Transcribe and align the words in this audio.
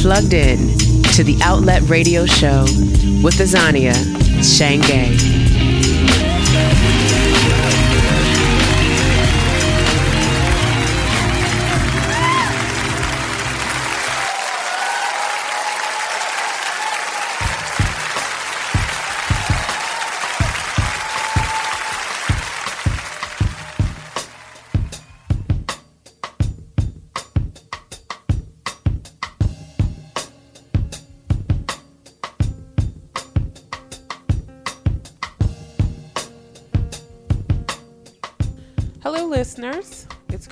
plugged 0.00 0.32
in 0.32 0.58
to 1.12 1.22
the 1.22 1.38
Outlet 1.42 1.82
Radio 1.82 2.24
Show 2.24 2.62
with 3.22 3.34
Azania 3.34 3.92
Shangé. 4.40 5.39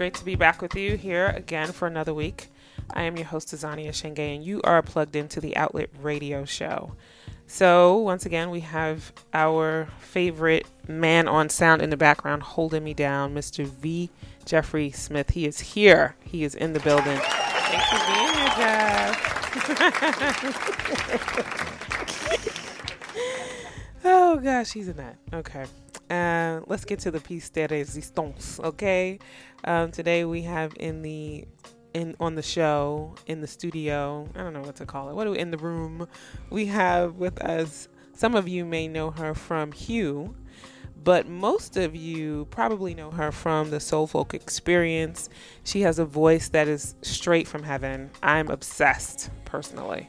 Great 0.08 0.14
to 0.20 0.24
be 0.24 0.36
back 0.36 0.62
with 0.62 0.74
you 0.74 0.96
here 0.96 1.26
again 1.26 1.70
for 1.70 1.86
another 1.86 2.14
week. 2.14 2.48
I 2.94 3.02
am 3.02 3.18
your 3.18 3.26
host, 3.26 3.48
Azania 3.48 3.90
Shangé, 3.90 4.36
and 4.36 4.42
you 4.42 4.62
are 4.64 4.80
plugged 4.80 5.14
into 5.14 5.38
the 5.38 5.54
Outlet 5.54 5.90
Radio 6.00 6.46
Show. 6.46 6.92
So, 7.46 7.98
once 7.98 8.24
again, 8.24 8.48
we 8.48 8.60
have 8.60 9.12
our 9.34 9.90
favorite 10.00 10.66
man 10.86 11.28
on 11.28 11.50
sound 11.50 11.82
in 11.82 11.90
the 11.90 11.98
background 11.98 12.42
holding 12.42 12.84
me 12.84 12.94
down, 12.94 13.34
Mr. 13.34 13.66
V. 13.66 14.08
Jeffrey 14.46 14.90
Smith. 14.90 15.28
He 15.28 15.44
is 15.44 15.60
here, 15.60 16.16
he 16.24 16.42
is 16.42 16.54
in 16.54 16.72
the 16.72 16.80
building. 16.80 17.18
Thanks 17.18 17.90
for 17.90 17.98
being 18.06 18.32
here, 18.34 18.48
Jeff. 18.56 19.14
oh, 24.06 24.38
gosh, 24.38 24.72
he's 24.72 24.88
in 24.88 24.96
that. 24.96 25.16
Okay. 25.34 25.66
Uh, 26.10 26.60
let's 26.66 26.84
get 26.84 26.98
to 27.00 27.10
the 27.10 27.20
piece 27.20 27.50
de 27.50 27.66
resistance, 27.66 28.58
okay? 28.60 29.18
Um, 29.64 29.90
today 29.90 30.24
we 30.24 30.42
have 30.42 30.72
in 30.78 31.02
the 31.02 31.46
in 31.94 32.14
on 32.20 32.34
the 32.34 32.42
show 32.42 33.14
in 33.26 33.40
the 33.40 33.46
studio. 33.46 34.28
I 34.34 34.38
don't 34.38 34.52
know 34.52 34.60
what 34.60 34.76
to 34.76 34.86
call 34.86 35.10
it. 35.10 35.14
What 35.14 35.24
do 35.24 35.32
we, 35.32 35.38
in 35.38 35.50
the 35.50 35.58
room? 35.58 36.08
We 36.50 36.66
have 36.66 37.16
with 37.16 37.40
us. 37.42 37.88
Some 38.14 38.34
of 38.34 38.48
you 38.48 38.64
may 38.64 38.88
know 38.88 39.10
her 39.10 39.34
from 39.34 39.72
Hue, 39.72 40.34
but 41.04 41.28
most 41.28 41.76
of 41.76 41.94
you 41.94 42.46
probably 42.50 42.94
know 42.94 43.10
her 43.10 43.30
from 43.30 43.70
the 43.70 43.80
Soul 43.80 44.06
Folk 44.06 44.34
Experience. 44.34 45.28
She 45.64 45.82
has 45.82 45.98
a 45.98 46.04
voice 46.04 46.48
that 46.48 46.68
is 46.68 46.94
straight 47.02 47.46
from 47.46 47.62
heaven. 47.62 48.10
I'm 48.22 48.48
obsessed 48.48 49.30
personally. 49.44 50.08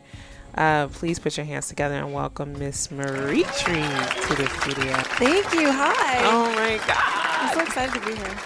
Uh, 0.56 0.88
please 0.88 1.20
put 1.20 1.38
your 1.38 1.46
hands 1.46 1.68
together 1.68 1.96
and 1.96 2.14
welcome 2.14 2.54
Miss 2.58 2.90
Maritri 2.92 3.82
to 3.82 4.36
the 4.36 4.48
studio. 4.62 4.94
Thank 5.18 5.54
you. 5.54 5.72
Hi. 5.72 6.20
Oh 6.24 6.52
my 6.56 6.78
God. 6.88 7.20
I'm 7.42 7.54
so 7.54 7.62
excited 7.62 7.94
to 8.00 8.06
be 8.06 8.16
here. 8.16 8.38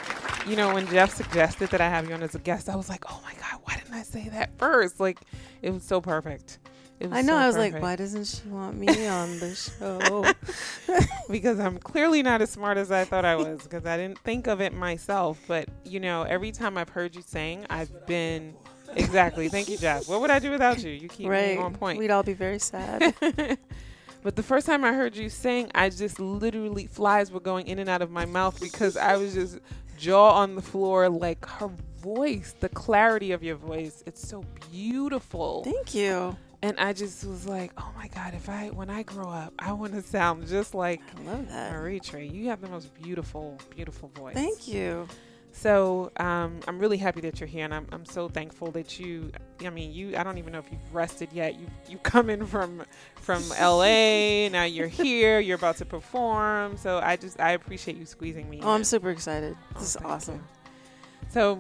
You 0.48 0.56
know, 0.58 0.74
when 0.74 0.86
Jeff 0.88 1.14
suggested 1.14 1.70
that 1.70 1.82
I 1.82 1.90
have 1.90 2.08
you 2.08 2.14
on 2.14 2.22
as 2.22 2.36
a 2.36 2.40
guest, 2.40 2.70
I 2.70 2.76
was 2.76 2.90
like, 2.90 3.06
oh 3.10 3.22
my 3.24 3.34
God, 3.34 3.62
why 3.64 3.76
didn't 3.76 3.94
I 3.94 4.04
say 4.04 4.30
that 4.30 4.58
first? 4.58 5.00
Like, 5.00 5.20
it 5.62 5.72
was 5.72 5.84
so 5.84 6.02
perfect. 6.02 6.60
Was 7.00 7.12
I 7.12 7.22
know. 7.22 7.34
So 7.34 7.38
I 7.38 7.48
was 7.48 7.56
perfect. 7.56 7.74
like, 7.74 7.84
why 7.84 7.96
doesn't 7.96 8.26
she 8.26 8.48
want 8.50 8.78
me 8.78 9.08
on 9.08 9.40
the 9.40 9.56
show? 9.56 10.26
because 11.30 11.60
I'm 11.60 11.78
clearly 11.78 12.22
not 12.24 12.42
as 12.42 12.50
smart 12.50 12.78
as 12.78 12.92
I 12.92 13.04
thought 13.04 13.26
I 13.26 13.36
was 13.36 13.64
because 13.64 13.86
I 13.86 13.98
didn't 13.98 14.20
think 14.20 14.48
of 14.48 14.62
it 14.62 14.74
myself. 14.74 15.40
But, 15.48 15.70
you 15.84 16.00
know, 16.00 16.24
every 16.24 16.52
time 16.52 16.78
I've 16.78 16.90
heard 16.90 17.16
you 17.16 17.22
sing, 17.22 17.66
I've 17.70 18.06
been 18.06 18.56
Exactly. 18.96 19.50
Thank 19.50 19.70
you, 19.70 19.78
Jeff. 19.78 20.08
What 20.08 20.22
would 20.22 20.32
I 20.32 20.40
do 20.40 20.52
without 20.52 20.84
you? 20.84 20.92
You 20.92 21.08
keep 21.08 21.28
right. 21.28 21.58
me 21.58 21.64
on 21.64 21.74
point. 21.74 22.00
We'd 22.00 22.12
all 22.12 22.24
be 22.24 22.34
very 22.34 22.60
sad. 22.60 23.14
but 24.24 24.36
the 24.36 24.44
first 24.44 24.66
time 24.66 24.84
I 24.84 24.94
heard 24.94 25.16
you 25.16 25.30
sing, 25.30 25.72
I 25.76 25.90
just 25.90 26.20
literally 26.20 26.88
flies 26.88 27.32
were 27.32 27.40
going 27.40 27.68
in 27.68 27.80
and 27.80 27.90
out 27.90 28.02
of 28.02 28.12
my 28.12 28.26
mouth 28.26 28.60
because 28.60 28.98
I 28.98 29.18
was 29.18 29.34
just 29.34 29.60
jaw 29.98 30.32
on 30.32 30.56
the 30.56 30.62
floor 30.62 31.10
like 31.10 31.46
her 31.46 31.72
voice, 32.00 32.56
the 32.60 32.70
clarity 32.70 33.32
of 33.32 33.44
your 33.44 33.56
voice. 33.56 34.04
It's 34.06 34.28
so 34.28 34.44
beautiful. 34.72 35.64
Thank 35.64 35.96
you. 35.96 36.36
And 36.62 36.80
I 36.80 36.94
just 36.94 37.26
was 37.26 37.46
like, 37.46 37.74
oh 37.78 37.92
my 37.96 38.08
God, 38.08 38.34
if 38.34 38.48
I, 38.48 38.70
when 38.70 38.90
I 38.90 39.04
grow 39.04 39.30
up, 39.30 39.54
I 39.60 39.74
want 39.74 39.94
to 39.94 40.02
sound 40.02 40.48
just 40.48 40.74
like 40.74 41.02
I 41.18 41.22
love 41.24 41.50
that. 41.50 41.74
Maritri. 41.74 42.32
You 42.32 42.48
have 42.50 42.62
the 42.62 42.70
most 42.70 42.94
beautiful, 42.94 43.58
beautiful 43.76 44.10
voice. 44.16 44.34
Thank 44.34 44.68
you. 44.68 45.08
So 45.56 46.12
um, 46.18 46.60
I'm 46.68 46.80
really 46.80 46.98
happy 46.98 47.22
that 47.22 47.40
you're 47.40 47.48
here, 47.48 47.64
and 47.64 47.74
I'm, 47.74 47.86
I'm 47.92 48.06
so 48.06 48.28
thankful 48.28 48.72
that 48.72 49.00
you. 49.00 49.32
I 49.64 49.70
mean, 49.70 49.94
you. 49.94 50.18
I 50.18 50.24
don't 50.24 50.40
even 50.40 50.52
know 50.52 50.60
if 50.60 50.66
you've 50.72 50.94
rested 50.94 51.30
yet. 51.32 51.60
You 51.60 51.68
you 51.88 52.00
come 52.00 52.30
in 52.32 52.46
from 52.48 52.84
from 53.16 53.48
LA. 53.50 54.50
now 54.52 54.64
you're 54.64 54.88
here. 54.88 55.40
You're 55.40 55.56
about 55.58 55.78
to 55.78 55.86
perform. 55.86 56.76
So 56.76 57.00
I 57.04 57.16
just 57.18 57.40
I 57.40 57.52
appreciate 57.52 57.98
you 57.98 58.06
squeezing 58.08 58.50
me. 58.50 58.60
Oh, 58.64 58.70
in. 58.70 58.76
I'm 58.76 58.84
super 58.84 59.12
excited. 59.12 59.56
This 59.78 59.96
Oh, 59.96 60.00
is 60.00 60.06
awesome. 60.06 60.36
you. 60.36 60.42
So 61.30 61.60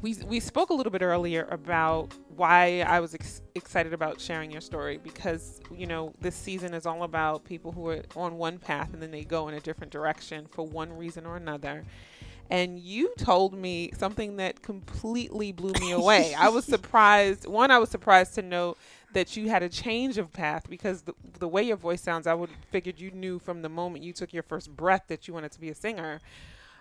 we 0.00 0.14
we 0.26 0.38
spoke 0.38 0.70
a 0.70 0.74
little 0.74 0.92
bit 0.92 1.02
earlier 1.02 1.48
about 1.50 2.14
why 2.36 2.82
I 2.86 3.00
was 3.00 3.14
ex- 3.14 3.42
excited 3.56 3.92
about 3.92 4.20
sharing 4.20 4.50
your 4.52 4.60
story 4.60 4.98
because 4.98 5.60
you 5.76 5.88
know 5.88 6.12
this 6.20 6.36
season 6.36 6.72
is 6.72 6.86
all 6.86 7.02
about 7.02 7.44
people 7.44 7.72
who 7.72 7.88
are 7.88 8.02
on 8.14 8.38
one 8.38 8.58
path 8.58 8.92
and 8.94 9.02
then 9.02 9.10
they 9.10 9.24
go 9.24 9.48
in 9.48 9.54
a 9.54 9.60
different 9.60 9.92
direction 9.92 10.46
for 10.46 10.64
one 10.64 10.96
reason 10.96 11.26
or 11.26 11.36
another. 11.36 11.84
And 12.50 12.78
you 12.78 13.12
told 13.16 13.54
me 13.54 13.92
something 13.96 14.36
that 14.36 14.62
completely 14.62 15.52
blew 15.52 15.72
me 15.80 15.92
away. 15.92 16.34
I 16.34 16.48
was 16.48 16.64
surprised. 16.64 17.46
One, 17.46 17.70
I 17.70 17.78
was 17.78 17.88
surprised 17.88 18.34
to 18.34 18.42
know 18.42 18.76
that 19.14 19.36
you 19.36 19.48
had 19.48 19.62
a 19.62 19.68
change 19.68 20.18
of 20.18 20.32
path 20.32 20.68
because 20.68 21.02
the, 21.02 21.14
the 21.38 21.48
way 21.48 21.62
your 21.62 21.76
voice 21.76 22.02
sounds, 22.02 22.26
I 22.26 22.34
would 22.34 22.50
figured 22.70 23.00
you 23.00 23.10
knew 23.10 23.38
from 23.38 23.62
the 23.62 23.68
moment 23.68 24.04
you 24.04 24.12
took 24.12 24.32
your 24.32 24.42
first 24.42 24.74
breath 24.74 25.04
that 25.08 25.28
you 25.28 25.34
wanted 25.34 25.52
to 25.52 25.60
be 25.60 25.68
a 25.68 25.74
singer. 25.74 26.20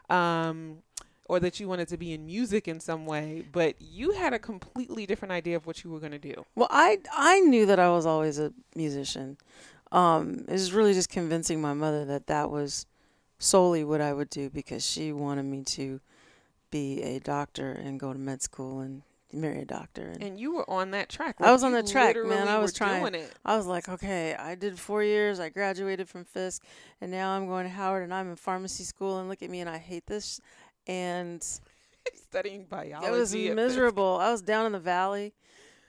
Um, 0.09 0.77
or 1.25 1.39
that 1.39 1.61
you 1.61 1.67
wanted 1.69 1.87
to 1.87 1.95
be 1.95 2.11
in 2.11 2.25
music 2.25 2.67
in 2.67 2.81
some 2.81 3.05
way, 3.05 3.45
but 3.53 3.75
you 3.79 4.11
had 4.11 4.33
a 4.33 4.39
completely 4.39 5.05
different 5.05 5.31
idea 5.31 5.55
of 5.55 5.65
what 5.65 5.81
you 5.81 5.89
were 5.89 5.99
going 5.99 6.11
to 6.11 6.19
do. 6.19 6.45
Well, 6.55 6.67
I 6.69 6.99
I 7.15 7.39
knew 7.39 7.65
that 7.67 7.79
I 7.79 7.89
was 7.89 8.05
always 8.05 8.37
a 8.37 8.51
musician. 8.75 9.37
Um, 9.93 10.43
it 10.49 10.51
was 10.51 10.73
really 10.73 10.93
just 10.93 11.09
convincing 11.09 11.61
my 11.61 11.73
mother 11.73 12.03
that 12.03 12.27
that 12.27 12.49
was 12.49 12.85
solely 13.41 13.83
what 13.83 14.01
I 14.01 14.13
would 14.13 14.29
do 14.29 14.49
because 14.49 14.85
she 14.85 15.11
wanted 15.11 15.43
me 15.43 15.63
to 15.63 15.99
be 16.69 17.01
a 17.01 17.19
doctor 17.19 17.71
and 17.71 17.99
go 17.99 18.13
to 18.13 18.19
med 18.19 18.41
school 18.41 18.79
and 18.79 19.01
marry 19.33 19.61
a 19.61 19.65
doctor. 19.65 20.03
And, 20.03 20.23
And 20.23 20.39
you 20.39 20.53
were 20.53 20.69
on 20.69 20.91
that 20.91 21.09
track. 21.09 21.35
I 21.39 21.51
was 21.51 21.63
on 21.63 21.71
the 21.71 21.83
track, 21.83 22.15
man. 22.15 22.47
I 22.47 22.59
was 22.59 22.73
trying. 22.73 23.15
it. 23.15 23.33
I 23.43 23.57
was 23.57 23.65
like, 23.65 23.89
okay, 23.89 24.35
I 24.35 24.55
did 24.55 24.79
four 24.79 25.03
years. 25.03 25.39
I 25.39 25.49
graduated 25.49 26.07
from 26.07 26.23
Fisk, 26.23 26.63
and 27.01 27.11
now 27.11 27.31
I'm 27.31 27.47
going 27.47 27.65
to 27.65 27.69
Howard, 27.69 28.03
and 28.03 28.13
I'm 28.13 28.29
in 28.29 28.35
pharmacy 28.35 28.83
school. 28.83 29.19
And 29.19 29.27
look 29.27 29.41
at 29.41 29.49
me, 29.49 29.59
and 29.59 29.69
I 29.69 29.77
hate 29.77 30.05
this. 30.05 30.39
And 30.87 31.43
studying 32.15 32.65
biology. 32.65 33.07
it 33.07 33.11
was 33.11 33.33
miserable. 33.35 34.17
I 34.17 34.31
was 34.31 34.41
down 34.41 34.65
in 34.65 34.71
the 34.71 34.79
valley 34.79 35.33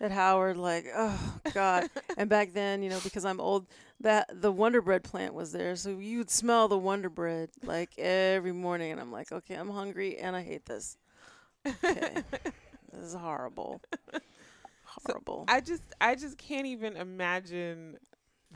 at 0.01 0.11
Howard, 0.11 0.57
like, 0.57 0.87
oh 0.95 1.35
god. 1.55 1.89
and 2.17 2.29
back 2.29 2.53
then, 2.53 2.83
you 2.83 2.91
know, 2.91 2.99
because 3.03 3.25
I'm 3.25 3.41
old, 3.41 3.67
that 4.03 4.29
the 4.41 4.53
Wonder 4.53 4.83
Bread 4.83 5.05
plant 5.05 5.35
was 5.35 5.53
there, 5.53 5.77
so 5.77 5.91
you 5.99 6.19
would 6.19 6.31
smell 6.31 6.69
the 6.69 6.79
Wonder 6.79 7.09
Bread 7.09 7.51
like 7.65 7.99
every 7.99 8.53
morning, 8.53 8.93
and 8.93 9.01
I'm 9.01 9.13
like, 9.13 9.33
okay, 9.33 9.55
I'm 9.55 9.71
hungry, 9.71 10.19
and 10.19 10.37
I 10.37 10.43
hate 10.43 10.67
this. 10.67 10.97
Okay, 11.67 12.23
this 12.93 13.03
is 13.03 13.15
horrible. 13.15 13.81
Horrible. 14.85 15.45
I 15.49 15.61
just 15.61 15.83
I 16.01 16.15
just 16.15 16.37
can't 16.37 16.67
even 16.67 16.97
imagine 16.97 17.97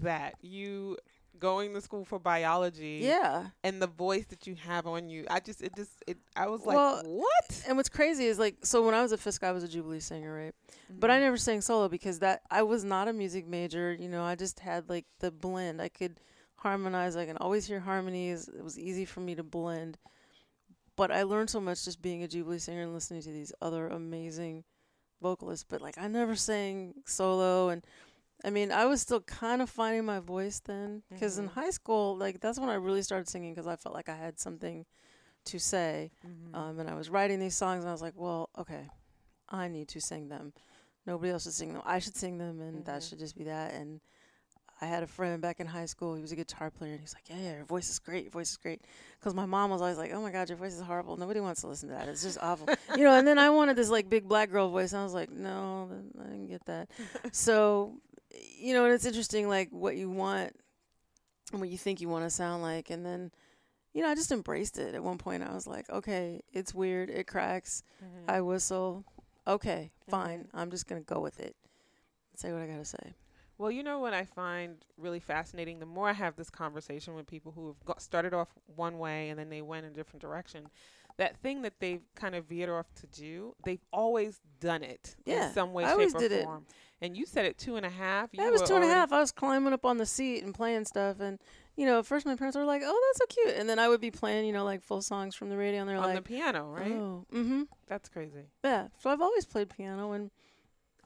that 0.03 0.35
you 0.43 0.99
going 1.38 1.75
to 1.75 1.81
school 1.81 2.05
for 2.05 2.19
biology 2.19 3.00
yeah. 3.03 3.47
and 3.65 3.81
the 3.81 3.87
voice 3.87 4.27
that 4.27 4.47
you 4.47 4.55
have 4.55 4.87
on 4.87 5.09
you. 5.09 5.27
I 5.31 5.41
just 5.41 5.62
it 5.62 5.75
just 5.77 5.93
it 6.06 6.19
I 6.35 6.49
was 6.49 6.65
like 6.65 6.77
Well, 6.77 7.03
what? 7.05 7.62
And 7.67 7.77
what's 7.77 7.88
crazy 7.88 8.27
is 8.27 8.38
like, 8.38 8.56
so 8.62 8.85
when 8.85 8.94
I 8.94 9.03
was 9.03 9.12
at 9.12 9.21
Fisk, 9.21 9.44
I 9.44 9.53
was 9.53 9.62
a 9.65 9.69
Jubilee 9.69 10.00
singer, 10.00 10.35
right? 10.35 10.55
But 10.91 11.11
I 11.11 11.15
mm-hmm. 11.15 11.25
never 11.25 11.37
sang 11.37 11.61
solo 11.61 11.88
because 11.88 12.19
that 12.21 12.43
I 12.50 12.62
was 12.62 12.85
not 12.85 13.09
a 13.09 13.12
music 13.12 13.47
major. 13.47 13.93
You 13.93 14.09
know, 14.09 14.23
I 14.23 14.35
just 14.35 14.61
had 14.61 14.88
like 14.88 15.06
the 15.21 15.31
blend. 15.31 15.81
I 15.81 15.88
could 15.88 16.21
harmonize. 16.56 17.17
I 17.17 17.27
can 17.27 17.37
always 17.37 17.67
hear 17.67 17.81
harmonies. 17.81 18.49
It 18.49 18.62
was 18.62 18.79
easy 18.79 19.05
for 19.05 19.21
me 19.21 19.35
to 19.35 19.43
blend. 19.43 19.99
But 20.97 21.11
I 21.11 21.25
learned 21.25 21.50
so 21.50 21.61
much 21.61 21.85
just 21.85 22.00
being 22.00 22.23
a 22.23 22.29
Jubilee 22.29 22.59
singer 22.59 22.83
and 22.83 22.94
listening 22.94 23.23
to 23.23 23.31
these 23.31 23.53
other 23.61 23.88
amazing 23.88 24.65
vocalists. 25.21 25.65
But 25.69 25.83
like, 25.83 25.99
I 25.99 26.09
never 26.09 26.35
sang 26.35 26.94
solo, 27.05 27.69
and 27.69 27.85
I 28.44 28.50
mean, 28.50 28.71
I 28.71 28.85
was 28.87 29.00
still 29.00 29.21
kind 29.23 29.62
of 29.62 29.71
finding 29.71 30.05
my 30.05 30.21
voice 30.21 30.61
then. 30.61 31.03
Because 31.11 31.38
in 31.38 31.47
Mhm. 31.49 31.53
high 31.53 31.71
school, 31.71 32.17
like 32.17 32.41
that's 32.41 32.59
when 32.59 32.69
I 32.69 32.75
really 32.75 33.03
started 33.03 33.29
singing 33.29 33.55
because 33.55 33.67
I 33.67 33.77
felt 33.77 33.94
like 33.94 34.09
I 34.09 34.17
had 34.17 34.38
something 34.38 34.85
to 35.47 35.59
say. 35.59 36.11
Mhm. 36.25 36.55
Um, 36.55 36.79
and 36.81 36.91
I 36.91 36.94
was 36.94 37.09
writing 37.11 37.38
these 37.41 37.56
songs, 37.56 37.81
and 37.85 37.88
I 37.88 37.93
was 37.93 38.03
like, 38.03 38.15
well, 38.17 38.50
okay, 38.59 38.88
I 39.49 39.69
need 39.69 39.88
to 39.88 40.00
sing 40.00 40.29
them. 40.29 40.53
Nobody 41.06 41.31
else 41.31 41.44
should 41.44 41.53
sing 41.55 41.73
them. 41.73 41.83
I 41.85 41.99
should 42.00 42.17
sing 42.17 42.38
them, 42.38 42.61
and 42.61 42.85
that 42.87 43.00
Mhm. 43.03 43.09
should 43.09 43.19
just 43.21 43.37
be 43.37 43.44
that. 43.44 43.73
And 43.75 44.00
I 44.81 44.85
had 44.87 45.03
a 45.03 45.06
friend 45.06 45.41
back 45.41 45.59
in 45.61 45.67
high 45.67 45.87
school. 45.87 46.15
He 46.17 46.21
was 46.21 46.33
a 46.33 46.37
guitar 46.37 46.71
player, 46.71 46.93
and 46.93 47.00
he's 47.00 47.15
like, 47.15 47.29
"Yeah, 47.31 47.37
yeah, 47.38 47.56
your 47.56 47.65
voice 47.65 47.88
is 47.88 47.99
great. 47.99 48.25
Your 48.25 48.33
voice 48.33 48.50
is 48.50 48.56
great." 48.59 48.83
Because 49.19 49.33
my 49.35 49.47
mom 49.47 49.71
was 49.71 49.81
always 49.81 49.97
like, 49.97 50.12
"Oh 50.12 50.21
my 50.21 50.31
God, 50.31 50.49
your 50.50 50.59
voice 50.59 50.75
is 50.75 50.81
horrible. 50.83 51.17
Nobody 51.17 51.41
wants 51.41 51.62
to 51.62 51.69
listen 51.69 51.88
to 51.88 51.94
that. 51.94 52.09
It's 52.09 52.23
just 52.23 52.38
awful." 52.43 52.69
you 52.97 53.05
know. 53.05 53.12
And 53.15 53.27
then 53.27 53.38
I 53.38 53.49
wanted 53.50 53.77
this 53.77 53.88
like 53.88 54.11
big 54.11 54.29
black 54.29 54.50
girl 54.50 54.69
voice, 54.69 54.93
and 54.93 55.00
I 55.00 55.05
was 55.05 55.15
like, 55.15 55.31
"No, 55.31 55.88
I 56.21 56.25
didn't 56.25 56.49
get 56.49 56.65
that." 56.67 56.91
so, 57.33 57.99
you 58.59 58.75
know, 58.75 58.85
and 58.85 58.94
it's 58.94 59.06
interesting, 59.06 59.49
like 59.49 59.71
what 59.71 59.97
you 59.97 60.11
want 60.11 60.55
and 61.53 61.61
what 61.61 61.69
you 61.71 61.79
think 61.79 62.00
you 62.00 62.09
want 62.09 62.25
to 62.25 62.31
sound 62.31 62.62
like, 62.62 62.91
and 62.91 63.05
then. 63.05 63.31
You 63.94 64.03
know, 64.03 64.11
I 64.11 64.15
just 64.15 64.31
embraced 64.31 64.77
it. 64.77 64.94
At 64.94 65.03
one 65.03 65.17
point, 65.17 65.43
I 65.43 65.55
was 65.55 65.67
like, 65.67 65.88
"Okay, 65.88 66.43
it's 66.53 66.75
weird. 66.75 67.09
It 67.09 67.27
cracks. 67.27 67.83
Mhm. 68.05 68.29
I 68.29 68.43
whistle. 68.43 69.06
Okay, 69.47 69.91
fine. 70.11 70.41
Mhm. 70.41 70.49
I'm 70.53 70.71
just 70.71 70.87
gonna 70.87 71.00
go 71.00 71.19
with 71.19 71.41
it. 71.41 71.56
Say 72.35 72.53
what 72.53 72.61
I 72.61 72.67
gotta 72.67 72.85
say." 72.85 73.15
Well, 73.56 73.71
you 73.71 73.83
know 73.83 73.99
what 73.99 74.12
I 74.12 74.27
find 74.27 74.85
really 74.99 75.19
fascinating? 75.21 75.79
The 75.79 75.87
more 75.87 76.11
I 76.11 76.12
have 76.12 76.37
this 76.37 76.50
conversation 76.50 77.15
with 77.15 77.27
people 77.27 77.53
who 77.53 77.69
have 77.69 77.83
got 77.87 78.03
started 78.03 78.35
off 78.35 78.49
one 78.67 78.99
way 78.99 79.31
and 79.31 79.38
then 79.38 79.49
they 79.49 79.62
went 79.62 79.87
in 79.87 79.93
a 79.93 79.94
different 79.94 80.21
direction, 80.21 80.69
that 81.17 81.38
thing 81.38 81.62
that 81.62 81.81
they've 81.81 82.03
kind 82.15 82.35
of 82.35 82.44
veered 82.44 82.69
off 82.69 82.93
to 82.97 83.06
do, 83.06 83.55
they've 83.65 83.85
always 83.94 84.41
done 84.61 84.83
it 84.83 85.17
Yeah, 85.25 85.49
in 85.49 85.55
some 85.55 85.73
way, 85.73 85.85
I 85.85 85.97
shape, 85.97 86.15
or 86.15 86.19
did 86.19 86.33
it. 86.33 86.47
And 87.01 87.17
you 87.17 87.27
said 87.27 87.45
it 87.45 87.59
two 87.59 87.77
and 87.77 87.85
a 87.85 87.91
half. 87.91 88.31
You 88.33 88.43
I 88.43 88.51
was 88.51 88.63
two 88.63 88.75
and 88.75 88.85
a 88.85 88.89
half. 88.89 89.13
I 89.13 89.21
was 89.21 89.31
climbing 89.31 89.73
up 89.75 89.85
on 89.85 89.99
the 89.99 90.07
seat 90.07 90.43
and 90.43 90.55
playing 90.55 90.87
stuff, 90.87 91.21
and 91.21 91.39
you 91.77 91.85
know, 91.85 91.99
at 91.99 92.07
first 92.07 92.25
my 92.25 92.37
parents 92.37 92.57
were 92.57 92.65
like, 92.65 92.83
"Oh, 92.85 93.01
that's 93.09 93.19
so 93.19 93.43
cute," 93.43 93.57
and 93.59 93.69
then 93.69 93.79
I 93.79 93.89
would 93.89 94.01
be 94.01 94.11
playing, 94.11 94.47
you 94.47 94.53
know, 94.53 94.65
like 94.65 94.81
full 94.83 95.03
songs 95.03 95.35
from 95.35 95.51
the 95.51 95.59
radio, 95.59 95.81
and 95.81 95.89
they're 95.91 95.99
on 95.99 96.15
the 96.15 96.23
piano, 96.23 96.71
right? 96.71 96.93
"Oh, 96.93 97.27
mm-hmm, 97.33 97.63
That's 97.87 98.09
crazy. 98.09 98.47
yeah." 98.65 98.89
So 98.99 99.11
I've 99.11 99.21
always 99.21 99.45
played 99.45 99.69
piano, 99.69 100.13
and 100.13 100.31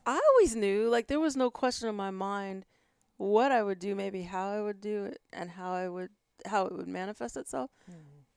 I 0.07 0.21
always 0.33 0.55
knew, 0.55 0.89
like, 0.89 1.09
there 1.09 1.19
was 1.21 1.37
no 1.37 1.51
question 1.51 1.89
in 1.89 1.97
my 1.97 2.11
mind 2.13 2.67
what 3.17 3.51
I 3.53 3.63
would 3.63 3.79
do, 3.81 3.95
maybe 3.97 4.23
how 4.23 4.49
I 4.49 4.63
would 4.63 4.81
do 4.81 5.05
it, 5.07 5.21
and 5.33 5.51
how 5.51 5.73
I 5.73 5.89
would 5.89 6.11
how 6.47 6.67
it 6.67 6.73
would 6.73 6.89
manifest 6.89 7.37
itself. 7.37 7.71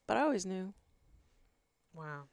But 0.07 0.17
I 0.17 0.21
always 0.21 0.45
knew. 0.45 0.73
Wow. 1.93 2.23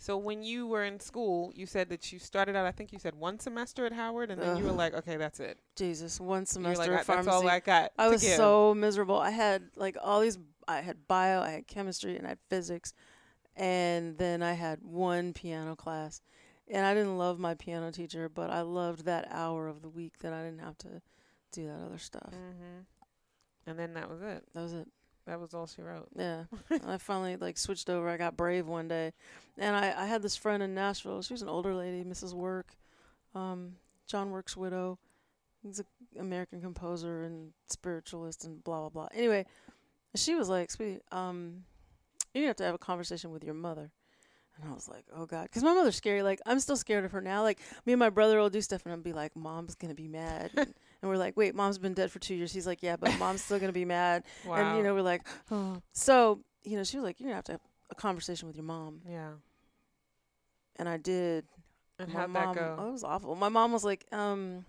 So 0.00 0.16
when 0.16 0.42
you 0.42 0.66
were 0.66 0.82
in 0.82 0.98
school, 0.98 1.52
you 1.54 1.66
said 1.66 1.90
that 1.90 2.10
you 2.10 2.18
started 2.18 2.56
out. 2.56 2.64
I 2.64 2.72
think 2.72 2.90
you 2.90 2.98
said 2.98 3.14
one 3.14 3.38
semester 3.38 3.84
at 3.84 3.92
Howard, 3.92 4.30
and 4.30 4.40
then 4.40 4.56
you 4.56 4.64
were 4.64 4.72
like, 4.72 4.94
"Okay, 4.94 5.18
that's 5.18 5.40
it." 5.40 5.58
Jesus, 5.76 6.18
one 6.18 6.46
semester 6.46 6.78
like, 6.78 6.90
of 6.90 7.00
"I- 7.00 7.02
pharmacy. 7.02 7.26
"That's 7.26 7.36
all 7.42 7.48
I 7.48 7.60
got." 7.60 7.92
I 7.98 8.08
was 8.08 8.22
give." 8.22 8.36
so 8.36 8.74
miserable. 8.74 9.18
I 9.18 9.28
had 9.28 9.68
like 9.76 9.98
all 10.00 10.20
these. 10.20 10.38
I 10.66 10.80
had 10.80 11.06
bio, 11.06 11.42
I 11.42 11.50
had 11.50 11.66
chemistry, 11.66 12.16
and 12.16 12.24
I 12.26 12.30
had 12.30 12.38
physics, 12.48 12.94
and 13.54 14.16
then 14.16 14.42
I 14.42 14.54
had 14.54 14.82
one 14.82 15.34
piano 15.34 15.76
class. 15.76 16.22
And 16.66 16.86
I 16.86 16.94
didn't 16.94 17.18
love 17.18 17.38
my 17.38 17.54
piano 17.54 17.90
teacher, 17.90 18.30
but 18.30 18.48
I 18.48 18.62
loved 18.62 19.04
that 19.04 19.28
hour 19.30 19.68
of 19.68 19.82
the 19.82 19.88
week 19.90 20.20
that 20.20 20.32
I 20.32 20.42
didn't 20.44 20.60
have 20.60 20.78
to 20.78 21.02
do 21.52 21.66
that 21.66 21.84
other 21.84 21.98
stuff. 21.98 22.32
Mhm. 22.32 22.86
And 23.66 23.78
then 23.78 23.92
that 23.94 24.08
was 24.08 24.22
it. 24.22 24.44
That 24.54 24.62
was 24.62 24.72
it. 24.72 24.88
That 25.30 25.38
was 25.38 25.54
all 25.54 25.68
she 25.68 25.80
wrote. 25.80 26.08
Yeah. 26.16 26.42
I 26.88 26.98
finally 26.98 27.36
like 27.36 27.56
switched 27.56 27.88
over. 27.88 28.08
I 28.08 28.16
got 28.16 28.36
brave 28.36 28.66
one 28.66 28.88
day, 28.88 29.12
and 29.56 29.76
I 29.76 29.94
I 29.96 30.06
had 30.06 30.22
this 30.22 30.34
friend 30.34 30.60
in 30.60 30.74
Nashville. 30.74 31.22
She 31.22 31.32
was 31.32 31.42
an 31.42 31.48
older 31.48 31.72
lady, 31.72 32.02
Mrs. 32.02 32.34
Work, 32.34 32.74
um, 33.36 33.76
John 34.08 34.32
Work's 34.32 34.56
widow. 34.56 34.98
He's 35.62 35.78
an 35.78 35.84
American 36.18 36.60
composer 36.60 37.22
and 37.22 37.52
spiritualist 37.68 38.44
and 38.44 38.64
blah 38.64 38.80
blah 38.80 38.88
blah. 38.88 39.08
Anyway, 39.14 39.46
she 40.16 40.34
was 40.34 40.48
like, 40.48 40.68
"Sweetie, 40.68 40.98
um, 41.12 41.62
you 42.34 42.44
have 42.46 42.56
to 42.56 42.64
have 42.64 42.74
a 42.74 42.78
conversation 42.78 43.30
with 43.30 43.44
your 43.44 43.54
mother." 43.54 43.92
And 44.56 44.68
I 44.68 44.74
was 44.74 44.88
like, 44.88 45.04
"Oh 45.14 45.26
God," 45.26 45.44
because 45.44 45.62
my 45.62 45.74
mother's 45.74 45.94
scary. 45.94 46.24
Like 46.24 46.40
I'm 46.44 46.58
still 46.58 46.76
scared 46.76 47.04
of 47.04 47.12
her 47.12 47.20
now. 47.20 47.44
Like 47.44 47.60
me 47.86 47.92
and 47.92 48.00
my 48.00 48.10
brother 48.10 48.40
will 48.40 48.50
do 48.50 48.60
stuff, 48.60 48.82
and 48.84 48.92
I'll 48.92 48.98
be 48.98 49.12
like, 49.12 49.36
"Mom's 49.36 49.76
gonna 49.76 49.94
be 49.94 50.08
mad." 50.08 50.50
and, 51.02 51.10
we're 51.10 51.16
like, 51.16 51.36
"Wait, 51.36 51.54
Mom's 51.54 51.78
been 51.78 51.94
dead 51.94 52.10
for 52.10 52.18
two 52.18 52.34
years." 52.34 52.52
He's 52.52 52.66
like, 52.66 52.82
"Yeah, 52.82 52.96
but 52.96 53.16
Mom's 53.18 53.42
still 53.42 53.58
gonna 53.58 53.72
be 53.72 53.84
mad." 54.00 54.24
Wow. 54.46 54.54
And 54.56 54.76
you 54.78 54.82
know, 54.82 54.94
we're 54.94 55.02
like, 55.02 55.22
oh. 55.50 55.80
So, 55.92 56.40
you 56.62 56.76
know, 56.76 56.84
she 56.84 56.96
was 56.96 57.04
like, 57.04 57.20
You're 57.20 57.28
gonna 57.28 57.36
have 57.36 57.44
to 57.44 57.52
have 57.52 57.60
a 57.90 57.94
conversation 57.94 58.46
with 58.48 58.56
your 58.56 58.64
mom. 58.64 59.00
yeah. 59.08 59.30
And 60.76 60.88
I 60.88 60.96
did. 60.96 61.44
And 61.98 62.12
My 62.12 62.20
how'd 62.20 62.30
mom, 62.30 62.54
that 62.54 62.60
go? 62.60 62.76
Oh, 62.78 62.88
it 62.88 62.92
was 62.92 63.04
awful. 63.04 63.34
My 63.34 63.48
mom 63.50 63.72
was 63.72 63.84
like, 63.84 64.06
um, 64.12 64.64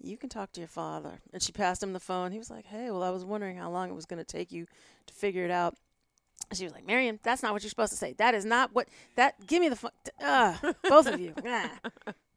you 0.00 0.16
can 0.16 0.28
talk 0.28 0.50
to 0.52 0.60
your 0.60 0.68
father. 0.68 1.20
And 1.32 1.40
she 1.42 1.52
passed 1.52 1.82
him 1.82 1.92
the 1.92 2.00
phone. 2.00 2.32
He 2.32 2.38
was 2.38 2.50
like, 2.50 2.66
Hey, 2.66 2.90
well, 2.90 3.02
I 3.02 3.10
was 3.10 3.24
wondering 3.24 3.56
how 3.56 3.70
long 3.70 3.90
it 3.90 3.94
was 3.94 4.06
gonna 4.06 4.24
take 4.24 4.50
you 4.50 4.66
to 5.06 5.14
figure 5.14 5.44
it 5.44 5.50
out. 5.50 5.76
She 6.52 6.64
was 6.64 6.72
like, 6.72 6.84
Marion, 6.86 7.20
that's 7.22 7.42
not 7.44 7.52
what 7.52 7.62
you're 7.62 7.70
supposed 7.70 7.92
to 7.92 7.98
say. 7.98 8.14
That 8.14 8.34
is 8.34 8.44
not 8.44 8.74
what 8.74 8.88
that 9.14 9.46
give 9.46 9.60
me 9.60 9.68
the 9.68 9.76
phone. 9.76 9.92
Uh, 10.20 10.56
both 10.88 11.06
of 11.06 11.20
you. 11.20 11.34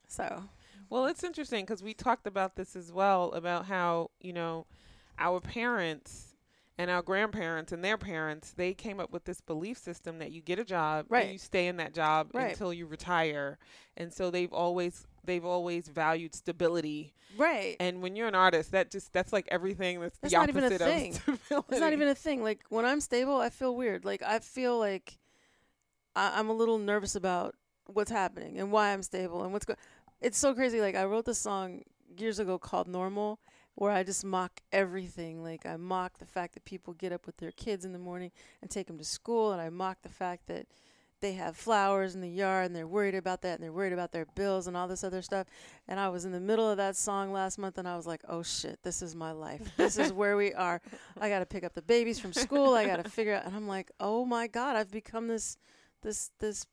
So 0.07 0.43
Well, 0.89 1.05
it's 1.07 1.23
interesting 1.23 1.65
because 1.65 1.81
we 1.83 1.93
talked 1.93 2.27
about 2.27 2.55
this 2.55 2.75
as 2.75 2.91
well 2.91 3.31
about 3.33 3.65
how 3.65 4.11
you 4.19 4.33
know 4.33 4.65
our 5.17 5.39
parents 5.39 6.35
and 6.77 6.89
our 6.89 7.01
grandparents 7.03 7.71
and 7.71 7.83
their 7.83 7.97
parents 7.99 8.51
they 8.57 8.73
came 8.73 8.99
up 8.99 9.11
with 9.11 9.25
this 9.25 9.39
belief 9.41 9.77
system 9.77 10.17
that 10.17 10.31
you 10.31 10.41
get 10.41 10.57
a 10.57 10.63
job 10.63 11.05
Right. 11.09 11.23
and 11.25 11.33
you 11.33 11.37
stay 11.37 11.67
in 11.67 11.77
that 11.77 11.93
job 11.93 12.29
Right. 12.33 12.51
until 12.51 12.73
you 12.73 12.85
retire, 12.87 13.57
and 13.97 14.11
so 14.13 14.29
they've 14.31 14.51
always 14.53 15.05
they've 15.25 15.45
always 15.45 15.87
valued 15.87 16.35
stability. 16.35 17.13
Right. 17.37 17.77
And 17.79 18.01
when 18.01 18.15
you're 18.15 18.27
an 18.27 18.35
artist, 18.35 18.71
that 18.71 18.91
just 18.91 19.13
that's 19.13 19.31
like 19.31 19.47
everything 19.49 19.99
that's, 20.01 20.17
That's 20.19 20.33
the 20.33 20.39
not 20.39 20.49
even 20.49 20.63
a 20.63 20.67
opposite 20.67 20.81
thing. 20.85 21.11
of 21.11 21.15
stability. 21.45 21.67
It's 21.71 21.79
not 21.79 21.93
even 21.93 22.07
a 22.09 22.15
thing. 22.15 22.43
Like 22.43 22.61
when 22.69 22.85
I'm 22.85 22.99
stable, 23.01 23.37
I 23.37 23.49
feel 23.49 23.75
weird. 23.75 24.03
Like 24.05 24.21
I 24.21 24.39
feel 24.39 24.77
like 24.77 25.17
I- 26.15 26.37
I'm 26.39 26.49
a 26.49 26.53
little 26.53 26.77
nervous 26.77 27.15
about 27.15 27.55
what's 27.87 28.11
happening 28.11 28.59
and 28.59 28.71
why 28.71 28.91
I'm 28.93 29.01
stable 29.03 29.43
and 29.43 29.51
what's 29.53 29.65
going. 29.65 29.77
It's 30.23 30.37
so 30.37 30.55
crazy. 30.55 30.79
Like 30.79 30.95
I 30.95 31.03
wrote 31.03 31.25
this 31.25 31.37
song 31.37 31.81
years 32.17 32.39
ago 32.39 32.57
called 32.57 32.87
"Normal," 32.87 33.39
where 33.75 33.91
I 33.91 34.03
just 34.03 34.23
mock 34.23 34.61
everything. 34.71 35.43
Like 35.43 35.65
I 35.65 35.75
mock 35.75 36.17
the 36.17 36.25
fact 36.25 36.53
that 36.53 36.63
people 36.63 36.93
get 36.93 37.11
up 37.11 37.25
with 37.25 37.35
their 37.37 37.51
kids 37.51 37.83
in 37.83 37.91
the 37.91 37.99
morning 37.99 38.31
and 38.61 38.71
take 38.71 38.87
them 38.87 38.97
to 38.97 39.03
school, 39.03 39.51
and 39.51 39.61
I 39.61 39.69
mock 39.69 40.01
the 40.01 40.07
fact 40.07 40.47
that 40.47 40.65
they 41.19 41.33
have 41.33 41.57
flowers 41.57 42.15
in 42.15 42.21
the 42.21 42.29
yard 42.29 42.65
and 42.65 42.75
they're 42.75 42.87
worried 42.87 43.15
about 43.15 43.41
that 43.41 43.55
and 43.55 43.63
they're 43.63 43.71
worried 43.71 43.93
about 43.93 44.11
their 44.11 44.25
bills 44.35 44.67
and 44.67 44.75
all 44.75 44.89
this 44.89 45.05
other 45.05 45.21
stuff. 45.21 45.47
And 45.87 45.97
I 45.97 46.09
was 46.09 46.25
in 46.25 46.33
the 46.33 46.39
middle 46.39 46.69
of 46.69 46.75
that 46.77 46.97
song 46.97 47.31
last 47.31 47.57
month 47.57 47.77
and 47.77 47.87
I 47.87 47.95
was 47.95 48.05
like, 48.05 48.21
oh 48.27 48.43
shit, 48.43 48.79
this 48.83 49.01
is 49.01 49.15
my 49.15 49.31
life. 49.31 49.61
This 49.77 49.97
is 49.97 50.11
where 50.11 50.35
we 50.35 50.53
are. 50.53 50.81
I 51.21 51.29
got 51.29 51.39
to 51.39 51.45
pick 51.45 51.63
up 51.63 51.73
the 51.73 51.81
babies 51.81 52.19
from 52.19 52.33
school. 52.33 52.73
I 52.73 52.85
got 52.85 53.01
to 53.01 53.09
figure 53.09 53.35
out. 53.35 53.45
And 53.45 53.55
I'm 53.55 53.69
like, 53.69 53.89
oh 54.01 54.25
my 54.25 54.47
God, 54.47 54.75
I've 54.75 54.91
become 54.91 55.29
this, 55.29 55.55
this, 56.01 56.31
this 56.41 56.65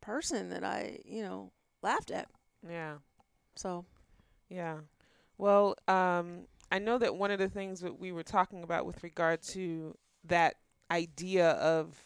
person 0.00 0.48
that 0.48 0.64
I, 0.64 1.00
you 1.04 1.22
know, 1.22 1.52
laughed 1.82 2.10
at. 2.10 2.26
Yeah. 2.68 2.96
So, 3.54 3.84
Yeah. 4.48 4.78
Well, 5.38 5.76
um, 5.88 6.46
I 6.70 6.78
know 6.78 6.98
that 6.98 7.14
one 7.16 7.30
of 7.30 7.38
the 7.38 7.48
things 7.48 7.80
that 7.80 7.98
we 7.98 8.12
were 8.12 8.22
talking 8.22 8.62
about 8.62 8.84
with 8.86 9.02
regard 9.02 9.42
to 9.42 9.96
that 10.24 10.56
idea 10.90 11.50
of 11.52 11.96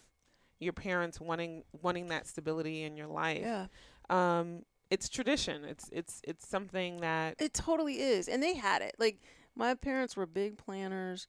your 0.61 0.73
parents 0.73 1.21
wanting 1.21 1.65
wanting 1.83 2.09
that 2.09 2.27
stability 2.27 2.83
in 2.85 2.97
your 2.97 3.09
life. 3.09 3.41
yeah, 3.43 3.67
Um, 4.09 4.65
it's 4.91 5.09
tradition. 5.09 5.65
It's 5.65 5.89
it's 5.93 6.21
it's 6.25 6.47
something 6.47 6.99
that 6.99 7.35
it 7.41 7.53
totally 7.55 8.01
is. 8.01 8.29
And 8.29 8.43
they 8.43 8.55
had 8.55 8.83
it. 8.83 8.95
Like, 8.99 9.21
my 9.57 9.75
parents 9.75 10.17
were 10.17 10.27
big 10.27 10.57
planners. 10.57 11.27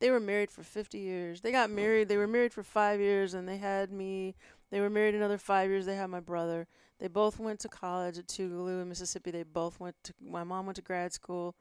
They 0.00 0.10
were 0.10 0.20
married 0.20 0.50
for 0.50 0.62
50 0.62 0.98
years. 0.98 1.42
They 1.42 1.52
got 1.52 1.70
married. 1.70 2.08
They 2.08 2.16
were 2.16 2.26
married 2.26 2.52
for 2.52 2.62
five 2.64 2.98
years 2.98 3.34
and 3.34 3.48
they 3.48 3.58
had 3.58 3.92
me. 3.92 4.34
They 4.70 4.80
were 4.80 4.90
married 4.90 5.14
another 5.14 5.38
five 5.38 5.70
years. 5.70 5.86
They 5.86 5.94
had 5.96 6.10
my 6.10 6.18
brother. 6.20 6.66
They 7.02 7.08
both 7.08 7.40
went 7.40 7.58
to 7.60 7.68
college 7.68 8.16
at 8.16 8.28
Tougaloo 8.28 8.80
in 8.80 8.88
Mississippi. 8.88 9.32
They 9.32 9.42
both 9.42 9.80
went 9.80 9.96
to, 10.04 10.14
my 10.24 10.44
mom 10.44 10.66
went 10.66 10.76
to 10.76 10.82
grad 10.82 11.12
school 11.12 11.56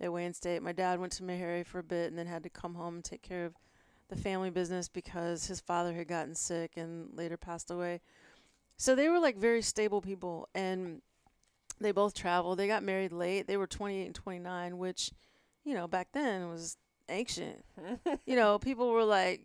at 0.00 0.10
Wayne 0.10 0.32
State. 0.32 0.62
My 0.62 0.72
dad 0.72 0.98
went 0.98 1.12
to 1.12 1.22
Meharry 1.22 1.66
for 1.66 1.80
a 1.80 1.82
bit 1.82 2.08
and 2.08 2.18
then 2.18 2.26
had 2.26 2.42
to 2.44 2.48
come 2.48 2.74
home 2.74 2.94
and 2.94 3.04
take 3.04 3.20
care 3.20 3.44
of 3.44 3.52
the 4.08 4.16
family 4.16 4.48
business 4.48 4.88
because 4.88 5.46
his 5.46 5.60
father 5.60 5.92
had 5.92 6.08
gotten 6.08 6.34
sick 6.34 6.78
and 6.78 7.10
later 7.12 7.36
passed 7.36 7.70
away. 7.70 8.00
So 8.78 8.94
they 8.94 9.10
were 9.10 9.18
like 9.18 9.36
very 9.36 9.60
stable 9.60 10.00
people 10.00 10.48
and 10.54 11.02
they 11.78 11.92
both 11.92 12.14
traveled. 12.14 12.58
They 12.58 12.66
got 12.66 12.82
married 12.82 13.12
late. 13.12 13.46
They 13.46 13.58
were 13.58 13.66
28 13.66 14.06
and 14.06 14.14
29, 14.14 14.78
which, 14.78 15.10
you 15.66 15.74
know, 15.74 15.86
back 15.86 16.12
then 16.12 16.48
was 16.48 16.78
ancient. 17.10 17.62
you 18.24 18.36
know, 18.36 18.58
people 18.58 18.90
were 18.90 19.04
like 19.04 19.42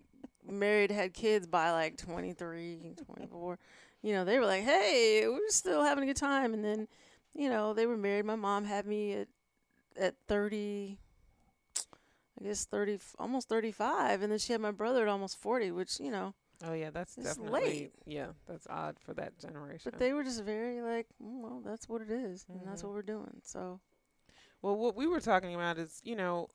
married, 0.49 0.89
had 0.89 1.13
kids 1.13 1.47
by 1.47 1.71
like 1.71 1.97
23, 1.97 2.95
24. 3.05 3.59
You 4.03 4.13
know, 4.13 4.25
they 4.25 4.37
were 4.37 4.45
like, 4.45 4.63
hey, 4.63 5.27
we're 5.27 5.39
still 5.49 5.83
having 5.83 6.03
a 6.03 6.07
good 6.07 6.17
time. 6.17 6.53
And 6.53 6.63
then, 6.63 6.87
you 7.33 7.49
know, 7.49 7.73
they 7.73 7.85
were 7.87 7.97
married. 7.97 8.25
My 8.25 8.35
mom 8.35 8.65
had 8.65 8.85
me 8.85 9.13
at, 9.13 9.27
at 9.97 10.15
30, 10.27 10.97
I 12.39 12.43
guess 12.43 12.65
30, 12.65 12.99
almost 13.17 13.47
35. 13.49 14.21
And 14.21 14.31
then 14.31 14.39
she 14.39 14.51
had 14.51 14.61
my 14.61 14.71
brother 14.71 15.03
at 15.03 15.07
almost 15.07 15.37
40, 15.41 15.71
which, 15.71 15.99
you 16.01 16.11
know, 16.11 16.33
oh 16.65 16.73
yeah, 16.73 16.89
that's 16.89 17.17
It's 17.17 17.25
definitely 17.37 17.61
late. 17.61 17.91
yeah, 18.05 18.27
that's 18.47 18.67
odd 18.69 18.97
for 18.99 19.13
that 19.13 19.39
generation. 19.39 19.91
but 19.91 19.99
they 19.99 20.11
were 20.13 20.23
just 20.23 20.43
very 20.43 20.81
like, 20.81 21.07
"Mm, 21.23 21.41
well, 21.41 21.61
that's 21.65 21.87
what 21.87 22.01
it 22.01 22.11
is, 22.11 22.45
and 22.49 22.67
that's 22.67 22.81
Mhm. 22.81 22.85
what 22.85 22.93
we're 22.93 23.01
doing. 23.03 23.41
So, 23.43 23.79
well, 24.61 24.75
what 24.77 24.95
we 24.95 25.07
were 25.07 25.19
talking 25.21 25.55
about 25.55 25.77
is 25.77 26.01
you 26.03 26.15
know, 26.17 26.49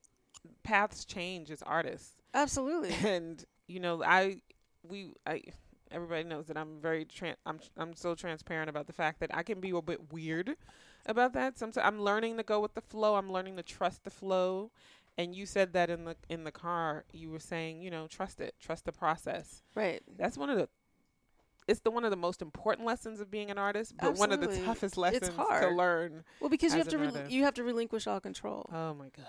paths 0.63 1.05
change 1.07 1.51
as 1.51 1.63
artists. 1.63 2.17
absolutely. 2.35 2.91
and 3.07 3.45
you 3.67 3.81
know 3.81 4.03
i 4.03 4.41
we 4.83 5.13
i 5.27 5.43
everybody 5.91 6.25
knows 6.25 6.47
that 6.47 6.57
i'm 6.57 6.81
very 6.81 7.05
tran- 7.05 7.37
i'm 7.47 7.59
i'm 7.77 7.95
so 7.95 8.15
transparent 8.15 8.69
about 8.69 8.87
the 8.87 8.93
fact 8.93 9.21
that 9.21 9.35
i 9.35 9.43
can 9.43 9.61
be 9.61 9.71
a 9.71 9.83
bit 9.83 10.13
weird 10.13 10.57
about 11.07 11.33
that. 11.33 11.59
Sometimes 11.59 11.85
I'm 11.87 12.01
learning 12.03 12.37
to 12.37 12.43
go 12.43 12.61
with 12.61 12.75
the 12.75 12.81
flow. 12.81 13.15
I'm 13.15 13.33
learning 13.33 13.57
to 13.57 13.63
trust 13.63 14.05
the 14.05 14.11
flow. 14.11 14.71
And 15.17 15.35
you 15.35 15.47
said 15.47 15.73
that 15.73 15.91
in 15.91 16.05
the 16.05 16.17
in 16.29 16.45
the 16.45 16.53
car, 16.53 17.05
you 17.13 17.31
were 17.31 17.41
saying, 17.41 17.81
you 17.81 17.91
know, 17.91 18.07
trust 18.07 18.41
it, 18.41 18.55
trust 18.61 18.85
the 18.85 18.93
process. 18.93 19.63
Right. 19.75 20.03
That's 20.17 20.37
one 20.37 20.51
of 20.51 20.59
the 20.59 20.69
it's 21.67 21.81
the 21.81 21.91
one 21.91 22.05
of 22.05 22.11
the 22.11 22.17
most 22.17 22.41
important 22.41 22.87
lessons 22.87 23.21
of 23.21 23.31
being 23.31 23.51
an 23.51 23.59
artist, 23.59 23.95
but 24.01 24.17
one 24.17 24.33
of 24.33 24.41
the 24.41 24.47
Absolutely. 24.47 24.67
toughest 24.67 24.93
It's 24.93 24.99
lessons 24.99 25.37
to 25.37 25.71
learn. 25.71 26.25
Well, 26.41 26.51
because 26.51 26.73
you 26.73 26.79
have 26.79 26.89
to 26.89 26.99
rel 26.99 27.29
you 27.29 27.45
have 27.45 27.55
to 27.55 27.65
relinquish 27.65 28.07
all 28.07 28.21
control. 28.21 28.69
Oh 28.73 28.95
my 28.95 29.09
god. 29.17 29.27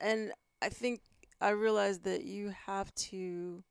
and 0.00 0.32
I 0.60 0.68
think 0.68 1.00
I 1.40 1.50
realized 1.50 2.04
that 2.04 2.24
you 2.24 2.52
have 2.66 2.94
to 2.94 3.62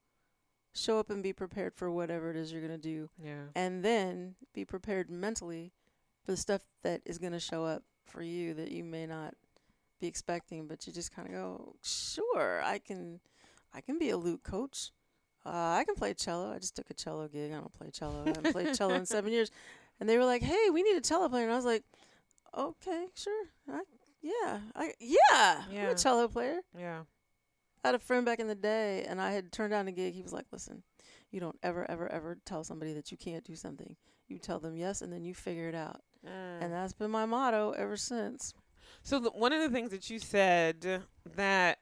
show 0.73 0.97
up 0.99 1.09
and 1.09 1.21
be 1.23 1.33
prepared 1.33 1.73
for 1.75 1.89
whatever 1.91 2.29
it 2.31 2.35
is 2.35 2.51
you're 2.51 2.61
going 2.61 2.71
to 2.71 2.77
do. 2.77 3.09
Yeah. 3.23 3.43
and 3.55 3.83
then 3.83 4.35
be 4.53 4.65
prepared 4.65 5.09
mentally 5.09 5.71
for 6.25 6.31
the 6.31 6.37
stuff 6.37 6.61
that 6.83 7.01
is 7.05 7.17
going 7.17 7.33
to 7.33 7.39
show 7.39 7.63
up 7.65 7.83
for 8.05 8.21
you 8.23 8.53
that 8.55 8.71
you 8.71 8.83
may 8.83 9.05
not 9.05 9.33
be 9.99 10.07
expecting 10.07 10.67
but 10.67 10.85
you 10.85 10.91
just 10.93 11.13
kind 11.15 11.27
of 11.27 11.33
go 11.33 11.75
sure 11.81 12.61
I 12.63 12.77
can 12.79 13.19
I 13.73 13.81
can 13.81 13.97
be 13.97 14.09
a 14.09 14.17
lute 14.17 14.43
coach. 14.43 14.91
Uh, 15.45 15.49
I 15.79 15.83
can 15.85 15.95
play 15.95 16.13
cello. 16.13 16.53
I 16.53 16.59
just 16.59 16.75
took 16.75 16.89
a 16.89 16.93
cello 16.93 17.27
gig. 17.27 17.51
I 17.51 17.55
don't 17.55 17.73
play 17.73 17.89
cello. 17.91 18.23
I 18.25 18.29
haven't 18.29 18.51
played 18.53 18.73
cello 18.75 18.93
in 18.93 19.05
7 19.17 19.31
years. 19.31 19.51
And 19.99 20.07
they 20.07 20.17
were 20.17 20.25
like 20.25 20.41
hey 20.41 20.69
we 20.71 20.83
need 20.83 20.95
a 20.97 21.01
cello 21.01 21.29
player. 21.29 21.43
And 21.43 21.53
I 21.53 21.55
was 21.55 21.65
like 21.65 21.83
okay 22.57 23.07
sure. 23.15 23.45
I, 23.71 23.81
yeah 24.21 24.59
I 24.75 24.93
yeah, 24.99 25.63
I'm 25.67 25.73
Yeah. 25.73 25.89
a 25.91 25.95
cello 25.95 26.27
player. 26.27 26.59
Yeah. 26.77 27.01
I 27.83 27.89
had 27.89 27.95
a 27.95 27.99
friend 27.99 28.25
back 28.25 28.39
in 28.39 28.47
the 28.47 28.55
day, 28.55 29.03
and 29.07 29.21
I 29.21 29.31
had 29.31 29.51
turned 29.51 29.71
down 29.71 29.87
a 29.87 29.91
gig. 29.91 30.13
He 30.13 30.21
was 30.21 30.33
like, 30.33 30.45
"Listen, 30.51 30.83
you 31.31 31.39
don't 31.39 31.57
ever, 31.63 31.89
ever, 31.89 32.09
ever 32.11 32.37
tell 32.45 32.63
somebody 32.63 32.93
that 32.93 33.11
you 33.11 33.17
can't 33.17 33.43
do 33.43 33.55
something. 33.55 33.95
You 34.27 34.39
tell 34.39 34.59
them 34.59 34.75
yes, 34.75 35.01
and 35.01 35.11
then 35.11 35.23
you 35.23 35.33
figure 35.33 35.67
it 35.67 35.75
out." 35.75 36.01
Mm. 36.25 36.61
And 36.61 36.73
that's 36.73 36.93
been 36.93 37.11
my 37.11 37.25
motto 37.25 37.71
ever 37.71 37.97
since. 37.97 38.53
So 39.03 39.19
the, 39.19 39.29
one 39.31 39.51
of 39.53 39.61
the 39.61 39.69
things 39.69 39.91
that 39.91 40.09
you 40.09 40.19
said 40.19 41.01
that 41.35 41.79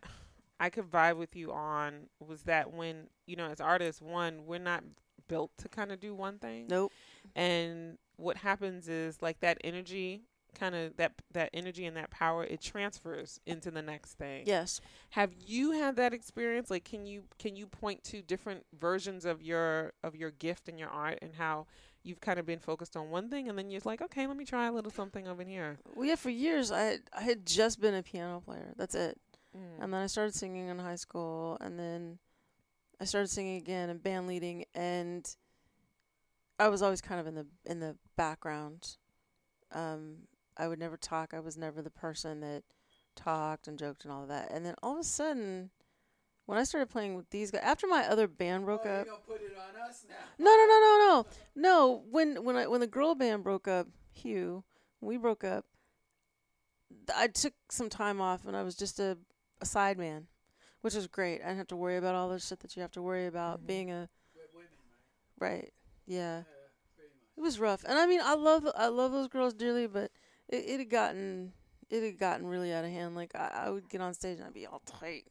I 0.59 0.69
could 0.69 0.89
vibe 0.89 1.17
with 1.17 1.35
you 1.35 1.51
on 1.51 2.07
was 2.19 2.43
that 2.43 2.73
when 2.73 3.07
you 3.27 3.35
know, 3.35 3.47
as 3.47 3.61
artists, 3.61 4.01
one, 4.01 4.45
we're 4.45 4.59
not 4.59 4.83
built 5.27 5.51
to 5.57 5.69
kind 5.69 5.91
of 5.91 5.99
do 5.99 6.13
one 6.13 6.39
thing, 6.39 6.67
Nope. 6.67 6.91
and 7.35 7.97
what 8.17 8.37
happens 8.37 8.87
is 8.89 9.21
like 9.21 9.39
that 9.39 9.57
energy, 9.63 10.23
kind 10.57 10.75
of 10.75 10.97
that 10.97 11.13
that 11.31 11.49
energy 11.53 11.85
and 11.85 11.95
that 11.97 12.09
power, 12.09 12.43
it 12.43 12.61
transfers 12.61 13.39
into 13.45 13.71
the 13.71 13.81
next 13.81 14.13
thing. 14.13 14.43
Yes. 14.45 14.81
Have 15.11 15.31
you 15.45 15.71
had 15.71 15.95
that 15.97 16.13
experience? 16.13 16.69
Like, 16.69 16.83
can 16.83 17.05
you 17.05 17.23
can 17.39 17.55
you 17.55 17.67
point 17.67 18.03
to 18.05 18.21
different 18.21 18.65
versions 18.79 19.25
of 19.25 19.41
your 19.41 19.93
of 20.03 20.15
your 20.15 20.31
gift 20.31 20.67
and 20.67 20.79
your 20.79 20.89
art 20.89 21.19
and 21.21 21.35
how 21.35 21.67
you've 22.03 22.21
kind 22.21 22.39
of 22.39 22.45
been 22.45 22.59
focused 22.59 22.97
on 22.97 23.09
one 23.11 23.29
thing 23.29 23.47
and 23.47 23.57
then 23.57 23.69
you're 23.69 23.81
like, 23.85 24.01
okay, 24.01 24.25
let 24.25 24.35
me 24.35 24.45
try 24.45 24.67
a 24.67 24.71
little 24.71 24.91
something 24.91 25.27
over 25.27 25.43
here. 25.43 25.77
Well, 25.95 26.05
yeah. 26.05 26.15
For 26.15 26.29
years, 26.29 26.71
I 26.71 26.81
had, 26.81 26.99
I 27.17 27.21
had 27.21 27.45
just 27.45 27.79
been 27.79 27.93
a 27.93 28.03
piano 28.03 28.41
player. 28.43 28.73
That's 28.75 28.95
it. 28.95 29.19
Mm. 29.55 29.83
And 29.83 29.93
then 29.93 30.01
I 30.01 30.07
started 30.07 30.33
singing 30.33 30.69
in 30.69 30.79
high 30.79 30.95
school, 30.95 31.57
and 31.61 31.77
then 31.77 32.19
I 32.99 33.05
started 33.05 33.27
singing 33.27 33.57
again 33.57 33.89
and 33.89 34.01
band 34.01 34.27
leading, 34.27 34.65
and 34.73 35.27
I 36.59 36.69
was 36.69 36.81
always 36.81 37.01
kind 37.01 37.19
of 37.19 37.27
in 37.27 37.35
the 37.35 37.45
in 37.65 37.79
the 37.79 37.95
background. 38.15 38.97
Um, 39.73 40.27
I 40.57 40.67
would 40.67 40.79
never 40.79 40.97
talk. 40.97 41.33
I 41.33 41.39
was 41.39 41.57
never 41.57 41.81
the 41.81 41.89
person 41.89 42.41
that 42.41 42.63
talked 43.15 43.67
and 43.67 43.77
joked 43.77 44.03
and 44.03 44.11
all 44.13 44.23
of 44.23 44.29
that. 44.29 44.51
And 44.51 44.65
then 44.65 44.75
all 44.83 44.93
of 44.93 44.99
a 44.99 45.03
sudden, 45.03 45.69
when 46.45 46.57
I 46.57 46.63
started 46.63 46.89
playing 46.89 47.15
with 47.15 47.29
these 47.29 47.51
guys, 47.51 47.61
after 47.63 47.87
my 47.87 48.05
other 48.07 48.27
band 48.27 48.65
broke 48.65 48.85
up, 48.85 49.05
gonna 49.07 49.19
put 49.27 49.41
it 49.41 49.53
on 49.57 49.81
us 49.89 50.05
now? 50.09 50.15
no, 50.37 50.51
no, 50.51 50.65
no, 50.67 50.79
no, 50.79 50.97
no, 51.07 51.25
no. 51.61 52.03
When 52.09 52.43
when 52.43 52.55
I 52.57 52.67
when 52.67 52.81
the 52.81 52.87
girl 52.87 53.15
band 53.15 53.43
broke 53.43 53.67
up, 53.67 53.87
Hugh, 54.11 54.63
we 54.99 55.17
broke 55.17 55.43
up, 55.43 55.65
th- 57.07 57.17
I 57.17 57.27
took 57.27 57.53
some 57.69 57.89
time 57.89 58.19
off 58.21 58.45
and 58.45 58.55
I 58.55 58.63
was 58.63 58.75
just 58.75 58.99
a 58.99 59.17
a 59.61 59.65
side 59.65 59.97
man, 59.97 60.27
which 60.81 60.95
was 60.95 61.07
great. 61.07 61.41
I 61.41 61.45
didn't 61.45 61.57
have 61.59 61.67
to 61.67 61.75
worry 61.75 61.97
about 61.97 62.15
all 62.15 62.29
the 62.29 62.39
shit 62.39 62.59
that 62.61 62.75
you 62.75 62.81
have 62.81 62.91
to 62.93 63.01
worry 63.01 63.27
about 63.27 63.61
Mhm. 63.61 63.67
being 63.67 63.91
a 63.91 64.09
women, 64.55 64.67
right? 65.39 65.49
right. 65.51 65.73
Yeah, 66.07 66.37
much. 66.39 66.45
it 67.37 67.41
was 67.41 67.59
rough, 67.59 67.83
and 67.85 67.97
I 67.97 68.05
mean, 68.07 68.21
I 68.23 68.33
love 68.33 68.67
I 68.75 68.87
love 68.87 69.11
those 69.11 69.27
girls 69.27 69.53
dearly, 69.53 69.87
but 69.87 70.11
it, 70.51 70.65
it 70.67 70.79
had 70.79 70.89
gotten 70.89 71.53
it 71.89 72.03
had 72.03 72.17
gotten 72.19 72.47
really 72.47 72.71
out 72.73 72.85
of 72.85 72.91
hand. 72.91 73.15
Like 73.15 73.31
I, 73.35 73.65
I 73.65 73.69
would 73.69 73.89
get 73.89 74.01
on 74.01 74.13
stage 74.13 74.37
and 74.37 74.47
I'd 74.47 74.53
be 74.53 74.65
all 74.67 74.81
tight. 74.85 75.25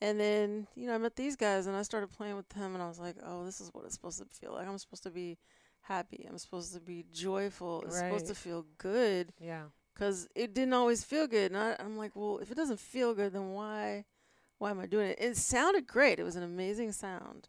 And 0.00 0.18
then, 0.18 0.66
you 0.74 0.86
know, 0.88 0.94
I 0.94 0.98
met 0.98 1.14
these 1.16 1.36
guys 1.36 1.66
and 1.68 1.76
I 1.76 1.82
started 1.82 2.10
playing 2.10 2.34
with 2.36 2.48
them 2.50 2.74
and 2.74 2.82
I 2.82 2.88
was 2.88 2.98
like, 2.98 3.16
oh, 3.24 3.44
this 3.44 3.60
is 3.60 3.70
what 3.72 3.84
it's 3.84 3.94
supposed 3.94 4.18
to 4.18 4.24
feel 4.26 4.52
like. 4.52 4.66
I'm 4.66 4.78
supposed 4.78 5.04
to 5.04 5.10
be 5.10 5.38
happy. 5.80 6.26
I'm 6.28 6.38
supposed 6.38 6.72
to 6.74 6.80
be 6.80 7.04
joyful. 7.12 7.82
It's 7.82 7.98
supposed 7.98 8.26
to 8.26 8.34
feel 8.34 8.66
good 8.78 9.32
Yeah. 9.40 9.64
because 9.94 10.28
it 10.34 10.54
didn't 10.54 10.74
always 10.74 11.04
feel 11.04 11.26
good. 11.28 11.52
And 11.52 11.58
I, 11.60 11.76
I'm 11.78 11.96
like, 11.96 12.16
well, 12.16 12.38
if 12.38 12.50
it 12.50 12.56
doesn't 12.56 12.80
feel 12.80 13.14
good, 13.14 13.32
then 13.32 13.50
why, 13.52 14.04
why 14.58 14.70
am 14.70 14.80
I 14.80 14.86
doing 14.86 15.10
it? 15.10 15.18
It 15.20 15.36
sounded 15.36 15.86
great. 15.86 16.18
It 16.18 16.24
was 16.24 16.34
an 16.36 16.42
amazing 16.42 16.90
sound, 16.92 17.48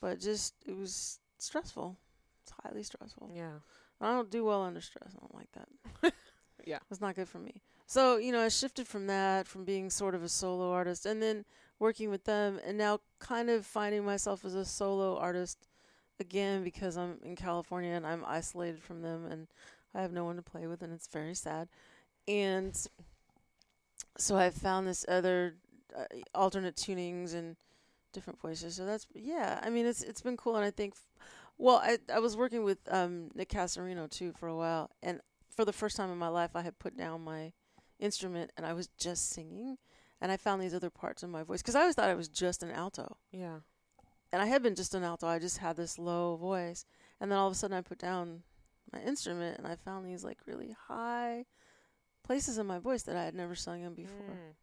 but 0.00 0.20
just 0.20 0.54
it 0.66 0.76
was 0.76 1.18
stressful. 1.38 1.96
It's 2.42 2.52
highly 2.62 2.84
stressful. 2.84 3.30
Yeah. 3.34 3.58
I 4.00 4.12
don't 4.12 4.30
do 4.30 4.44
well 4.44 4.62
under 4.62 4.80
stress. 4.80 5.14
I 5.16 5.20
don't 5.20 5.34
like 5.34 5.52
that. 5.52 6.12
Yeah. 6.66 6.78
It's 6.90 7.00
not 7.00 7.16
good 7.16 7.28
for 7.28 7.38
me. 7.38 7.62
So, 7.86 8.16
you 8.18 8.32
know, 8.32 8.40
I 8.40 8.48
shifted 8.48 8.86
from 8.86 9.06
that, 9.06 9.48
from 9.48 9.64
being 9.64 9.90
sort 9.90 10.14
of 10.14 10.22
a 10.22 10.28
solo 10.28 10.70
artist 10.70 11.06
and 11.06 11.22
then 11.22 11.44
working 11.78 12.10
with 12.10 12.24
them 12.24 12.60
and 12.64 12.78
now 12.78 13.00
kind 13.18 13.50
of 13.50 13.66
finding 13.66 14.04
myself 14.04 14.44
as 14.44 14.54
a 14.54 14.64
solo 14.64 15.16
artist 15.16 15.66
again 16.20 16.62
because 16.62 16.96
I'm 16.96 17.18
in 17.24 17.34
California 17.34 17.92
and 17.92 18.06
I'm 18.06 18.24
isolated 18.26 18.82
from 18.82 19.02
them 19.02 19.26
and 19.26 19.48
I 19.94 20.02
have 20.02 20.12
no 20.12 20.24
one 20.24 20.36
to 20.36 20.42
play 20.42 20.66
with 20.66 20.82
and 20.82 20.92
it's 20.92 21.08
very 21.08 21.34
sad. 21.34 21.68
And 22.28 22.78
so 24.18 24.36
I 24.36 24.50
found 24.50 24.86
this 24.86 25.04
other 25.08 25.54
uh, 25.98 26.04
alternate 26.34 26.76
tunings 26.76 27.34
and 27.34 27.56
different 28.12 28.40
voices. 28.40 28.76
So 28.76 28.84
that's 28.84 29.06
yeah, 29.14 29.58
I 29.62 29.70
mean 29.70 29.86
it's 29.86 30.02
it's 30.02 30.20
been 30.20 30.36
cool 30.36 30.56
and 30.56 30.64
I 30.64 30.70
think 30.70 30.94
well, 31.60 31.76
I 31.76 31.98
I 32.12 32.18
was 32.20 32.36
working 32.36 32.64
with 32.64 32.78
um 32.90 33.30
Nick 33.34 33.50
Casarino 33.50 34.10
too 34.10 34.32
for 34.32 34.48
a 34.48 34.56
while 34.56 34.90
and 35.02 35.20
for 35.54 35.64
the 35.64 35.72
first 35.72 35.96
time 35.96 36.10
in 36.10 36.18
my 36.18 36.28
life 36.28 36.50
I 36.54 36.62
had 36.62 36.78
put 36.78 36.96
down 36.96 37.22
my 37.22 37.52
instrument 37.98 38.50
and 38.56 38.64
I 38.64 38.72
was 38.72 38.88
just 38.98 39.28
singing 39.28 39.76
and 40.20 40.32
I 40.32 40.36
found 40.38 40.62
these 40.62 40.74
other 40.74 40.90
parts 40.90 41.22
of 41.22 41.28
my 41.28 41.42
voice 41.42 41.62
cuz 41.62 41.74
I 41.74 41.80
always 41.80 41.94
thought 41.94 42.08
I 42.08 42.14
was 42.14 42.28
just 42.28 42.62
an 42.62 42.70
alto. 42.70 43.18
Yeah. 43.30 43.60
And 44.32 44.40
I 44.40 44.46
had 44.46 44.62
been 44.62 44.74
just 44.74 44.94
an 44.94 45.02
alto. 45.02 45.26
I 45.26 45.38
just 45.38 45.58
had 45.58 45.76
this 45.76 45.98
low 45.98 46.36
voice. 46.36 46.86
And 47.20 47.30
then 47.30 47.38
all 47.38 47.48
of 47.48 47.52
a 47.52 47.56
sudden 47.56 47.76
I 47.76 47.82
put 47.82 47.98
down 47.98 48.44
my 48.92 49.00
instrument 49.02 49.58
and 49.58 49.66
I 49.66 49.76
found 49.76 50.06
these 50.06 50.24
like 50.24 50.38
really 50.46 50.74
high 50.88 51.44
places 52.22 52.56
in 52.56 52.66
my 52.66 52.78
voice 52.78 53.02
that 53.02 53.16
I 53.16 53.24
had 53.24 53.34
never 53.34 53.54
sung 53.54 53.82
in 53.82 53.94
before. 53.94 54.36
Mm. 54.36 54.54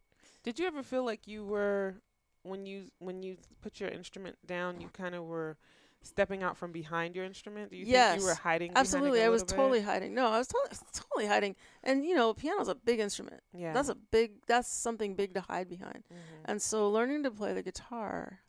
Did 0.42 0.58
you 0.58 0.66
ever 0.66 0.82
feel 0.82 1.04
like 1.04 1.28
you 1.28 1.44
were 1.44 2.02
when 2.42 2.66
you 2.66 2.90
when 2.98 3.22
you 3.22 3.36
put 3.60 3.78
your 3.78 3.90
instrument 3.90 4.36
down, 4.46 4.80
you 4.80 4.88
kind 4.88 5.14
of 5.14 5.24
were 5.24 5.58
stepping 6.02 6.42
out 6.42 6.56
from 6.56 6.72
behind 6.72 7.14
your 7.16 7.24
instrument? 7.24 7.70
Do 7.70 7.76
you 7.76 7.84
think 7.84 8.20
you 8.20 8.26
were 8.26 8.34
hiding? 8.34 8.68
behind 8.72 8.76
it 8.76 8.80
Absolutely. 8.80 9.22
I 9.22 9.28
was 9.28 9.42
bit? 9.44 9.56
totally 9.56 9.80
hiding. 9.80 10.14
No, 10.14 10.28
I 10.28 10.38
was 10.38 10.48
totally, 10.48 10.76
totally 10.92 11.26
hiding. 11.26 11.56
And 11.82 12.04
you 12.04 12.14
know, 12.14 12.34
piano's 12.34 12.68
a 12.68 12.74
big 12.74 13.00
instrument. 13.00 13.42
Yeah. 13.52 13.72
That's 13.72 13.88
a 13.88 13.94
big 13.94 14.32
that's 14.46 14.68
something 14.68 15.14
big 15.14 15.34
to 15.34 15.40
hide 15.42 15.68
behind. 15.68 16.04
Mhm. 16.12 16.16
And 16.46 16.62
so 16.62 16.88
learning 16.90 17.22
to 17.24 17.30
play 17.30 17.52
the 17.52 17.62
guitar, 17.62 18.40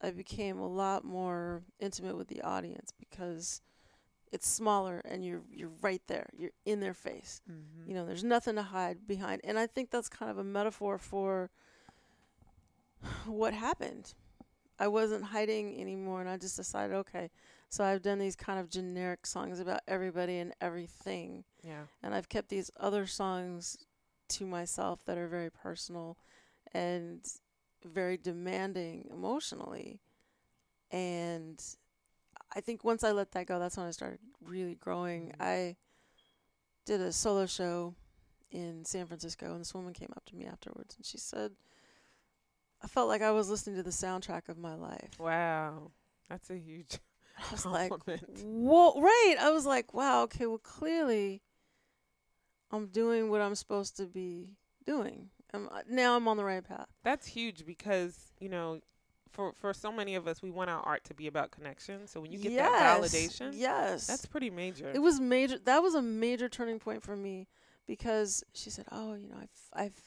I 0.00 0.10
became 0.10 0.58
a 0.58 0.68
lot 0.68 1.04
more 1.04 1.62
intimate 1.78 2.16
with 2.16 2.28
the 2.28 2.40
audience 2.42 2.92
because 2.98 3.60
it's 4.32 4.46
smaller 4.48 5.02
and 5.04 5.24
you're 5.24 5.42
you're 5.50 5.72
right 5.82 6.02
there. 6.06 6.28
You're 6.36 6.52
in 6.64 6.80
their 6.80 6.94
face. 6.94 7.42
Mhm. 7.50 7.88
You 7.88 7.94
know, 7.94 8.06
there's 8.06 8.22
nothing 8.24 8.54
to 8.56 8.62
hide 8.62 9.06
behind. 9.06 9.40
And 9.44 9.58
I 9.58 9.66
think 9.66 9.90
that's 9.90 10.08
kind 10.08 10.30
of 10.30 10.38
a 10.38 10.44
metaphor 10.44 10.98
for 10.98 11.50
what 13.26 13.54
happened. 13.54 14.14
I 14.80 14.88
wasn't 14.88 15.22
hiding 15.24 15.80
anymore 15.80 16.20
and 16.20 16.28
I 16.28 16.38
just 16.38 16.56
decided, 16.56 16.96
okay, 16.96 17.30
so 17.68 17.84
I've 17.84 18.02
done 18.02 18.18
these 18.18 18.34
kind 18.34 18.58
of 18.58 18.70
generic 18.70 19.26
songs 19.26 19.60
about 19.60 19.80
everybody 19.86 20.38
and 20.38 20.54
everything 20.60 21.44
yeah. 21.62 21.82
and 22.02 22.14
I've 22.14 22.28
kept 22.28 22.48
these 22.48 22.70
other 22.80 23.06
songs 23.06 23.86
to 24.30 24.46
myself 24.46 25.04
that 25.04 25.18
are 25.18 25.28
very 25.28 25.50
personal 25.50 26.16
and 26.72 27.20
very 27.84 28.16
demanding 28.16 29.08
emotionally. 29.10 30.00
And 30.90 31.62
I 32.54 32.60
think 32.60 32.82
once 32.82 33.04
I 33.04 33.12
let 33.12 33.32
that 33.32 33.46
go, 33.46 33.58
that's 33.58 33.76
when 33.76 33.86
I 33.86 33.90
started 33.90 34.18
really 34.42 34.74
growing. 34.74 35.28
Mhm. 35.28 35.40
I 35.40 35.76
did 36.84 37.00
a 37.00 37.12
solo 37.12 37.46
show 37.46 37.94
in 38.50 38.84
San 38.84 39.06
Francisco, 39.06 39.52
and 39.52 39.60
this 39.60 39.74
woman 39.74 39.92
came 39.92 40.12
up 40.16 40.24
to 40.26 40.36
me 40.36 40.46
afterwards 40.46 40.96
and 40.96 41.04
she 41.06 41.18
said, 41.18 41.52
I 42.82 42.86
felt 42.86 43.08
like 43.08 43.22
I 43.22 43.30
was 43.30 43.48
listening 43.48 43.76
to 43.76 43.82
the 43.82 43.90
soundtrack 43.90 44.48
of 44.48 44.58
my 44.58 44.74
life. 44.74 45.18
Wow. 45.18 45.90
That's 46.28 46.50
a 46.50 46.56
huge 46.56 46.98
I 47.38 47.52
was 47.52 47.66
like, 47.66 47.90
compliment. 47.90 48.40
Whoa, 48.44 49.00
right. 49.00 49.36
I 49.40 49.50
was 49.50 49.66
like, 49.66 49.94
wow, 49.94 50.22
okay, 50.24 50.46
well, 50.46 50.58
clearly 50.58 51.42
I'm 52.70 52.86
doing 52.86 53.30
what 53.30 53.40
I'm 53.40 53.54
supposed 53.54 53.96
to 53.96 54.06
be 54.06 54.56
doing. 54.86 55.30
I'm, 55.52 55.68
now 55.88 56.16
I'm 56.16 56.28
on 56.28 56.36
the 56.36 56.44
right 56.44 56.66
path. 56.66 56.86
That's 57.02 57.26
huge 57.26 57.66
because, 57.66 58.32
you 58.40 58.48
know, 58.48 58.80
for 59.30 59.52
for 59.52 59.72
so 59.72 59.92
many 59.92 60.16
of 60.16 60.26
us, 60.26 60.42
we 60.42 60.50
want 60.50 60.70
our 60.70 60.80
art 60.80 61.04
to 61.04 61.14
be 61.14 61.26
about 61.26 61.50
connection. 61.50 62.06
So 62.06 62.20
when 62.20 62.32
you 62.32 62.38
get 62.38 62.52
yes, 62.52 62.70
that 62.70 63.00
validation, 63.00 63.52
yes, 63.54 64.06
that's 64.06 64.26
pretty 64.26 64.50
major. 64.50 64.90
it 64.92 64.98
was 64.98 65.20
major. 65.20 65.58
That 65.58 65.82
was 65.82 65.94
a 65.94 66.02
major 66.02 66.48
turning 66.48 66.78
point 66.78 67.02
for 67.02 67.16
me 67.16 67.46
because 67.86 68.42
she 68.52 68.70
said, 68.70 68.86
"Oh, 68.90 69.14
you 69.14 69.28
know, 69.28 69.36
I've 69.40 69.50
I've 69.72 70.00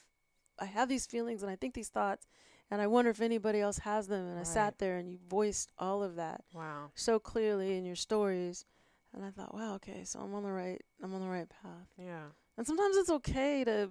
I 0.59 0.65
have 0.65 0.89
these 0.89 1.05
feelings 1.05 1.41
and 1.41 1.51
I 1.51 1.55
think 1.55 1.73
these 1.73 1.89
thoughts, 1.89 2.27
and 2.73 2.81
I 2.81 2.87
wonder 2.87 3.11
if 3.11 3.21
anybody 3.21 3.61
else 3.61 3.77
has 3.79 4.07
them." 4.07 4.25
And 4.27 4.39
I 4.39 4.43
sat 4.43 4.79
there 4.79 4.97
and 4.97 5.07
you 5.09 5.19
voiced 5.29 5.71
all 5.77 6.01
of 6.03 6.15
that 6.15 6.43
wow. 6.53 6.91
so 6.95 7.19
clearly 7.19 7.77
in 7.77 7.85
your 7.85 7.95
stories, 7.95 8.65
and 9.13 9.23
I 9.23 9.29
thought, 9.29 9.53
"Wow, 9.53 9.75
okay, 9.75 10.03
so 10.03 10.19
I'm 10.19 10.33
on 10.33 10.43
the 10.43 10.51
right 10.51 10.81
I'm 11.01 11.13
on 11.13 11.21
the 11.21 11.27
right 11.29 11.47
path." 11.49 11.87
Yeah. 11.97 12.25
And 12.57 12.65
sometimes 12.67 12.97
it's 12.97 13.09
okay 13.09 13.63
to 13.63 13.89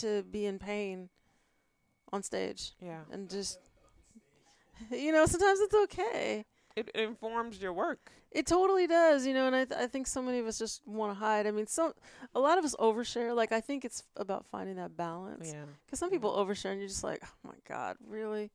to 0.00 0.22
be 0.22 0.46
in 0.46 0.58
pain 0.58 1.08
on 2.12 2.22
stage 2.22 2.72
Yeah. 2.80 3.02
and 3.12 3.28
just 3.28 3.58
you 4.90 5.12
know 5.12 5.26
sometimes 5.26 5.60
it's 5.60 5.74
okay 5.74 6.44
It 6.76 6.88
informs 6.94 7.60
your 7.60 7.72
work. 7.72 8.12
It 8.32 8.46
totally 8.46 8.86
does 8.86 9.26
you 9.26 9.34
know 9.34 9.46
and 9.46 9.56
i, 9.56 9.64
th- 9.64 9.80
I 9.80 9.86
think 9.86 10.06
so 10.06 10.22
many 10.22 10.38
of 10.38 10.46
us 10.46 10.58
just 10.58 10.86
want 10.86 11.12
to 11.12 11.18
hide 11.18 11.46
i 11.46 11.50
mean 11.50 11.66
some 11.66 11.92
a 12.34 12.40
lot 12.40 12.58
of 12.58 12.64
us 12.64 12.76
overshare 12.78 13.34
like 13.34 13.50
i 13.52 13.60
think 13.60 13.84
it's 13.84 14.04
about 14.16 14.46
finding 14.46 14.76
that 14.76 14.96
balance 14.96 15.50
Yeah. 15.52 15.64
because 15.86 15.98
some 15.98 16.10
people 16.10 16.32
overshare 16.32 16.70
and 16.70 16.78
you're 16.80 16.88
just 16.88 17.02
like 17.04 17.20
oh 17.24 17.48
my 17.48 17.54
god 17.68 17.96
really 18.06 18.50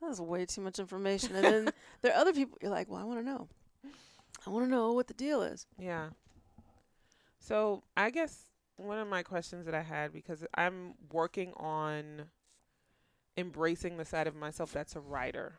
that's 0.00 0.18
way 0.20 0.46
too 0.46 0.60
much 0.62 0.78
information 0.78 1.36
and 1.36 1.44
then 1.44 1.72
there 2.02 2.12
are 2.12 2.20
other 2.20 2.32
people 2.32 2.58
you're 2.60 2.70
like 2.72 2.90
well 2.90 3.00
i 3.00 3.04
want 3.04 3.20
to 3.20 3.24
know 3.24 3.46
i 4.46 4.50
want 4.50 4.64
to 4.66 4.70
know 4.70 4.92
what 4.92 5.06
the 5.06 5.14
deal 5.14 5.42
is 5.42 5.66
Yeah. 5.78 6.08
So 7.38 7.82
I 7.96 8.10
guess 8.10 8.36
one 8.76 8.98
of 8.98 9.08
my 9.08 9.22
questions 9.22 9.64
that 9.66 9.74
I 9.74 9.80
had 9.82 10.12
because 10.12 10.44
I'm 10.54 10.94
working 11.12 11.52
on 11.56 12.26
embracing 13.36 13.96
the 13.96 14.04
side 14.04 14.26
of 14.26 14.34
myself 14.36 14.72
that's 14.72 14.94
a 14.96 15.00
writer. 15.00 15.54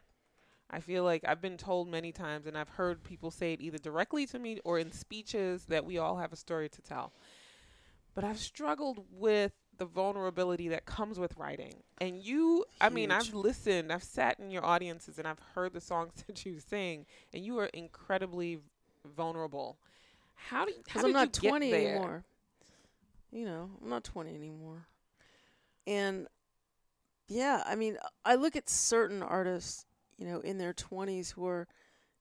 I 0.71 0.79
feel 0.79 1.03
like 1.03 1.23
I've 1.27 1.41
been 1.41 1.57
told 1.57 1.89
many 1.89 2.11
times 2.13 2.47
and 2.47 2.57
I've 2.57 2.69
heard 2.69 3.03
people 3.03 3.29
say 3.29 3.53
it 3.53 3.61
either 3.61 3.77
directly 3.77 4.25
to 4.27 4.39
me 4.39 4.59
or 4.63 4.79
in 4.79 4.91
speeches 4.91 5.65
that 5.65 5.85
we 5.85 5.97
all 5.97 6.17
have 6.17 6.31
a 6.31 6.37
story 6.37 6.69
to 6.69 6.81
tell. 6.81 7.11
But 8.15 8.23
I've 8.23 8.39
struggled 8.39 9.05
with 9.11 9.51
the 9.77 9.85
vulnerability 9.85 10.69
that 10.69 10.85
comes 10.85 11.19
with 11.19 11.35
writing. 11.37 11.83
And 11.99 12.23
you, 12.23 12.65
I 12.79 12.89
mean, 12.89 13.11
I've 13.11 13.33
listened, 13.33 13.91
I've 13.91 14.03
sat 14.03 14.39
in 14.39 14.49
your 14.49 14.65
audiences 14.65 15.17
and 15.17 15.27
I've 15.27 15.39
heard 15.55 15.73
the 15.73 15.81
songs 15.81 16.11
that 16.27 16.45
you 16.45 16.59
sing 16.59 17.05
and 17.33 17.43
you 17.43 17.59
are 17.59 17.67
incredibly 17.67 18.59
vulnerable. 19.15 19.77
How 20.35 20.65
do 20.65 20.71
how 20.71 20.83
because 20.85 21.03
i'm 21.03 21.09
did 21.09 21.13
not 21.13 21.35
you 21.37 21.41
get 21.41 21.49
20 21.49 21.71
there? 21.71 21.89
anymore 21.89 22.23
you 23.31 23.45
know 23.45 23.69
i'm 23.81 23.89
not 23.89 24.03
20 24.03 24.33
anymore 24.33 24.87
and 25.85 26.27
yeah 27.27 27.63
i 27.67 27.75
mean 27.75 27.97
i 28.25 28.33
look 28.35 28.55
at 28.55 28.67
certain 28.67 29.21
artists 29.21 29.85
you 30.21 30.27
know 30.27 30.39
in 30.41 30.57
their 30.59 30.71
20s 30.73 31.31
who 31.33 31.47
are 31.47 31.67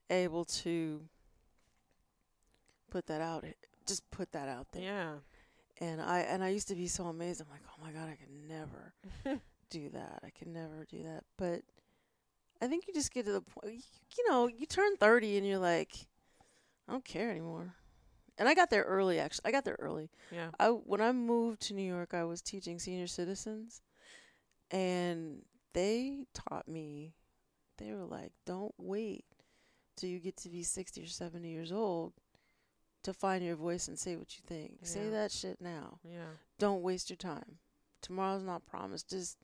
able 0.08 0.44
to 0.46 1.02
put 2.90 3.06
that 3.06 3.20
out 3.20 3.44
just 3.86 4.08
put 4.10 4.32
that 4.32 4.48
out 4.48 4.66
there 4.72 4.82
Yeah. 4.82 5.12
and 5.80 6.00
i 6.00 6.20
and 6.20 6.42
i 6.42 6.48
used 6.48 6.68
to 6.68 6.74
be 6.74 6.86
so 6.88 7.04
amazed 7.04 7.40
i'm 7.40 7.46
like 7.50 7.62
oh 7.68 7.84
my 7.84 7.92
god 7.92 8.08
i 8.08 8.16
could 8.16 8.32
never 8.48 8.94
do 9.70 9.90
that 9.90 10.20
i 10.24 10.30
could 10.30 10.48
never 10.48 10.86
do 10.90 11.02
that 11.04 11.24
but 11.36 11.60
i 12.62 12.66
think 12.66 12.86
you 12.88 12.94
just 12.94 13.12
get 13.12 13.26
to 13.26 13.32
the 13.32 13.42
point 13.42 13.74
you, 13.74 13.82
you 14.18 14.28
know 14.30 14.46
you 14.48 14.66
turn 14.66 14.96
30 14.96 15.36
and 15.38 15.46
you're 15.46 15.58
like 15.58 15.92
i 16.88 16.92
don't 16.92 17.04
care 17.04 17.30
anymore 17.30 17.74
and 18.38 18.48
i 18.48 18.54
got 18.54 18.70
there 18.70 18.82
early 18.84 19.18
actually 19.20 19.42
i 19.44 19.50
got 19.52 19.64
there 19.64 19.76
early 19.78 20.10
Yeah. 20.32 20.48
I 20.58 20.68
when 20.70 21.00
I 21.02 21.12
moved 21.12 21.60
to 21.68 21.74
New 21.74 21.82
York, 21.86 22.14
I 22.14 22.24
was 22.24 22.40
teaching 22.40 22.78
senior 22.78 23.06
citizens, 23.08 23.82
and 24.70 25.42
they 25.74 26.24
taught 26.34 26.66
me. 26.68 27.14
They 27.80 27.92
were 27.92 28.04
like, 28.04 28.32
"Don't 28.46 28.74
wait 28.78 29.24
till 29.96 30.08
you 30.10 30.20
get 30.20 30.36
to 30.38 30.48
be 30.48 30.62
sixty 30.62 31.02
or 31.02 31.06
seventy 31.08 31.48
years 31.50 31.72
old 31.72 32.12
to 33.02 33.12
find 33.12 33.42
your 33.44 33.56
voice 33.56 33.88
and 33.88 33.98
say 33.98 34.14
what 34.16 34.36
you 34.36 34.42
think. 34.46 34.80
Say 34.86 35.08
that 35.08 35.32
shit 35.32 35.60
now. 35.60 35.98
Yeah. 36.04 36.36
Don't 36.58 36.82
waste 36.82 37.10
your 37.10 37.16
time. 37.16 37.58
Tomorrow's 38.02 38.44
not 38.44 38.66
promised. 38.66 39.08
Just 39.10 39.38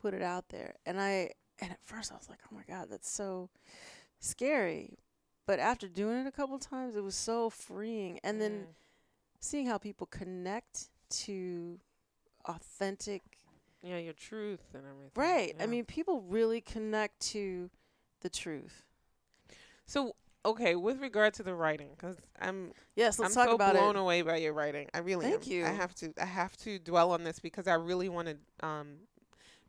put 0.00 0.12
it 0.12 0.22
out 0.22 0.48
there." 0.50 0.74
And 0.84 1.00
I 1.00 1.30
and 1.60 1.70
at 1.70 1.80
first 1.82 2.12
I 2.12 2.16
was 2.16 2.28
like, 2.28 2.40
"Oh 2.52 2.54
my 2.54 2.64
god, 2.68 2.88
that's 2.90 3.08
so 3.10 3.48
scary." 4.20 4.98
But 5.46 5.60
after 5.60 5.88
doing 5.88 6.18
it 6.18 6.26
a 6.26 6.32
couple 6.32 6.58
times, 6.58 6.96
it 6.96 7.04
was 7.04 7.14
so 7.14 7.48
freeing. 7.50 8.18
And 8.24 8.40
then 8.40 8.66
Mm. 8.66 8.74
seeing 9.38 9.66
how 9.66 9.78
people 9.78 10.08
connect 10.08 10.90
to 11.08 11.78
authentic 12.46 13.35
yeah, 13.82 13.98
your 13.98 14.14
truth 14.14 14.62
and 14.74 14.84
everything. 14.84 15.10
right 15.14 15.54
i 15.60 15.66
mean 15.66 15.84
people 15.84 16.22
really 16.22 16.60
connect 16.60 17.20
to 17.20 17.70
the 18.20 18.28
truth 18.28 18.84
so 19.86 20.14
okay, 20.46 20.76
with 20.76 21.00
regard 21.00 21.34
to 21.34 21.42
the 21.42 21.54
writing, 21.54 21.88
because 21.96 22.16
I'm 22.40 22.72
yes 22.94 23.18
let's 23.18 23.36
I'm 23.36 23.42
talk 23.44 23.50
so 23.50 23.54
about 23.56 23.74
blown 23.74 23.96
it 23.96 24.00
away 24.00 24.22
by 24.22 24.36
your 24.36 24.52
writing. 24.52 24.88
I 24.94 24.98
really 24.98 25.26
Thank 25.26 25.46
am. 25.46 25.52
you. 25.52 25.66
I 25.66 25.70
have 25.70 25.94
to 25.96 26.12
I 26.20 26.24
have 26.24 26.56
to 26.58 26.78
dwell 26.78 27.12
on 27.12 27.24
this 27.24 27.38
because 27.38 27.66
I 27.66 27.74
really 27.74 28.08
want 28.08 28.28
to 28.28 28.66
um 28.66 28.96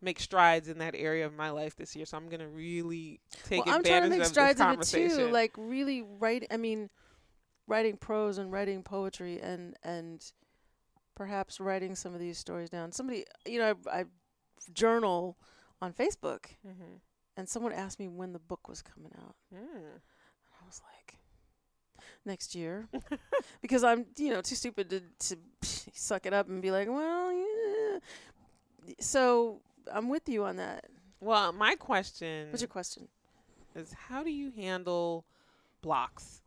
make 0.01 0.19
strides 0.19 0.69
in 0.69 0.77
that 0.77 0.93
area 0.95 1.25
of 1.25 1.33
my 1.33 1.49
life 1.49 1.75
this 1.75 1.95
year. 1.95 2.05
So 2.05 2.17
I'm 2.17 2.29
gonna 2.29 2.47
really 2.47 3.19
take 3.45 3.65
well 3.65 3.75
i'm 3.75 3.83
trying 3.83 4.01
to 4.01 4.05
advantage 4.05 4.09
make 4.11 4.21
of 4.21 4.27
strides 4.27 4.59
this 4.59 4.93
in 4.93 5.01
it 5.01 5.15
too 5.15 5.31
like 5.31 5.51
really 5.57 6.03
write 6.19 6.45
i 6.51 6.57
mean 6.57 6.89
writing 7.67 7.97
prose 7.97 8.37
and 8.37 8.51
writing 8.51 8.83
poetry 8.83 9.39
and 9.41 9.75
and 9.83 10.31
perhaps 11.17 11.60
writing 11.60 11.95
some 11.95 12.13
of 12.13 12.19
these 12.19 12.38
stories 12.38 12.69
down 12.69 12.91
somebody 12.91 13.25
you 13.45 13.60
know 13.60 13.75
i, 13.91 13.99
I 13.99 14.06
journal 14.73 15.38
on 15.82 15.91
facebook 15.91 16.45
mm-hmm. 16.65 16.97
and 17.36 17.49
someone 17.49 17.73
asked 17.73 17.99
me 17.99 18.08
when 18.08 18.34
the 18.34 18.39
book 18.39 18.69
was 18.69 18.82
coming 18.82 19.12
out 19.17 19.36
mm. 19.53 19.99
I 20.62 20.65
was 20.65 20.82
like, 20.93 21.19
next 22.25 22.56
year, 22.56 22.88
because 23.62 23.84
I'm 23.84 24.06
you 24.17 24.30
know 24.30 24.41
too 24.41 24.56
stupid 24.56 24.89
to 24.89 25.01
to 25.30 25.38
suck 25.93 26.25
it 26.25 26.34
up 26.34 26.49
and 26.49 26.62
be 26.62 26.71
like, 26.71 26.88
well, 26.88 27.32
yeah. 27.32 27.99
So 28.99 29.62
I'm 29.91 30.10
with 30.10 30.27
you 30.30 30.43
on 30.45 30.58
that. 30.58 30.86
Well, 31.19 31.51
my 31.51 31.75
question 31.75 32.51
What's 32.51 32.62
your 32.62 32.69
question? 32.69 33.08
is 33.75 33.93
how 33.93 34.23
do 34.23 34.32
you 34.32 34.51
handle 34.51 35.25
blocks? 35.82 36.41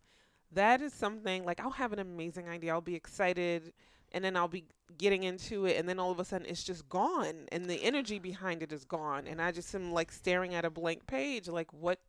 That 0.53 0.81
is 0.81 0.93
something 0.93 1.45
like 1.45 1.61
I'll 1.61 1.71
have 1.71 1.93
an 1.93 1.99
amazing 1.99 2.49
idea. 2.49 2.73
I'll 2.73 2.81
be 2.81 2.95
excited 2.95 3.73
and 4.13 4.25
then 4.25 4.37
I'll 4.37 4.49
be 4.49 4.65
getting 4.99 5.23
into 5.23 5.67
it 5.67 5.77
and 5.79 5.89
then 5.89 5.99
all 5.99 6.11
of 6.11 6.19
a 6.19 6.25
sudden 6.25 6.47
it's 6.49 6.65
just 6.65 6.89
gone 6.89 7.47
and 7.53 7.67
the 7.67 7.83
energy 7.83 8.19
behind 8.19 8.63
it 8.63 8.73
is 8.73 8.85
gone 8.85 9.27
and 9.27 9.41
I 9.41 9.53
just 9.53 9.75
am 9.75 9.93
like 9.93 10.11
staring 10.13 10.55
at 10.55 10.65
a 10.65 10.71
blank 10.71 11.07
page 11.07 11.49
like 11.49 11.73
what 11.73 12.01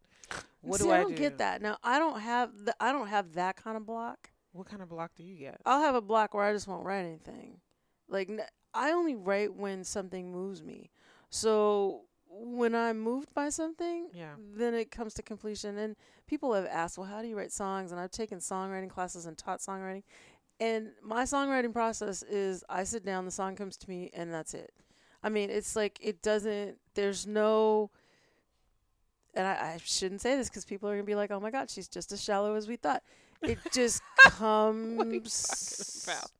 what 0.62 0.80
See, 0.80 0.86
do 0.86 0.92
I, 0.92 0.98
don't 1.02 1.12
do? 1.12 1.18
get 1.18 1.38
that. 1.40 1.62
Now 1.62 1.78
I 1.84 2.00
don't 2.00 2.20
have 2.20 2.52
the, 2.66 2.76
I 2.80 2.92
don't 2.92 3.08
have 3.08 3.34
that 3.34 3.56
kind 3.56 3.76
of 3.78 3.86
block. 3.86 4.30
What 4.54 4.68
kind 4.68 4.82
of 4.82 4.90
block 4.90 5.12
do 5.16 5.24
you 5.24 5.36
get? 5.38 5.60
I'll 5.66 5.82
have 5.82 5.96
a 5.96 6.02
block 6.02 6.34
where 6.34 6.44
I 6.44 6.54
just 6.54 6.68
won't 6.68 6.86
write 6.86 7.06
anything. 7.06 7.60
Like 8.08 8.30
n- 8.30 8.42
I 8.74 8.92
only 8.92 9.16
write 9.16 9.54
when 9.56 9.84
something 9.84 10.32
moves 10.32 10.62
me. 10.64 10.90
So 11.30 12.04
when 12.30 12.74
I'm 12.76 13.00
moved 13.00 13.34
by 13.34 13.50
something, 13.50 14.08
Yeah. 14.14 14.36
then 14.56 14.74
it 14.74 14.90
comes 14.92 15.14
to 15.16 15.22
completion. 15.22 15.78
And 15.78 15.96
people 16.28 16.54
have 16.54 16.66
asked, 16.66 16.98
well, 16.98 17.08
how 17.08 17.22
do 17.22 17.28
you 17.28 17.38
write 17.38 17.52
songs? 17.52 17.92
And 17.92 18.00
I've 18.00 18.12
taken 18.12 18.40
songwriting 18.40 18.90
classes 18.90 19.26
and 19.26 19.38
taught 19.38 19.60
songwriting. 19.60 20.04
And 20.62 20.92
my 21.04 21.24
songwriting 21.24 21.74
process 21.74 22.22
is 22.24 22.64
I 22.70 22.84
sit 22.84 23.04
down, 23.04 23.26
the 23.26 23.32
song 23.32 23.56
comes 23.56 23.76
to 23.78 23.90
me, 23.90 24.12
and 24.14 24.32
that's 24.32 24.54
it. 24.54 24.72
I 25.24 25.30
mean, 25.30 25.50
it's 25.50 25.76
like 25.76 25.98
it 26.02 26.22
doesn't. 26.22 26.78
There's 26.94 27.26
no. 27.28 27.90
And 29.34 29.48
I, 29.48 29.52
I 29.52 29.80
shouldn't 29.84 30.22
say 30.22 30.36
this 30.36 30.50
because 30.50 30.66
people 30.66 30.88
are 30.90 30.94
gonna 30.94 31.04
be 31.04 31.16
like, 31.16 31.32
"Oh 31.32 31.40
my 31.40 31.50
God, 31.52 31.70
she's 31.70 31.88
just 31.88 32.12
as 32.12 32.24
shallow 32.24 32.56
as 32.56 32.68
we 32.68 32.76
thought." 32.76 33.02
It 33.42 33.58
just 33.74 34.02
comes. 34.20 34.98
What 34.98 35.08
are 35.08 35.12
you 35.12 35.20
talking 35.22 36.04
about? 36.04 36.32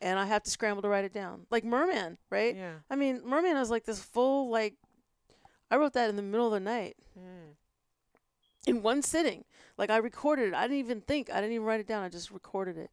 And 0.00 0.18
I 0.18 0.26
have 0.26 0.42
to 0.44 0.50
scramble 0.50 0.82
to 0.82 0.88
write 0.88 1.04
it 1.06 1.12
down, 1.12 1.46
like 1.50 1.64
Merman, 1.64 2.18
right? 2.30 2.54
Yeah. 2.54 2.74
I 2.90 2.96
mean, 2.96 3.22
Merman 3.24 3.56
is 3.56 3.70
like 3.70 3.84
this 3.84 3.98
full 4.02 4.50
like. 4.50 4.74
I 5.70 5.76
wrote 5.76 5.92
that 5.94 6.08
in 6.10 6.16
the 6.16 6.22
middle 6.22 6.46
of 6.46 6.52
the 6.52 6.60
night 6.60 6.96
Mm. 7.18 7.54
in 8.66 8.82
one 8.82 9.00
sitting. 9.02 9.44
Like 9.76 9.90
I 9.90 9.96
recorded 9.98 10.48
it. 10.48 10.54
I 10.54 10.62
didn't 10.62 10.78
even 10.78 11.00
think. 11.00 11.30
I 11.30 11.40
didn't 11.40 11.52
even 11.54 11.66
write 11.66 11.80
it 11.80 11.86
down. 11.86 12.02
I 12.04 12.08
just 12.08 12.30
recorded 12.30 12.76
it. 12.78 12.90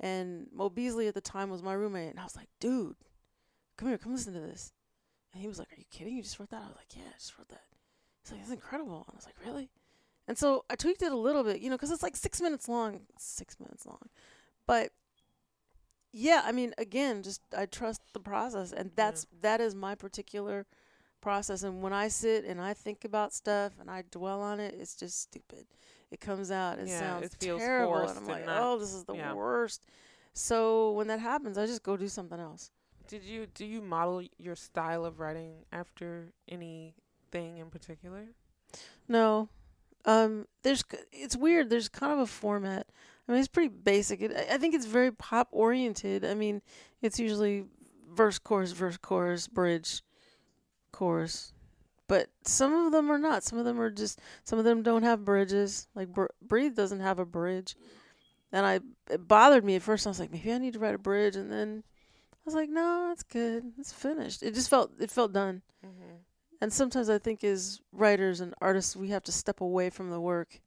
And 0.00 0.46
Mo 0.52 0.68
Beasley 0.68 1.08
at 1.08 1.14
the 1.14 1.20
time 1.20 1.50
was 1.50 1.62
my 1.62 1.72
roommate, 1.72 2.10
and 2.10 2.20
I 2.20 2.24
was 2.24 2.36
like, 2.36 2.48
"Dude, 2.60 2.96
come 3.76 3.88
here, 3.88 3.98
come 3.98 4.12
listen 4.12 4.34
to 4.34 4.40
this." 4.40 4.72
And 5.32 5.42
he 5.42 5.48
was 5.48 5.58
like, 5.58 5.72
"Are 5.72 5.78
you 5.78 5.84
kidding? 5.90 6.16
You 6.16 6.22
just 6.22 6.38
wrote 6.38 6.50
that?" 6.50 6.62
I 6.62 6.68
was 6.68 6.76
like, 6.76 6.96
"Yeah, 6.96 7.08
I 7.08 7.18
just 7.18 7.36
wrote 7.38 7.48
that." 7.48 7.64
He's 8.22 8.32
like, 8.32 8.40
"That's 8.40 8.52
incredible." 8.52 9.04
And 9.08 9.14
I 9.14 9.16
was 9.16 9.26
like, 9.26 9.44
"Really?" 9.44 9.70
And 10.26 10.38
so 10.38 10.64
I 10.70 10.76
tweaked 10.76 11.02
it 11.02 11.10
a 11.12 11.16
little 11.16 11.42
bit, 11.42 11.60
you 11.60 11.70
know, 11.70 11.76
because 11.76 11.90
it's 11.90 12.02
like 12.02 12.16
six 12.16 12.40
minutes 12.40 12.68
long. 12.68 13.00
It's 13.14 13.24
six 13.24 13.58
minutes 13.58 13.86
long, 13.86 14.08
but 14.66 14.92
yeah, 16.12 16.42
I 16.44 16.52
mean, 16.52 16.74
again, 16.78 17.22
just 17.22 17.42
I 17.56 17.66
trust 17.66 18.02
the 18.12 18.20
process, 18.20 18.72
and 18.72 18.90
that's 18.94 19.26
that 19.40 19.60
is 19.60 19.74
my 19.74 19.94
particular 19.94 20.66
process. 21.20 21.62
And 21.62 21.82
when 21.82 21.92
I 21.92 22.08
sit 22.08 22.44
and 22.44 22.60
I 22.60 22.74
think 22.74 23.04
about 23.04 23.32
stuff 23.32 23.72
and 23.80 23.90
I 23.90 24.04
dwell 24.10 24.40
on 24.40 24.60
it, 24.60 24.74
it's 24.78 24.94
just 24.94 25.20
stupid. 25.20 25.66
It 26.10 26.20
comes 26.20 26.50
out. 26.50 26.78
It 26.78 26.88
Yeah, 26.88 27.00
sounds 27.00 27.26
it 27.26 27.34
feels 27.38 27.60
terrible, 27.60 27.96
and 27.96 28.18
I'm 28.18 28.26
like, 28.26 28.46
not- 28.46 28.62
oh, 28.62 28.78
this 28.78 28.94
is 28.94 29.04
the 29.04 29.14
yeah. 29.14 29.34
worst. 29.34 29.84
So 30.32 30.92
when 30.92 31.08
that 31.08 31.20
happens, 31.20 31.58
I 31.58 31.66
just 31.66 31.82
go 31.82 31.96
do 31.96 32.08
something 32.08 32.38
else. 32.38 32.70
Did 33.08 33.24
you 33.24 33.46
do 33.46 33.64
you 33.64 33.80
model 33.80 34.22
your 34.38 34.54
style 34.54 35.04
of 35.04 35.18
writing 35.18 35.64
after 35.72 36.32
anything 36.48 37.58
in 37.58 37.70
particular? 37.70 38.26
No. 39.08 39.48
Um 40.04 40.46
there's 40.62 40.84
it's 41.12 41.36
weird. 41.36 41.70
There's 41.70 41.88
kind 41.88 42.12
of 42.12 42.18
a 42.20 42.26
format. 42.26 42.86
I 43.26 43.32
mean, 43.32 43.40
it's 43.40 43.48
pretty 43.48 43.68
basic. 43.68 44.20
It, 44.22 44.32
I 44.50 44.56
think 44.58 44.74
it's 44.74 44.86
very 44.86 45.10
pop 45.10 45.48
oriented. 45.52 46.24
I 46.24 46.34
mean, 46.34 46.62
it's 47.02 47.18
usually 47.18 47.64
verse 48.10 48.38
chorus 48.38 48.72
verse 48.72 48.96
chorus 48.98 49.48
bridge 49.48 50.02
chorus. 50.92 51.52
But 52.08 52.30
some 52.44 52.74
of 52.74 52.90
them 52.90 53.10
are 53.10 53.18
not. 53.18 53.44
Some 53.44 53.58
of 53.58 53.64
them 53.64 53.80
are 53.80 53.90
just 53.90 54.20
some 54.44 54.58
of 54.58 54.64
them 54.64 54.82
don't 54.82 55.02
have 55.02 55.24
bridges. 55.24 55.88
Like 55.94 56.08
Br- 56.08 56.26
Breathe 56.42 56.74
doesn't 56.74 57.00
have 57.00 57.18
a 57.18 57.26
bridge. 57.26 57.76
And 58.50 58.64
I 58.66 58.80
it 59.10 59.28
bothered 59.28 59.64
me 59.64 59.76
at 59.76 59.82
first. 59.82 60.06
I 60.06 60.10
was 60.10 60.18
like, 60.18 60.32
maybe 60.32 60.52
I 60.52 60.58
need 60.58 60.72
to 60.72 60.78
write 60.78 60.94
a 60.94 60.98
bridge 60.98 61.36
and 61.36 61.52
then 61.52 61.84
I 62.32 62.40
was 62.46 62.54
like, 62.54 62.70
no, 62.70 63.10
it's 63.12 63.22
good. 63.22 63.72
It's 63.78 63.92
finished. 63.92 64.42
It 64.42 64.54
just 64.54 64.70
felt 64.70 64.92
it 64.98 65.10
felt 65.10 65.32
done. 65.34 65.60
Mm-hmm. 65.84 66.14
And 66.62 66.72
sometimes 66.72 67.08
I 67.10 67.18
think 67.18 67.44
as 67.44 67.80
writers 67.92 68.40
and 68.40 68.54
artists, 68.60 68.96
we 68.96 69.08
have 69.10 69.22
to 69.24 69.32
step 69.32 69.60
away 69.60 69.90
from 69.90 70.10
the 70.10 70.20
work 70.20 70.60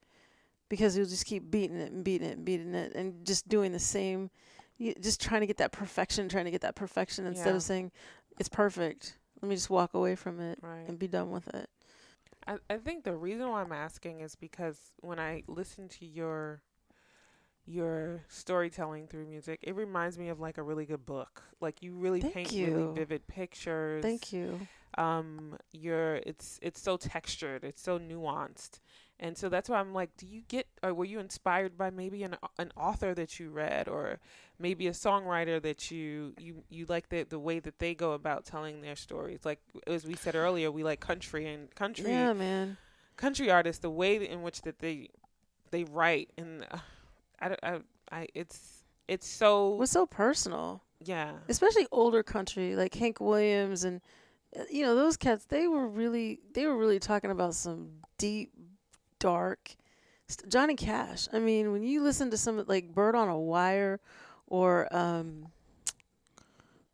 because 0.69 0.95
you'll 0.95 1.07
just 1.07 1.25
keep 1.25 1.49
beating 1.51 1.77
it 1.77 1.91
and 1.91 2.03
beating 2.03 2.29
it 2.29 2.37
and 2.37 2.45
beating 2.45 2.75
it 2.75 2.93
and 2.95 3.25
just 3.25 3.49
doing 3.49 3.71
the 3.73 3.79
same, 3.79 4.29
just 5.01 5.19
trying 5.19 5.41
to 5.41 5.47
get 5.47 5.57
that 5.57 5.73
perfection, 5.73 6.29
trying 6.29 6.45
to 6.45 6.51
get 6.51 6.61
that 6.61 6.75
perfection 6.75 7.25
instead 7.25 7.49
Yeah. 7.49 7.55
of 7.55 7.63
saying 7.63 7.91
it's 8.39 8.47
perfect. 8.47 9.17
Let 9.41 9.49
me 9.49 9.55
just 9.55 9.69
walk 9.69 9.93
away 9.93 10.15
from 10.15 10.39
it 10.39 10.59
Right. 10.61 10.87
and 10.87 10.99
be 10.99 11.07
done 11.07 11.31
with 11.31 11.47
it. 11.53 11.69
I, 12.47 12.57
I 12.69 12.77
think 12.77 13.03
the 13.03 13.15
reason 13.15 13.49
why 13.49 13.61
I'm 13.61 13.71
asking 13.71 14.21
is 14.21 14.35
because 14.35 14.79
when 15.01 15.19
I 15.19 15.43
listen 15.47 15.87
to 15.89 16.05
your 16.05 16.61
your 17.65 18.21
storytelling 18.27 19.07
through 19.07 19.27
music, 19.27 19.59
it 19.61 19.75
reminds 19.75 20.17
me 20.17 20.29
of 20.29 20.39
like 20.39 20.57
a 20.57 20.63
really 20.63 20.85
good 20.85 21.05
book. 21.05 21.43
Like 21.61 21.83
you 21.83 21.93
really 21.93 22.21
Thank 22.21 22.33
paint 22.33 22.51
you. 22.51 22.73
really 22.75 22.93
vivid 22.95 23.27
pictures. 23.27 24.01
Thank 24.01 24.33
you. 24.33 24.59
Um, 24.97 25.57
you're 25.71 26.15
it's 26.15 26.59
it's 26.61 26.81
so 26.81 26.97
textured, 26.97 27.63
it's 27.63 27.81
so 27.81 27.97
nuanced, 27.99 28.79
and 29.21 29.37
so 29.37 29.47
that's 29.49 29.69
why 29.69 29.79
I'm 29.79 29.93
like, 29.93 30.17
do 30.17 30.25
you 30.25 30.41
get 30.47 30.67
or 30.83 30.93
were 30.93 31.05
you 31.05 31.19
inspired 31.19 31.77
by 31.77 31.89
maybe 31.91 32.23
an 32.23 32.35
an 32.57 32.71
author 32.75 33.13
that 33.13 33.39
you 33.39 33.49
read, 33.51 33.87
or 33.87 34.19
maybe 34.59 34.87
a 34.87 34.91
songwriter 34.91 35.61
that 35.61 35.91
you 35.91 36.33
you 36.39 36.63
you 36.69 36.85
like 36.87 37.09
the 37.09 37.23
the 37.23 37.39
way 37.39 37.59
that 37.59 37.79
they 37.79 37.93
go 37.93 38.11
about 38.13 38.45
telling 38.45 38.81
their 38.81 38.95
stories? 38.95 39.45
Like 39.45 39.59
as 39.87 40.05
we 40.05 40.15
said 40.15 40.35
earlier, 40.35 40.71
we 40.71 40.83
like 40.83 40.99
country 40.99 41.47
and 41.53 41.73
country 41.75 42.11
Yeah, 42.11 42.33
man. 42.33 42.77
country 43.15 43.49
artists 43.51 43.81
the 43.81 43.89
way 43.91 44.15
in 44.27 44.41
which 44.41 44.61
that 44.63 44.79
they 44.79 45.09
they 45.69 45.83
write 45.85 46.29
and 46.37 46.65
uh, 46.71 46.77
I, 47.39 47.55
I 47.63 47.79
I 48.11 48.27
it's 48.33 48.83
it's 49.07 49.27
so 49.27 49.73
It 49.75 49.79
was 49.79 49.91
so 49.91 50.05
personal, 50.05 50.83
yeah 50.99 51.31
especially 51.47 51.87
older 51.91 52.23
country 52.23 52.75
like 52.75 52.93
Hank 52.95 53.19
Williams 53.19 53.83
and 53.83 54.01
uh, 54.57 54.63
you 54.69 54.83
know 54.83 54.95
those 54.95 55.15
cats. 55.17 55.45
They 55.45 55.67
were 55.67 55.87
really 55.87 56.39
they 56.53 56.65
were 56.65 56.75
really 56.77 56.99
talking 56.99 57.31
about 57.31 57.55
some 57.55 57.89
deep, 58.17 58.51
dark. 59.21 59.75
St- 60.27 60.51
Johnny 60.51 60.75
Cash. 60.75 61.29
I 61.31 61.39
mean, 61.39 61.71
when 61.71 61.83
you 61.83 62.03
listen 62.03 62.29
to 62.31 62.37
some 62.37 62.63
like 62.67 62.93
Bird 62.93 63.15
on 63.15 63.29
a 63.29 63.39
Wire, 63.39 64.01
or 64.47 64.93
um, 64.93 65.47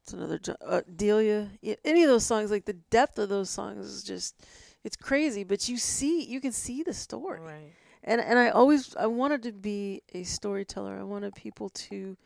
it's 0.03 0.13
another 0.13 0.39
uh, 0.63 0.81
Delia. 0.95 1.49
Any 1.83 2.03
of 2.03 2.09
those 2.09 2.25
songs, 2.25 2.51
like 2.51 2.65
the 2.65 2.73
depth 2.73 3.17
of 3.17 3.29
those 3.29 3.49
songs 3.49 3.87
is 3.87 4.03
just 4.03 4.45
it's 4.83 4.95
crazy. 4.95 5.43
But 5.43 5.67
you 5.67 5.77
see, 5.77 6.23
you 6.23 6.39
can 6.39 6.51
see 6.51 6.83
the 6.83 6.93
story 6.93 7.39
right 7.41 7.73
and 8.07 8.21
and 8.21 8.39
I 8.39 8.49
always 8.49 8.95
I 8.95 9.05
wanted 9.05 9.43
to 9.43 9.51
be 9.51 10.01
a 10.13 10.23
storyteller. 10.23 10.97
I 10.97 11.03
wanted 11.03 11.35
people 11.35 11.69
to 11.69 12.17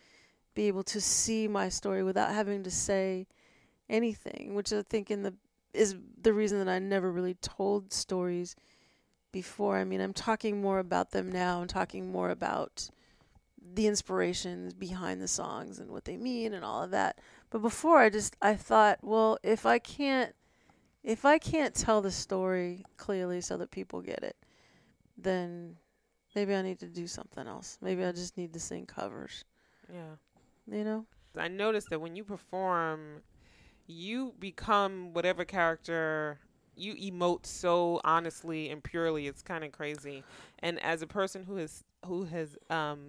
be 0.53 0.67
able 0.67 0.83
to 0.83 1.01
see 1.01 1.47
my 1.47 1.69
story 1.69 2.03
without 2.03 2.31
having 2.31 2.63
to 2.63 2.71
say 2.71 3.27
anything, 3.89 4.53
which 4.53 4.71
I 4.71 4.83
think 4.83 5.11
in 5.11 5.23
the 5.23 5.33
is 5.73 5.95
the 6.21 6.33
reason 6.33 6.59
that 6.59 6.69
I 6.69 6.79
never 6.79 7.11
really 7.11 7.33
told 7.35 7.91
stories 7.91 8.55
before. 9.32 9.78
I 9.78 9.84
mean, 9.84 10.02
I'm 10.02 10.13
talking 10.13 10.62
more 10.62 10.80
about 10.80 11.12
them 11.12 11.32
now. 11.32 11.62
I'm 11.62 11.67
talking 11.67 12.12
more 12.12 12.30
about 12.30 12.89
the 13.74 13.88
inspirations 13.88 14.74
behind 14.74 15.22
the 15.22 15.28
songs 15.28 15.80
and 15.80 15.91
what 15.91 16.06
they 16.06 16.17
mean 16.17 16.54
and 16.54 16.65
all 16.65 16.84
of 16.84 16.91
that. 16.91 17.20
But 17.50 17.62
before 17.62 18.00
I 18.00 18.10
just 18.10 18.36
I 18.41 18.56
thought, 18.56 19.00
well, 19.02 19.38
if 19.44 19.65
I 19.65 19.80
can't 19.80 20.34
if 21.04 21.26
I 21.26 21.38
can't 21.38 21.74
tell 21.74 22.02
the 22.02 22.12
story 22.12 22.86
clearly 22.98 23.41
so 23.41 23.58
that 23.58 23.72
people 23.72 24.02
get 24.02 24.24
it, 24.24 24.36
then 25.17 25.78
maybe 26.36 26.54
I 26.54 26.62
need 26.62 26.80
to 26.80 26.88
do 26.88 27.08
something 27.08 27.48
else. 27.48 27.78
Maybe 27.82 28.04
I 28.06 28.12
just 28.12 28.38
need 28.38 28.54
to 28.54 28.60
sing 28.60 28.86
covers. 28.86 29.46
yeah 29.91 30.15
You 30.67 30.84
know? 30.84 31.06
I 31.38 31.48
noticed 31.48 31.89
that 31.89 32.02
when 32.02 32.15
you 32.15 32.24
perform, 32.24 33.22
you 33.88 34.34
become 34.39 35.13
whatever 35.13 35.46
character 35.46 36.39
you 36.75 36.95
emote 36.95 37.45
so 37.45 38.01
honestly 38.03 38.69
and 38.69 38.84
purely. 38.84 39.27
It's 39.27 39.41
kind 39.41 39.63
of 39.63 39.71
crazy. 39.71 40.23
And 40.60 40.81
as 40.84 41.01
a 41.01 41.07
person 41.07 41.43
who 41.43 41.55
has 41.57 41.84
who 42.05 42.23
has 42.25 42.57
um, 42.69 42.99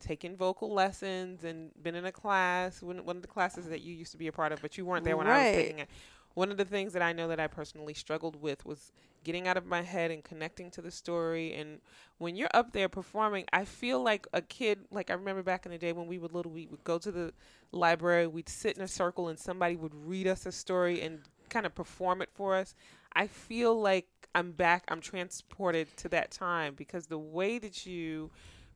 taken 0.00 0.36
vocal 0.36 0.72
lessons 0.72 1.44
and 1.44 1.70
been 1.82 1.94
in 1.94 2.04
a 2.04 2.12
class, 2.12 2.82
one 2.82 3.04
one 3.04 3.16
of 3.16 3.22
the 3.22 3.28
classes 3.28 3.66
that 3.66 3.82
you 3.82 3.94
used 3.94 4.12
to 4.12 4.18
be 4.18 4.26
a 4.26 4.32
part 4.32 4.52
of, 4.52 4.60
but 4.60 4.76
you 4.76 4.84
weren't 4.84 5.04
there 5.04 5.16
when 5.16 5.26
I 5.26 5.44
was 5.44 5.56
taking 5.56 5.78
it. 5.78 5.88
One 6.34 6.50
of 6.50 6.56
the 6.56 6.64
things 6.64 6.92
that 6.92 7.02
I 7.02 7.12
know 7.12 7.26
that 7.28 7.40
I 7.40 7.48
personally 7.48 7.92
struggled 7.92 8.40
with 8.40 8.64
was 8.64 8.92
getting 9.24 9.48
out 9.48 9.56
of 9.56 9.66
my 9.66 9.82
head 9.82 10.10
and 10.10 10.22
connecting 10.22 10.70
to 10.70 10.80
the 10.80 10.90
story. 10.90 11.52
And 11.54 11.80
when 12.18 12.36
you're 12.36 12.48
up 12.54 12.72
there 12.72 12.88
performing, 12.88 13.44
I 13.52 13.64
feel 13.64 14.00
like 14.02 14.26
a 14.32 14.40
kid. 14.40 14.78
Like 14.90 15.10
I 15.10 15.14
remember 15.14 15.42
back 15.42 15.66
in 15.66 15.72
the 15.72 15.78
day 15.78 15.92
when 15.92 16.06
we 16.06 16.18
were 16.18 16.28
little, 16.28 16.52
we 16.52 16.66
would 16.68 16.84
go 16.84 16.98
to 16.98 17.10
the 17.10 17.32
library, 17.72 18.26
we'd 18.26 18.48
sit 18.48 18.76
in 18.76 18.82
a 18.82 18.88
circle, 18.88 19.28
and 19.28 19.38
somebody 19.38 19.76
would 19.76 19.94
read 19.94 20.26
us 20.26 20.46
a 20.46 20.52
story 20.52 21.02
and 21.02 21.20
kind 21.50 21.66
of 21.66 21.74
perform 21.74 22.22
it 22.22 22.30
for 22.32 22.54
us. 22.54 22.74
I 23.12 23.26
feel 23.26 23.78
like 23.78 24.06
I'm 24.34 24.52
back. 24.52 24.84
I'm 24.88 25.00
transported 25.00 25.88
to 25.98 26.08
that 26.10 26.30
time 26.30 26.74
because 26.74 27.06
the 27.06 27.18
way 27.18 27.58
that 27.58 27.84
you 27.84 28.30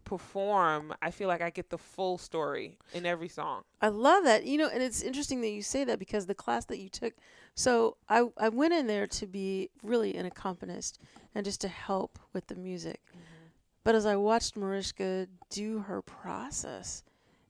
perform, 0.04 0.92
I 1.00 1.10
feel 1.10 1.28
like 1.28 1.40
I 1.40 1.50
get 1.50 1.70
the 1.70 1.78
full 1.78 2.18
story 2.18 2.76
in 2.92 3.06
every 3.06 3.28
song. 3.28 3.62
I 3.80 3.88
love 3.88 4.24
that. 4.24 4.44
You 4.44 4.58
know, 4.58 4.68
and 4.68 4.82
it's 4.82 5.02
interesting 5.02 5.40
that 5.40 5.50
you 5.50 5.62
say 5.62 5.84
that 5.84 5.98
because 5.98 6.26
the 6.26 6.34
class 6.34 6.66
that 6.66 6.78
you 6.78 6.88
took 6.88 7.14
so 7.54 7.96
I 8.08 8.28
I 8.36 8.48
went 8.48 8.74
in 8.74 8.86
there 8.86 9.06
to 9.06 9.26
be 9.26 9.70
really 9.82 10.16
an 10.16 10.26
accompanist 10.26 10.98
and 11.34 11.44
just 11.44 11.60
to 11.62 11.68
help 11.68 12.18
with 12.32 12.48
the 12.48 12.56
music. 12.56 13.00
Mm-hmm. 13.10 13.46
But 13.84 13.94
as 13.94 14.06
I 14.06 14.16
watched 14.16 14.56
Mariska 14.56 15.28
do 15.50 15.80
her 15.80 16.02
process 16.02 17.04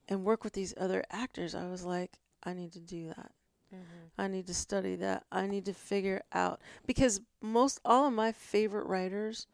and 0.09 0.25
work 0.25 0.45
with 0.45 0.53
these 0.53 0.75
other 0.77 1.05
actors, 1.11 1.55
I 1.55 1.69
was 1.69 1.85
like, 1.85 2.19
I 2.43 2.53
need 2.53 2.73
to 2.73 2.81
do 2.81 3.09
that. 3.09 3.33
I 4.17 4.29
need 4.29 4.47
to 4.47 4.55
study 4.55 4.97
that. 4.97 5.25
I 5.33 5.47
need 5.47 5.65
to 5.67 5.75
figure 5.75 6.23
out 6.33 6.61
because 6.87 7.21
most 7.43 7.81
all 7.85 8.07
of 8.07 8.13
my 8.13 8.33
favorite 8.33 8.87
writers 8.87 9.47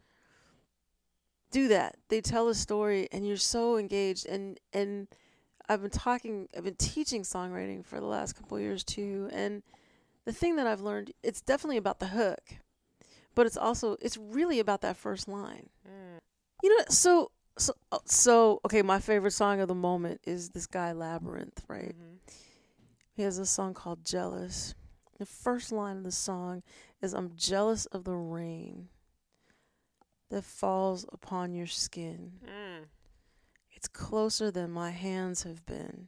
do 1.51 1.67
that. 1.67 1.97
They 2.09 2.21
tell 2.21 2.47
a 2.47 2.55
story 2.55 3.07
and 3.11 3.27
you're 3.27 3.37
so 3.37 3.77
engaged 3.77 4.25
and 4.25 4.59
and 4.73 5.07
I've 5.67 5.81
been 5.81 5.91
talking 5.91 6.47
I've 6.55 6.63
been 6.63 6.75
teaching 6.75 7.23
songwriting 7.23 7.85
for 7.85 7.99
the 7.99 8.05
last 8.05 8.33
couple 8.33 8.57
of 8.57 8.63
years 8.63 8.83
too 8.83 9.29
and 9.31 9.63
the 10.25 10.33
thing 10.33 10.55
that 10.57 10.67
I've 10.67 10.81
learned 10.81 11.11
it's 11.23 11.41
definitely 11.41 11.77
about 11.77 11.99
the 11.99 12.07
hook. 12.07 12.55
But 13.35 13.45
it's 13.45 13.57
also 13.57 13.97
it's 14.01 14.17
really 14.17 14.59
about 14.59 14.81
that 14.81 14.97
first 14.97 15.27
line. 15.27 15.69
Mm. 15.87 16.19
You 16.63 16.77
know, 16.77 16.83
so 16.89 17.31
so 17.57 17.73
so 18.05 18.61
okay, 18.65 18.81
my 18.81 18.99
favorite 18.99 19.31
song 19.31 19.59
of 19.59 19.67
the 19.67 19.75
moment 19.75 20.21
is 20.25 20.49
this 20.49 20.67
guy 20.67 20.93
Labrinth, 20.93 21.59
right? 21.67 21.95
Mhm. 21.95 22.19
He 23.21 23.25
has 23.25 23.37
a 23.37 23.45
song 23.45 23.75
called 23.75 24.03
Jealous. 24.03 24.73
The 25.19 25.27
first 25.27 25.71
line 25.71 25.97
of 25.97 26.03
the 26.03 26.11
song 26.11 26.63
is 27.03 27.13
I'm 27.13 27.33
jealous 27.35 27.85
of 27.85 28.03
the 28.03 28.15
rain 28.15 28.87
that 30.31 30.43
falls 30.43 31.05
upon 31.13 31.53
your 31.53 31.67
skin. 31.67 32.31
Mm. 32.43 32.85
It's 33.73 33.87
closer 33.87 34.49
than 34.49 34.71
my 34.71 34.89
hands 34.89 35.43
have 35.43 35.63
been. 35.67 36.07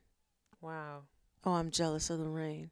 Wow. 0.60 1.02
Oh, 1.46 1.52
I'm 1.52 1.70
jealous 1.70 2.10
of 2.10 2.18
the 2.18 2.28
rain. 2.28 2.72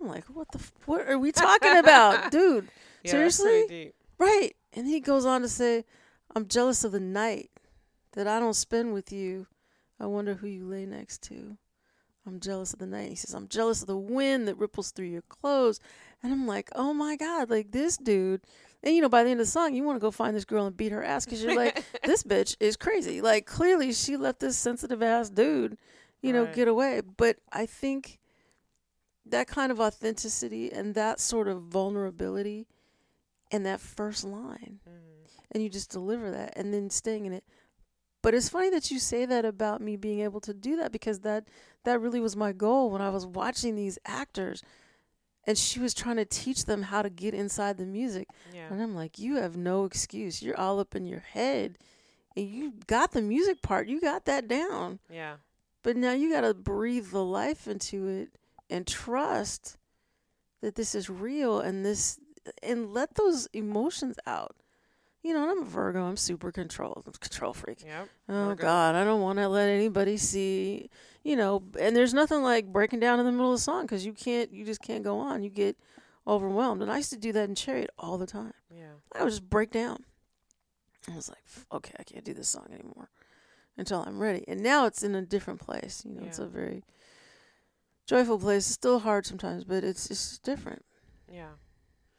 I'm 0.00 0.06
like, 0.06 0.26
what 0.26 0.52
the 0.52 0.60
f- 0.60 0.72
what 0.86 1.08
are 1.08 1.18
we 1.18 1.32
talking 1.32 1.76
about, 1.76 2.30
dude? 2.30 2.68
Yeah, 3.02 3.10
Seriously? 3.10 3.92
Right. 4.18 4.52
And 4.72 4.86
he 4.86 5.00
goes 5.00 5.26
on 5.26 5.42
to 5.42 5.48
say, 5.48 5.84
I'm 6.36 6.46
jealous 6.46 6.84
of 6.84 6.92
the 6.92 7.00
night 7.00 7.50
that 8.12 8.28
I 8.28 8.38
don't 8.38 8.54
spend 8.54 8.92
with 8.92 9.10
you. 9.10 9.48
I 9.98 10.06
wonder 10.06 10.34
who 10.34 10.46
you 10.46 10.64
lay 10.64 10.86
next 10.86 11.24
to. 11.24 11.56
I'm 12.26 12.40
jealous 12.40 12.72
of 12.72 12.78
the 12.78 12.86
night. 12.86 13.10
He 13.10 13.16
says, 13.16 13.34
I'm 13.34 13.48
jealous 13.48 13.82
of 13.82 13.86
the 13.88 13.96
wind 13.96 14.48
that 14.48 14.56
ripples 14.56 14.90
through 14.90 15.06
your 15.08 15.22
clothes. 15.22 15.78
And 16.22 16.32
I'm 16.32 16.46
like, 16.46 16.70
oh 16.74 16.94
my 16.94 17.16
God, 17.16 17.50
like 17.50 17.70
this 17.70 17.96
dude. 17.98 18.40
And 18.82 18.94
you 18.94 19.02
know, 19.02 19.08
by 19.10 19.24
the 19.24 19.30
end 19.30 19.40
of 19.40 19.46
the 19.46 19.50
song, 19.50 19.74
you 19.74 19.82
want 19.82 19.96
to 19.96 20.00
go 20.00 20.10
find 20.10 20.34
this 20.36 20.44
girl 20.46 20.66
and 20.66 20.76
beat 20.76 20.92
her 20.92 21.02
ass 21.04 21.24
because 21.26 21.42
you're 21.42 21.54
like, 21.56 21.82
this 22.04 22.22
bitch 22.22 22.56
is 22.60 22.76
crazy. 22.76 23.20
Like, 23.20 23.44
clearly 23.46 23.92
she 23.92 24.16
let 24.16 24.40
this 24.40 24.56
sensitive 24.56 25.02
ass 25.02 25.28
dude, 25.30 25.76
you 26.22 26.32
know, 26.32 26.44
Right. 26.44 26.54
get 26.54 26.68
away. 26.68 27.02
But 27.16 27.36
I 27.52 27.66
think 27.66 28.18
that 29.26 29.46
kind 29.46 29.70
of 29.72 29.80
authenticity 29.80 30.72
and 30.72 30.94
that 30.94 31.20
sort 31.20 31.48
of 31.48 31.62
vulnerability 31.62 32.66
in 33.50 33.62
that 33.64 33.80
first 33.80 34.24
line 34.24 34.80
Mm. 34.88 35.28
and 35.52 35.62
you 35.62 35.68
just 35.68 35.90
deliver 35.90 36.30
that 36.30 36.52
and 36.56 36.72
then 36.74 36.90
staying 36.90 37.24
in 37.26 37.32
it 37.32 37.44
but 38.24 38.34
it's 38.34 38.48
funny 38.48 38.70
that 38.70 38.90
you 38.90 38.98
say 38.98 39.26
that 39.26 39.44
about 39.44 39.80
me 39.80 39.96
being 39.96 40.20
able 40.20 40.40
to 40.40 40.54
do 40.54 40.76
that 40.76 40.90
because 40.90 41.20
that 41.20 41.46
that 41.84 42.00
really 42.00 42.20
was 42.20 42.34
my 42.34 42.52
goal 42.52 42.90
when 42.90 43.02
I 43.02 43.10
was 43.10 43.26
watching 43.26 43.76
these 43.76 43.98
actors 44.06 44.62
and 45.46 45.58
she 45.58 45.78
was 45.78 45.92
trying 45.92 46.16
to 46.16 46.24
teach 46.24 46.64
them 46.64 46.82
how 46.82 47.02
to 47.02 47.10
get 47.10 47.34
inside 47.34 47.76
the 47.76 47.84
music. 47.84 48.28
Yeah. 48.52 48.68
And 48.70 48.82
I'm 48.82 48.94
like, 48.94 49.18
you 49.18 49.36
have 49.36 49.56
no 49.56 49.84
excuse. 49.84 50.42
You're 50.42 50.58
all 50.58 50.80
up 50.80 50.96
in 50.96 51.06
your 51.06 51.20
head, 51.20 51.76
and 52.34 52.48
you 52.48 52.72
got 52.86 53.12
the 53.12 53.20
music 53.22 53.60
part. 53.62 53.86
You 53.88 54.00
got 54.00 54.24
that 54.24 54.48
down. 54.48 55.00
Yeah. 55.10 55.34
But 55.82 55.96
now 55.98 56.12
you 56.12 56.32
got 56.32 56.40
to 56.40 56.54
breathe 56.54 57.10
the 57.10 57.22
life 57.22 57.68
into 57.68 58.08
it 58.08 58.30
and 58.70 58.86
trust 58.86 59.76
that 60.62 60.76
this 60.76 60.94
is 60.94 61.10
real 61.10 61.60
and 61.60 61.84
this 61.84 62.18
and 62.62 62.94
let 62.94 63.16
those 63.16 63.46
emotions 63.52 64.16
out. 64.26 64.56
You 65.24 65.32
know, 65.32 65.42
and 65.42 65.50
I'm 65.50 65.62
a 65.62 65.64
Virgo. 65.64 66.04
I'm 66.04 66.18
super 66.18 66.52
control, 66.52 67.02
control 67.18 67.54
freak. 67.54 67.82
Yep. 67.84 68.08
Oh 68.28 68.44
Virgo. 68.48 68.62
God, 68.62 68.94
I 68.94 69.04
don't 69.04 69.22
want 69.22 69.38
to 69.38 69.48
let 69.48 69.68
anybody 69.68 70.18
see. 70.18 70.90
You 71.24 71.34
know, 71.36 71.62
and 71.80 71.96
there's 71.96 72.12
nothing 72.12 72.42
like 72.42 72.66
breaking 72.66 73.00
down 73.00 73.18
in 73.18 73.24
the 73.24 73.32
middle 73.32 73.50
of 73.50 73.56
a 73.56 73.58
song 73.58 73.82
because 73.82 74.04
you 74.04 74.12
can't. 74.12 74.52
You 74.52 74.64
just 74.66 74.82
can't 74.82 75.02
go 75.02 75.18
on. 75.18 75.42
You 75.42 75.48
get 75.48 75.76
overwhelmed. 76.26 76.82
And 76.82 76.92
I 76.92 76.98
used 76.98 77.10
to 77.10 77.18
do 77.18 77.32
that 77.32 77.48
in 77.48 77.54
Chariot 77.54 77.90
all 77.98 78.18
the 78.18 78.26
time. 78.26 78.52
Yeah. 78.70 78.92
I 79.14 79.22
would 79.24 79.30
just 79.30 79.48
break 79.48 79.70
down. 79.70 80.04
I 81.10 81.16
was 81.16 81.28
like, 81.28 81.42
okay, 81.72 81.94
I 81.98 82.02
can't 82.02 82.24
do 82.24 82.32
this 82.34 82.48
song 82.48 82.66
anymore 82.72 83.10
until 83.76 84.02
I'm 84.02 84.18
ready. 84.18 84.44
And 84.46 84.62
now 84.62 84.86
it's 84.86 85.02
in 85.02 85.14
a 85.14 85.22
different 85.22 85.60
place. 85.60 86.02
You 86.04 86.12
know, 86.14 86.22
it's 86.26 86.38
a 86.38 86.46
very 86.46 86.82
joyful 88.06 88.38
place. 88.38 88.66
It's 88.66 88.74
still 88.74 89.00
hard 89.00 89.26
sometimes, 89.26 89.64
but 89.64 89.84
it's 89.84 90.10
it's 90.10 90.38
different. 90.38 90.84
Yeah. 91.30 91.52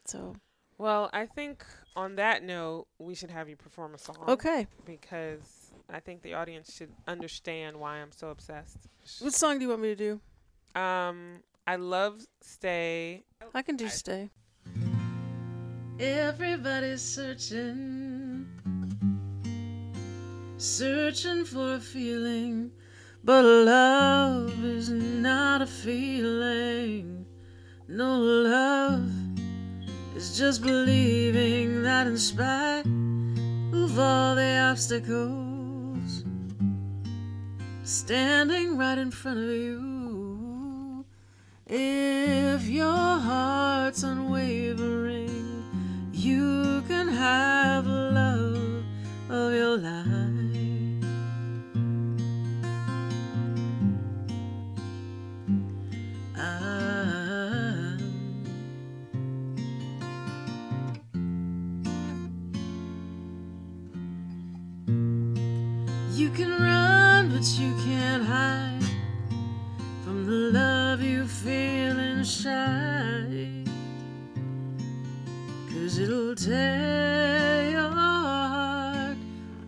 So 0.06 0.36
Well, 0.78 1.10
I 1.14 1.26
think 1.26 1.66
on 1.96 2.16
that 2.16 2.44
note, 2.44 2.88
we 3.00 3.16
should 3.16 3.32
have 3.32 3.48
you 3.50 3.56
perform 3.56 3.94
a 3.94 3.98
song. 3.98 4.18
okay, 4.28 4.68
Because 4.86 5.72
I 5.90 6.00
think 6.00 6.22
the 6.22 6.34
audience 6.34 6.74
should 6.76 6.92
understand 7.08 7.78
why 7.78 7.98
I'm 7.98 8.12
so 8.12 8.30
obsessed. 8.30 8.78
what 9.20 9.34
song 9.34 9.58
do 9.60 9.64
you 9.64 9.70
want 9.70 9.82
me 9.82 9.96
to 9.96 9.96
do? 9.96 10.80
Um, 10.80 11.42
I 11.68 11.78
love 11.78 12.22
Stay. 12.42 13.24
I 13.54 13.62
can 13.62 13.76
do 13.78 13.88
stay. 13.88 14.30
Everybody's 16.00 17.02
searching, 17.02 18.46
searching 20.58 21.46
for 21.46 21.76
a 21.76 21.80
feeling, 21.80 22.72
but 23.24 23.44
love 23.46 24.64
is 24.66 24.90
not 24.90 25.62
a 25.62 25.66
feeling. 25.66 27.26
No 27.88 28.18
love 28.20 29.10
is 30.16 30.38
just 30.38 30.62
believing 30.62 31.84
that 31.84 32.08
in 32.08 32.18
spite 32.18 32.86
of 33.74 34.00
all 34.00 34.36
the 34.36 34.58
obstacles 34.72 36.24
standing 37.84 38.78
right 38.78 38.98
in 38.98 39.12
front 39.12 39.40
of 39.40 39.50
you. 39.50 41.06
If 41.68 42.68
your 42.68 43.20
heart's 43.20 44.04
unwavering, 44.04 45.64
you 46.14 46.82
can 46.88 47.10
have 47.10 47.86
love 47.86 48.84
of 49.30 49.54
your 49.54 49.78
life. 49.78 50.35
Feel. 72.46 73.66
Cause 75.70 75.98
it'll 76.00 76.36
tear 76.36 77.70
your 77.72 77.90
heart 77.90 79.18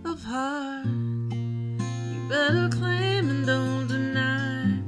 apart. 0.06 0.86
You 0.86 2.20
better 2.30 2.70
claim 2.70 3.30
and 3.30 3.46
don't 3.46 3.88
deny 3.88 4.80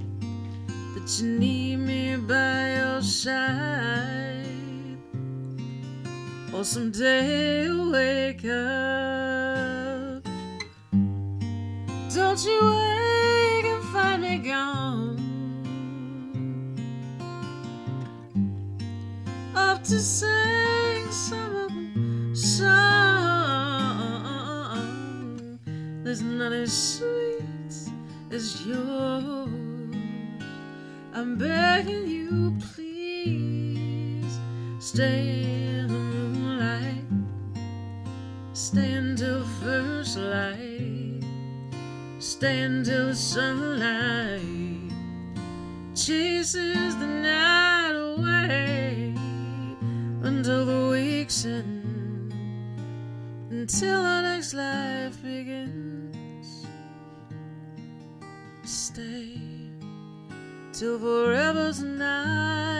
that 0.94 1.20
you 1.20 1.40
need 1.40 1.78
me 1.78 2.16
by 2.18 2.76
your 2.78 3.02
side. 3.02 4.46
Or 6.54 6.64
someday 6.64 7.64
you'll 7.64 7.92
wake 7.92 8.46
up. 8.46 10.24
Don't 12.14 12.42
you 12.46 12.60
wake 12.62 13.66
and 13.66 13.84
find 13.94 14.22
me 14.22 14.38
gone. 14.38 15.09
To 19.90 20.00
sing 20.00 21.12
some 21.12 21.56
other 21.56 22.36
song. 22.36 22.78
There's 26.04 26.22
none 26.22 26.54
as 26.54 26.72
sweet 26.72 27.90
as 28.30 28.64
yours. 28.68 29.50
I'm 31.12 31.40
begging 31.40 32.08
you, 32.08 32.56
please 32.60 34.40
stay 34.78 35.42
in 35.80 35.88
the 35.88 35.94
moonlight. 35.94 37.08
Stay 38.54 38.92
until 38.92 39.44
first 39.60 40.18
light. 40.18 41.24
Stay 42.20 42.62
until 42.62 43.16
sunlight 43.16 44.42
chases 45.96 46.96
the 46.98 47.08
night 47.08 47.69
until 50.50 50.66
the 50.66 50.90
week's 50.90 51.46
end, 51.46 52.34
until 53.52 54.02
our 54.02 54.24
next 54.24 54.56
life 54.56 55.22
begins. 55.22 56.66
Stay 58.64 59.38
till 60.74 60.98
forever's 60.98 61.84
night 61.84 62.79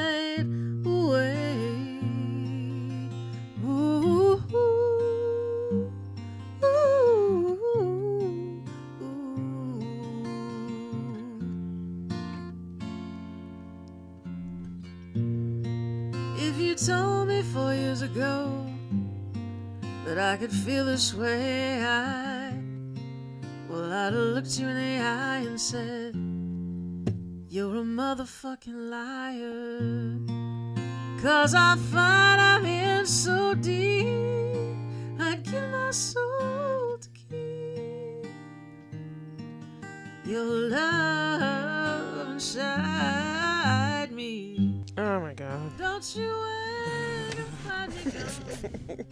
could 20.40 20.52
feel 20.54 20.86
this 20.86 21.14
way, 21.14 21.84
I 21.84 22.54
well, 23.68 23.92
I'd 23.92 24.14
have 24.14 24.24
looked 24.36 24.58
you 24.58 24.70
in 24.70 24.76
the 24.78 25.04
eye 25.04 25.44
and 25.46 25.60
said, 25.60 26.16
You're 27.50 27.76
a 27.76 27.84
motherfucking 27.84 28.90
liar. 28.90 30.18
Cause 31.22 31.54
I 31.54 31.76
find 31.92 32.40
I'm 32.40 32.66
in 32.66 33.06
so 33.06 33.54
deep, 33.54 34.08
I'd 35.20 35.44
give 35.44 35.70
my 35.72 35.92
soul 35.92 36.98
to 37.00 37.10
keep 37.10 38.26
your 40.24 40.46
love 40.46 42.30
inside 42.30 44.10
me. 44.14 44.86
Oh 44.98 45.20
my 45.20 45.34
God. 45.34 45.78
Don't 45.78 46.16
you 46.16 46.34
ever 47.28 47.44
find 47.68 47.94
me 47.94 49.06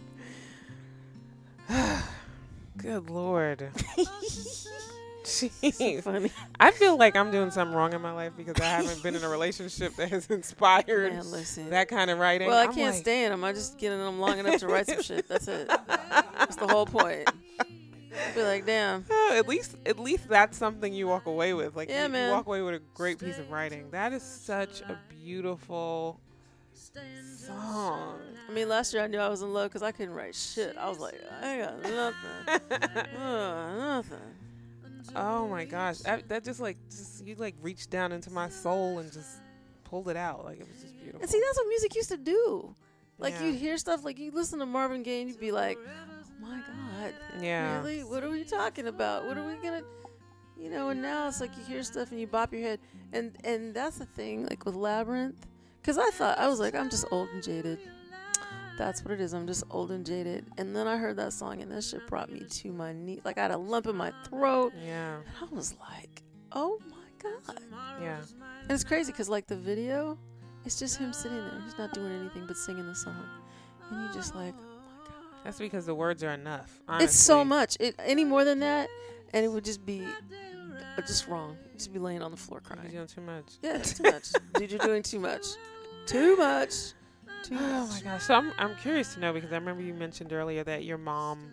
Good 2.76 3.10
Lord. 3.10 3.70
So 5.24 5.46
Jeez. 5.48 6.02
funny. 6.04 6.30
I 6.58 6.70
feel 6.70 6.96
like 6.96 7.14
I'm 7.14 7.30
doing 7.30 7.50
something 7.50 7.76
wrong 7.76 7.92
in 7.92 8.00
my 8.00 8.12
life 8.12 8.32
because 8.34 8.58
I 8.62 8.64
haven't 8.64 9.02
been 9.02 9.14
in 9.14 9.22
a 9.22 9.28
relationship 9.28 9.94
that 9.96 10.08
has 10.08 10.26
inspired 10.30 11.12
Man, 11.12 11.30
listen. 11.30 11.68
that 11.68 11.88
kind 11.88 12.10
of 12.10 12.18
writing. 12.18 12.48
Well, 12.48 12.56
I 12.56 12.62
I'm 12.64 12.72
can't 12.72 12.94
like, 12.94 13.02
stay 13.02 13.24
in 13.24 13.30
them. 13.32 13.44
I 13.44 13.52
just 13.52 13.76
get 13.76 13.92
in 13.92 13.98
them 13.98 14.20
long 14.20 14.38
enough 14.38 14.60
to 14.60 14.68
write 14.68 14.86
some 14.86 15.02
shit. 15.02 15.28
That's 15.28 15.46
it. 15.46 15.68
That's 15.68 16.56
the 16.56 16.66
whole 16.66 16.86
point. 16.86 17.28
Be 18.34 18.42
like, 18.42 18.64
damn. 18.64 19.04
"Oh, 19.10 19.34
at 19.36 19.46
least, 19.46 19.76
at 19.84 19.98
least 19.98 20.28
that's 20.30 20.56
something 20.56 20.94
you 20.94 21.06
walk 21.08 21.26
away 21.26 21.52
with. 21.52 21.76
Like, 21.76 21.90
Yeah, 21.90 22.04
you, 22.06 22.08
man. 22.12 22.28
you 22.30 22.34
walk 22.34 22.46
away 22.46 22.62
with 22.62 22.76
a 22.76 22.80
great 22.94 23.18
piece 23.18 23.38
of 23.38 23.50
writing. 23.50 23.90
That 23.90 24.14
is 24.14 24.22
such 24.22 24.80
a 24.80 24.98
beautiful 25.10 26.20
song. 26.78 28.18
I 28.48 28.52
mean, 28.52 28.68
last 28.68 28.94
year 28.94 29.02
I 29.02 29.06
knew 29.06 29.18
I 29.18 29.28
was 29.28 29.42
in 29.42 29.52
love 29.52 29.70
because 29.70 29.82
I 29.82 29.92
couldn't 29.92 30.14
write 30.14 30.34
shit. 30.34 30.76
I 30.78 30.88
was 30.88 30.98
like, 30.98 31.20
I 31.42 31.52
ain't 31.60 31.82
got 31.82 31.82
nothing. 32.62 33.18
uh, 33.18 33.76
nothing. 33.76 34.18
Oh 35.16 35.48
my 35.48 35.64
gosh, 35.64 35.98
that, 36.00 36.28
that 36.28 36.44
just 36.44 36.60
like, 36.60 36.76
just 36.90 37.24
you 37.24 37.34
like 37.36 37.54
reached 37.62 37.90
down 37.90 38.12
into 38.12 38.30
my 38.30 38.48
soul 38.48 38.98
and 38.98 39.10
just 39.12 39.40
pulled 39.84 40.08
it 40.08 40.16
out. 40.16 40.44
Like 40.44 40.60
it 40.60 40.68
was 40.68 40.82
just 40.82 40.94
beautiful. 40.98 41.20
And 41.20 41.30
see, 41.30 41.40
that's 41.44 41.58
what 41.58 41.68
music 41.68 41.94
used 41.94 42.10
to 42.10 42.16
do. 42.18 42.74
Like 43.18 43.34
Yeah. 43.34 43.46
you'd 43.46 43.56
hear 43.56 43.76
stuff, 43.78 44.04
like 44.04 44.18
you 44.18 44.30
listen 44.30 44.58
to 44.60 44.66
Marvin 44.66 45.02
Gaye, 45.02 45.22
and 45.22 45.30
you'd 45.30 45.40
be 45.40 45.50
like, 45.50 45.78
"Oh 45.78 46.24
my 46.40 46.60
god, 46.60 47.14
yeah. 47.40 47.78
really? 47.78 48.04
What 48.04 48.22
are 48.22 48.30
we 48.30 48.44
talking 48.44 48.86
about? 48.86 49.26
What 49.26 49.36
are 49.38 49.44
we 49.46 49.54
gonna?" 49.56 49.82
You 50.60 50.70
know. 50.70 50.90
And 50.90 51.02
now 51.02 51.26
it's 51.26 51.40
like 51.40 51.50
you 51.56 51.64
hear 51.64 51.82
stuff 51.82 52.10
and 52.12 52.20
you 52.20 52.26
bop 52.28 52.52
your 52.52 52.62
head, 52.62 52.78
and 53.12 53.34
and 53.44 53.74
that's 53.74 53.98
the 53.98 54.06
thing. 54.06 54.46
Like 54.46 54.64
with 54.66 54.74
Labrinth, 54.76 55.34
Because 55.88 56.06
I 56.06 56.10
thought, 56.10 56.38
I 56.38 56.48
was 56.48 56.60
like, 56.60 56.74
I'm 56.74 56.90
just 56.90 57.06
old 57.10 57.30
and 57.30 57.42
jaded. 57.42 57.78
That's 58.76 59.02
what 59.02 59.10
it 59.10 59.22
is. 59.22 59.32
I'm 59.32 59.46
just 59.46 59.64
old 59.70 59.90
and 59.90 60.04
jaded. 60.04 60.44
And 60.58 60.76
then 60.76 60.86
I 60.86 60.98
heard 60.98 61.16
that 61.16 61.32
song, 61.32 61.62
and 61.62 61.72
that 61.72 61.82
shit 61.82 62.06
brought 62.06 62.30
me 62.30 62.40
to 62.40 62.72
my 62.72 62.92
knee. 62.92 63.22
Like 63.24 63.38
I 63.38 63.40
had 63.40 63.52
a 63.52 63.56
lump 63.56 63.86
in 63.86 63.96
my 63.96 64.12
throat. 64.28 64.74
Yeah. 64.84 65.14
And 65.14 65.24
I 65.40 65.54
was 65.54 65.74
like, 65.80 66.22
oh 66.52 66.78
my 66.90 66.96
God. 67.22 67.62
Yeah. 68.02 68.18
And 68.64 68.70
it's 68.70 68.84
crazy 68.84 69.12
because, 69.12 69.30
like, 69.30 69.46
the 69.46 69.56
video, 69.56 70.18
it's 70.66 70.78
just 70.78 70.98
him 70.98 71.14
sitting 71.14 71.38
there. 71.38 71.62
He's 71.64 71.78
not 71.78 71.94
doing 71.94 72.12
anything 72.20 72.46
but 72.46 72.58
singing 72.58 72.86
the 72.86 72.94
song. 72.94 73.24
And 73.90 74.02
you 74.02 74.12
just 74.12 74.34
like, 74.34 74.52
oh 74.58 74.62
my 74.62 75.06
God. 75.06 75.14
That's 75.42 75.58
because 75.58 75.86
the 75.86 75.94
words 75.94 76.22
are 76.22 76.32
enough. 76.32 76.82
It's 77.00 77.18
so 77.18 77.46
much. 77.46 77.78
It, 77.80 77.94
any 77.98 78.26
more 78.26 78.44
than 78.44 78.60
that, 78.60 78.90
and 79.32 79.42
it 79.42 79.48
would 79.48 79.64
just 79.64 79.86
be 79.86 80.04
uh, 80.98 81.00
just 81.00 81.28
wrong. 81.28 81.56
You'd 81.70 81.78
just 81.78 81.94
be 81.94 81.98
laying 81.98 82.20
on 82.20 82.30
the 82.30 82.36
floor 82.36 82.60
crying. 82.60 82.82
You're 82.82 83.06
doing 83.06 83.06
too 83.06 83.20
much. 83.22 83.54
Yeah, 83.62 83.76
it's 83.78 83.94
too 83.94 84.02
much. 84.12 84.32
Dude, 84.52 84.70
you're 84.70 84.80
doing 84.80 85.02
too 85.02 85.18
much. 85.18 85.46
Too 86.08 86.36
much. 86.36 86.72
Too 87.44 87.56
Oh 87.58 87.86
much. 87.86 87.90
my 87.90 88.00
gosh. 88.12 88.22
So 88.24 88.34
I'm 88.34 88.52
I'm 88.58 88.74
curious 88.76 89.14
to 89.14 89.20
know 89.20 89.32
because 89.32 89.52
I 89.52 89.56
remember 89.56 89.82
you 89.82 89.94
mentioned 89.94 90.32
earlier 90.32 90.64
that 90.64 90.84
your 90.84 90.98
mom 90.98 91.52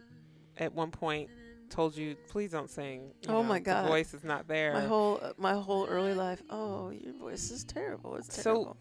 at 0.58 0.74
one 0.74 0.91
point 0.91 1.30
told 1.70 1.98
you, 1.98 2.15
please 2.30 2.52
don't 2.52 2.70
sing. 2.70 3.12
You 3.24 3.30
Oh 3.30 3.34
know, 3.41 3.44
my 3.44 3.60
God. 3.60 3.86
The 3.86 3.89
voice 3.89 4.13
is 4.13 4.24
not 4.24 4.48
there. 4.48 4.74
My 4.74 4.82
whole 4.86 5.20
uh, 5.22 5.34
my 5.38 5.54
whole 5.54 5.86
early 5.88 6.13
life. 6.13 6.41
Oh, 6.50 6.89
your 6.91 7.13
voice 7.13 7.52
is 7.52 7.63
terrible. 7.63 8.15
It's 8.15 8.41
So- 8.41 8.78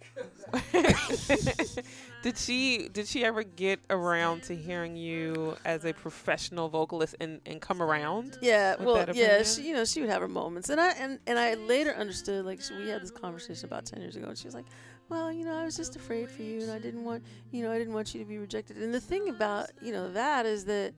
terrible. 0.53 0.73
did 2.23 2.39
she 2.39 2.89
did 2.89 3.07
she 3.07 3.25
ever 3.25 3.43
get 3.43 3.81
around 3.91 4.43
to 4.45 4.55
hearing 4.57 4.97
you 4.97 5.57
as 5.65 5.85
a 5.85 5.93
professional 5.93 6.69
vocalist 6.69 7.17
and, 7.21 7.41
and 7.47 7.61
come 7.61 7.83
around? 7.83 8.39
yeah, 8.41 8.77
well, 8.79 9.05
yeah, 9.13 9.43
she 9.43 9.69
you 9.69 9.75
know 9.75 9.85
she 9.85 10.01
would 10.01 10.11
have 10.11 10.21
her 10.23 10.29
moments, 10.29 10.69
and 10.71 10.81
I 10.81 10.91
and 10.93 11.19
and 11.27 11.39
I 11.39 11.55
later 11.55 11.93
understood. 11.95 12.45
Like 12.45 12.61
she, 12.61 12.75
we 12.77 12.89
had 12.89 13.03
this 13.03 13.11
conversation 13.11 13.67
about 13.67 13.85
ten 13.87 14.01
years 14.01 14.17
ago, 14.17 14.29
and 14.29 14.39
she 14.39 14.47
was 14.47 14.55
like, 14.55 14.67
"Well, 15.09 15.33
you 15.33 15.45
know, 15.45 15.57
I 15.57 15.65
was 15.65 15.77
just 15.77 15.97
afraid 15.97 16.31
for 16.31 16.43
you, 16.43 16.63
and 16.63 16.71
I 16.71 16.79
didn't 16.79 17.05
want 17.05 17.25
you 17.51 17.63
know 17.63 17.73
I 17.73 17.79
didn't 17.79 17.95
want 17.95 18.15
you 18.15 18.21
to 18.21 18.27
be 18.27 18.39
rejected." 18.39 18.77
And 18.79 18.93
the 18.95 19.01
thing 19.01 19.29
about 19.29 19.71
you 19.81 19.93
know 19.93 20.13
that 20.13 20.47
is 20.47 20.65
that 20.67 20.95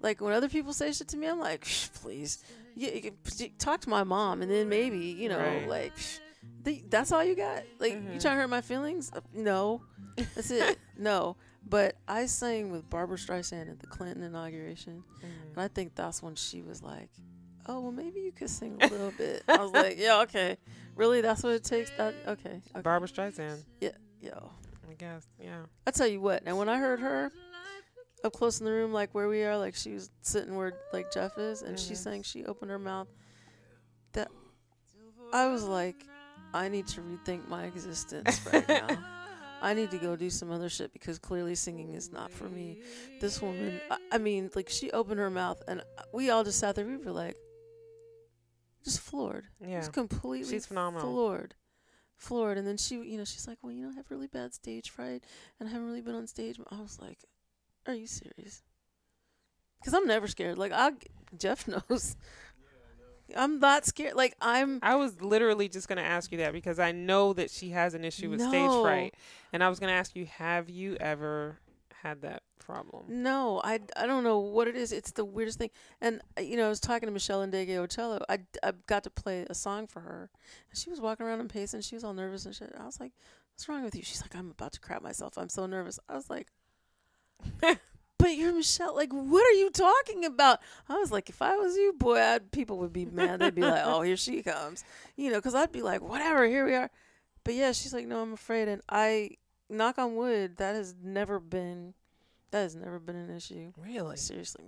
like 0.00 0.20
when 0.20 0.32
other 0.34 0.48
people 0.48 0.72
say 0.72 0.92
shit 0.92 1.08
to 1.08 1.16
me, 1.16 1.26
I'm 1.26 1.40
like, 1.40 1.64
"Shh, 1.74 1.88
please, 1.94 2.42
you, 2.74 2.88
you 2.90 3.00
can 3.02 3.16
talk 3.58 3.80
to 3.82 3.88
my 3.90 4.04
mom, 4.04 4.42
and 4.42 4.50
then 4.50 4.68
maybe 4.68 4.98
you 4.98 5.28
know 5.28 5.38
Right. 5.38 5.68
like. 5.68 5.96
"Shh, 5.96 6.18
the, 6.62 6.82
that's 6.88 7.12
all 7.12 7.22
you 7.22 7.36
got? 7.36 7.62
Like 7.78 7.92
you 7.92 7.98
Mhm. 7.98 8.20
trying 8.20 8.34
to 8.36 8.40
hurt 8.40 8.50
my 8.50 8.60
feelings? 8.60 9.10
Uh, 9.14 9.20
no, 9.32 9.82
that's 10.16 10.50
it. 10.50 10.78
no, 10.98 11.36
but 11.64 11.94
I 12.08 12.26
sang 12.26 12.72
with 12.72 12.90
Barbra 12.90 13.16
Streisand 13.18 13.70
at 13.70 13.78
the 13.78 13.86
Clinton 13.86 14.24
inauguration, 14.24 15.04
and 15.22 15.62
I 15.62 15.68
think 15.68 15.94
that's 15.94 16.24
when 16.24 16.34
she 16.34 16.62
was 16.62 16.82
like, 16.82 17.10
"Oh, 17.68 17.80
well, 17.80 17.92
maybe 17.92 18.20
you 18.20 18.32
could 18.32 18.50
sing 18.50 18.76
a 18.80 18.86
little 18.86 19.12
bit." 19.12 19.42
I 19.48 19.58
was 19.58 19.72
like, 19.72 19.98
"Yeah, 19.98 20.20
okay, 20.22 20.56
really? 20.94 21.20
That's 21.20 21.42
what 21.42 21.52
it 21.54 21.64
takes? 21.64 21.90
That 21.98 22.14
okay? 22.26 22.60
okay. 22.70 22.80
Barbra 22.82 23.08
Streisand, 23.08 23.62
yeah 23.80 23.90
Yo, 24.20 24.50
I 24.90 24.94
guess. 24.94 25.26
Yeah. 25.38 25.62
I 25.86 25.90
tell 25.90 26.06
you 26.06 26.20
what. 26.20 26.42
And 26.46 26.56
when 26.58 26.68
I 26.68 26.78
heard 26.78 27.00
her 27.00 27.30
up 28.24 28.32
close 28.32 28.58
in 28.60 28.64
the 28.66 28.72
room, 28.72 28.92
like 28.92 29.14
where 29.14 29.28
we 29.28 29.42
are, 29.44 29.56
like 29.58 29.74
she 29.74 29.92
was 29.92 30.10
sitting 30.22 30.56
where 30.56 30.72
like 30.92 31.12
Jeff 31.12 31.36
is, 31.38 31.62
and 31.62 31.78
she 31.78 31.92
Mhm. 31.92 31.96
sang, 31.96 32.22
she 32.22 32.44
opened 32.44 32.70
her 32.70 32.78
mouth. 32.78 33.08
That 34.14 34.30
I 35.32 35.48
was 35.48 35.64
like, 35.64 35.96
I 36.54 36.68
need 36.68 36.86
to 36.88 37.02
rethink 37.02 37.46
my 37.48 37.64
existence 37.64 38.40
right 38.52 38.66
now. 38.68 38.88
I 39.60 39.74
need 39.74 39.90
to 39.90 39.98
go 39.98 40.16
do 40.16 40.30
some 40.30 40.50
other 40.50 40.68
shit 40.68 40.92
because 40.92 41.18
clearly 41.18 41.54
singing 41.54 41.94
is 41.94 42.10
not 42.12 42.30
for 42.30 42.44
me. 42.48 42.80
This 43.20 43.40
woman, 43.42 43.80
I, 43.90 43.98
I 44.12 44.18
mean, 44.18 44.50
like 44.54 44.68
she 44.70 44.90
opened 44.92 45.18
her 45.18 45.30
mouth, 45.30 45.62
and 45.68 45.82
we 46.12 46.30
all 46.30 46.44
just 46.44 46.58
sat 46.58 46.74
there. 46.74 46.86
We 46.86 46.96
were 46.96 47.12
like, 47.12 47.36
just 48.86 49.00
floored. 49.00 49.46
Yeah. 49.60 49.80
Just 49.80 49.92
completely 49.92 50.48
She's 50.48 50.66
phenomenal. 50.66 51.12
floored. 51.12 51.54
Floored. 52.16 52.56
And 52.56 52.66
then 52.66 52.76
she, 52.76 52.94
you 52.94 53.18
know, 53.18 53.24
she's 53.24 53.46
like, 53.46 53.58
well, 53.62 53.72
you 53.72 53.82
know, 53.82 53.90
I 53.90 53.94
have 53.94 54.10
really 54.10 54.28
bad 54.28 54.54
stage 54.54 54.90
fright 54.90 55.24
and 55.58 55.68
I 55.68 55.72
haven't 55.72 55.88
really 55.88 56.00
been 56.00 56.14
on 56.14 56.26
stage. 56.26 56.58
I 56.70 56.80
was 56.80 56.98
like, 57.00 57.18
are 57.86 57.94
you 57.94 58.06
serious? 58.06 58.62
Because 59.80 59.92
I'm 59.92 60.06
never 60.06 60.26
scared. 60.28 60.56
Like, 60.56 60.72
I, 60.72 60.92
Jeff 61.36 61.66
knows. 61.90 62.16
I'm 63.36 63.58
not 63.58 63.84
scared. 63.84 64.14
Like, 64.14 64.36
I'm, 64.40 64.78
I 64.82 64.94
was 64.94 65.20
literally 65.20 65.68
just 65.68 65.88
going 65.88 65.98
to 65.98 66.04
ask 66.04 66.30
you 66.30 66.38
that 66.38 66.52
because 66.52 66.78
I 66.78 66.92
know 66.92 67.32
that 67.32 67.50
she 67.50 67.70
has 67.70 67.94
an 67.94 68.04
issue 68.04 68.30
with 68.30 68.40
stage 68.40 68.70
fright. 68.70 69.14
And 69.52 69.64
I 69.64 69.68
was 69.68 69.80
going 69.80 69.88
to 69.90 69.98
ask 69.98 70.14
you, 70.14 70.26
have 70.26 70.70
you 70.70 70.96
ever 71.00 71.58
had 72.02 72.22
that 72.22 72.42
problem? 72.58 73.04
no, 73.08 73.60
I, 73.62 73.80
I 73.96 74.06
don't 74.06 74.24
know 74.24 74.38
what 74.38 74.68
it 74.68 74.76
is. 74.76 74.92
It's 74.92 75.12
the 75.12 75.24
weirdest 75.24 75.58
thing. 75.58 75.70
And, 76.00 76.20
uh, 76.38 76.42
you 76.42 76.56
know, 76.56 76.66
I 76.66 76.68
was 76.68 76.80
talking 76.80 77.08
to 77.08 77.14
Meshell 77.14 77.48
Ndegeocello. 77.48 78.22
I, 78.28 78.38
I 78.62 78.72
got 78.86 79.04
to 79.04 79.10
play 79.10 79.46
a 79.48 79.54
song 79.54 79.86
for 79.86 80.00
her. 80.00 80.30
And 80.70 80.78
she 80.78 80.90
was 80.90 81.00
walking 81.00 81.26
around 81.26 81.40
and 81.40 81.50
pacing. 81.50 81.80
She 81.82 81.94
was 81.94 82.04
all 82.04 82.14
nervous 82.14 82.46
and 82.46 82.54
shit. 82.54 82.72
I 82.78 82.84
was 82.84 83.00
like, 83.00 83.12
what's 83.54 83.68
wrong 83.68 83.84
with 83.84 83.94
you? 83.94 84.02
She's 84.02 84.22
like, 84.22 84.34
I'm 84.36 84.50
about 84.50 84.72
to 84.72 84.80
crap 84.80 85.02
myself. 85.02 85.38
I'm 85.38 85.48
so 85.48 85.66
nervous. 85.66 85.98
I 86.08 86.14
was 86.14 86.28
like, 86.28 86.48
but 87.60 88.36
you're 88.36 88.52
Meshell. 88.52 88.94
Like, 88.94 89.12
what 89.12 89.46
are 89.46 89.58
you 89.58 89.70
talking 89.70 90.24
about? 90.24 90.60
I 90.88 90.94
was 90.94 91.12
like, 91.12 91.28
if 91.28 91.40
I 91.42 91.56
was 91.56 91.76
you, 91.76 91.94
boy, 91.96 92.20
I'd, 92.20 92.50
people 92.50 92.78
would 92.78 92.92
be 92.92 93.06
mad. 93.06 93.40
They'd 93.40 93.54
be 93.54 93.62
like, 93.62 93.82
oh, 93.84 94.02
here 94.02 94.16
she 94.16 94.42
comes. 94.42 94.84
You 95.16 95.30
know, 95.30 95.38
because 95.38 95.54
I'd 95.54 95.72
be 95.72 95.82
like, 95.82 96.02
whatever, 96.02 96.46
here 96.46 96.66
we 96.66 96.74
are. 96.74 96.90
But 97.44 97.54
yeah, 97.54 97.72
she's 97.72 97.94
like, 97.94 98.06
no, 98.06 98.20
I'm 98.20 98.32
afraid. 98.32 98.68
And 98.68 98.82
I, 98.88 99.30
knock 99.68 99.98
on 99.98 100.16
wood, 100.16 100.56
that 100.58 100.74
has 100.74 100.94
never 101.02 101.38
been, 101.40 101.94
that 102.50 102.62
has 102.62 102.74
never 102.74 102.98
been 102.98 103.16
an 103.16 103.34
issue. 103.34 103.72
Really? 103.76 104.16
Seriously. 104.16 104.64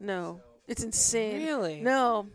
No. 0.00 0.40
It's 0.66 0.82
insane. 0.82 1.44
Really? 1.44 1.80
No. 1.80 2.28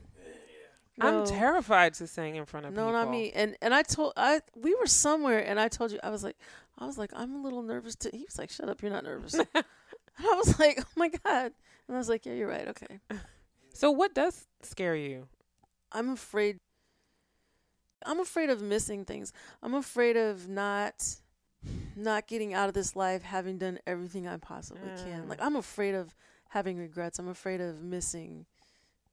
I'm 0.99 1.25
terrified 1.25 1.95
to 1.95 2.07
sing 2.07 2.35
in 2.35 2.45
front 2.45 2.65
of 2.67 2.73
No, 2.73 2.83
people. 2.83 2.93
No, 2.93 3.03
not 3.03 3.11
me. 3.11 3.31
And 3.31 3.57
and 3.63 3.73
I 3.73 3.81
told 3.81 4.13
I 4.15 4.41
we 4.55 4.75
were 4.75 4.85
somewhere 4.85 5.39
and 5.39 5.59
I 5.59 5.67
told 5.67 5.91
you 5.91 5.99
I 6.03 6.11
was 6.11 6.23
like 6.23 6.37
I 6.77 6.85
was 6.85 6.99
like 6.99 7.09
I'm 7.15 7.33
a 7.33 7.41
little 7.41 7.63
nervous 7.63 7.95
too. 7.95 8.11
He 8.13 8.25
was 8.25 8.37
like, 8.37 8.51
"Shut 8.51 8.69
up, 8.69 8.81
you're 8.81 8.91
not 8.91 9.03
nervous." 9.03 9.33
and 9.33 9.47
I 9.55 10.35
was 10.35 10.59
like, 10.59 10.79
"Oh 10.79 10.91
my 10.95 11.09
god!" 11.09 11.51
And 11.87 11.95
I 11.95 11.97
was 11.97 12.09
like, 12.09 12.27
"Yeah, 12.27 12.33
you're 12.33 12.47
right. 12.47 12.67
Okay." 12.67 12.99
So 13.73 13.89
what 13.89 14.13
does 14.13 14.45
scare 14.61 14.95
you? 14.95 15.27
I'm 15.91 16.11
afraid. 16.11 16.59
I'm 18.05 18.19
afraid 18.19 18.49
of 18.51 18.61
missing 18.61 19.03
things. 19.03 19.33
I'm 19.63 19.73
afraid 19.73 20.15
of 20.15 20.47
not, 20.47 21.03
not 21.95 22.27
getting 22.27 22.53
out 22.53 22.67
of 22.67 22.73
this 22.73 22.95
life 22.95 23.23
having 23.23 23.57
done 23.57 23.79
everything 23.85 24.27
I 24.27 24.37
possibly 24.37 24.89
can. 24.97 25.23
Mm. 25.23 25.29
Like 25.29 25.41
I'm 25.41 25.55
afraid 25.55 25.95
of 25.95 26.15
having 26.49 26.77
regrets. 26.77 27.19
I'm 27.19 27.27
afraid 27.27 27.61
of 27.61 27.81
missing 27.83 28.45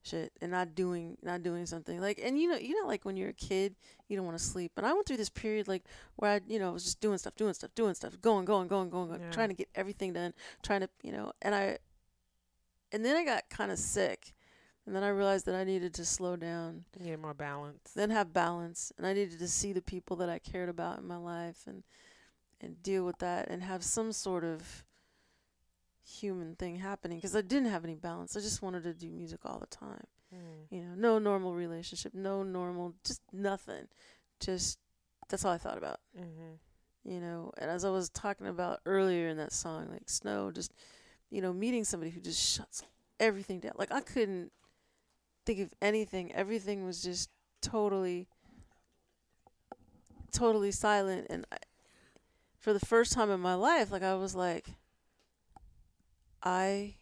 shit 0.03 0.33
and 0.41 0.51
not 0.51 0.75
doing 0.75 1.19
not 1.23 1.43
doing 1.43 1.67
something 1.67 2.01
like 2.01 2.19
and 2.25 2.41
you 2.41 2.49
know 2.49 2.57
you 2.57 2.81
know 2.81 2.89
like 2.89 3.05
when 3.05 3.19
you're 3.19 3.29
a 3.29 3.33
kid 3.35 3.75
you 4.09 4.17
don't 4.17 4.25
want 4.25 4.39
to 4.39 4.43
sleep 4.43 4.73
and 4.79 4.87
i 4.87 4.95
went 4.95 5.07
through 5.07 5.19
this 5.19 5.29
period 5.29 5.69
like 5.69 5.85
where 6.17 6.31
i 6.31 6.41
you 6.49 6.59
know 6.59 6.73
was 6.73 6.85
just 6.85 7.03
doing 7.03 7.19
stuff 7.19 7.37
doing 7.37 7.53
stuff 7.53 7.69
doing 7.75 7.93
stuff 7.93 8.19
going 8.23 8.47
going 8.47 8.67
going 8.67 8.89
going, 8.89 9.09
going 9.09 9.21
Yeah. 9.21 9.31
trying 9.31 9.51
to 9.51 9.55
get 9.55 9.69
everything 9.75 10.15
done 10.15 10.33
trying 10.63 10.81
to 10.81 10.89
you 11.03 11.13
know 11.13 11.33
and 11.43 11.55
i 11.55 11.77
and 12.93 13.05
then 13.05 13.15
i 13.15 13.27
got 13.27 13.51
kind 13.51 13.71
of 13.71 13.79
sick 13.79 14.33
and 14.87 14.97
then 14.97 15.03
i 15.03 15.09
realized 15.11 15.45
that 15.45 15.55
i 15.55 15.65
needed 15.65 15.93
to 15.93 16.05
slow 16.07 16.35
down 16.35 16.87
You 16.99 17.11
need 17.11 17.21
more 17.21 17.35
balance. 17.35 17.93
then 17.95 18.09
have 18.09 18.33
balance 18.33 18.93
and 18.97 19.07
i 19.07 19.13
needed 19.13 19.39
to 19.39 19.49
see 19.49 19.75
the 19.75 19.83
people 19.83 20.17
that 20.17 20.31
i 20.31 20.39
cared 20.39 20.71
about 20.71 20.99
in 20.99 21.07
my 21.07 21.19
life 21.19 21.65
and 21.67 21.83
and 22.61 22.83
deal 22.83 23.05
with 23.05 23.19
that 23.19 23.49
and 23.49 23.63
have 23.63 23.83
some 23.83 24.13
sort 24.13 24.45
of 24.45 24.85
human 26.03 26.57
thing 26.57 26.77
happening 26.77 27.19
because 27.19 27.37
i 27.37 27.41
didn't 27.41 27.69
have 27.69 27.85
any 27.85 27.95
balance. 27.95 28.37
I 28.37 28.41
just 28.41 28.63
wanted 28.63 28.83
to 28.85 28.95
do 28.95 29.11
music 29.11 29.41
all 29.45 29.59
the 29.59 29.67
time. 29.67 30.07
Mm. 30.35 30.67
you 30.71 30.83
know 30.83 30.95
no 30.97 31.19
normal 31.19 31.55
relationship 31.55 32.15
no 32.15 32.43
normal 32.43 32.95
just 33.05 33.23
nothing. 33.33 33.87
Just 34.39 34.79
that's 35.29 35.45
all 35.45 35.53
i 35.53 35.59
thought 35.59 35.79
about. 35.79 36.01
Hmm 36.17 36.55
you 37.03 37.19
know 37.19 37.51
and 37.57 37.71
as 37.71 37.83
i 37.85 37.89
was 37.89 38.11
talking 38.11 38.47
about 38.47 38.81
earlier 38.85 39.29
in 39.29 39.39
that 39.39 39.55
song 39.55 39.89
like 39.91 40.07
snow 40.07 40.51
just 40.51 40.71
you 41.31 41.41
know 41.41 41.51
meeting 41.51 41.83
somebody 41.83 42.11
who 42.11 42.21
just 42.21 42.41
shuts 42.57 42.83
everything 43.19 43.61
down. 43.61 43.73
Like 43.77 43.93
i 43.93 44.01
couldn't 44.01 44.53
think 45.47 45.61
of 45.61 45.71
anything. 45.81 46.33
Everything 46.33 46.85
was 46.85 47.03
just 47.03 47.31
totally 47.63 48.29
totally 50.33 50.71
silent 50.71 51.27
and 51.31 51.45
I, 51.53 51.57
for 52.61 52.73
the 52.73 52.81
first 52.81 53.13
time 53.13 53.31
in 53.31 53.41
my 53.41 53.55
life 53.55 53.91
like 53.91 54.03
i 54.03 54.15
was 54.15 54.35
like 54.35 54.75
i 56.43 56.95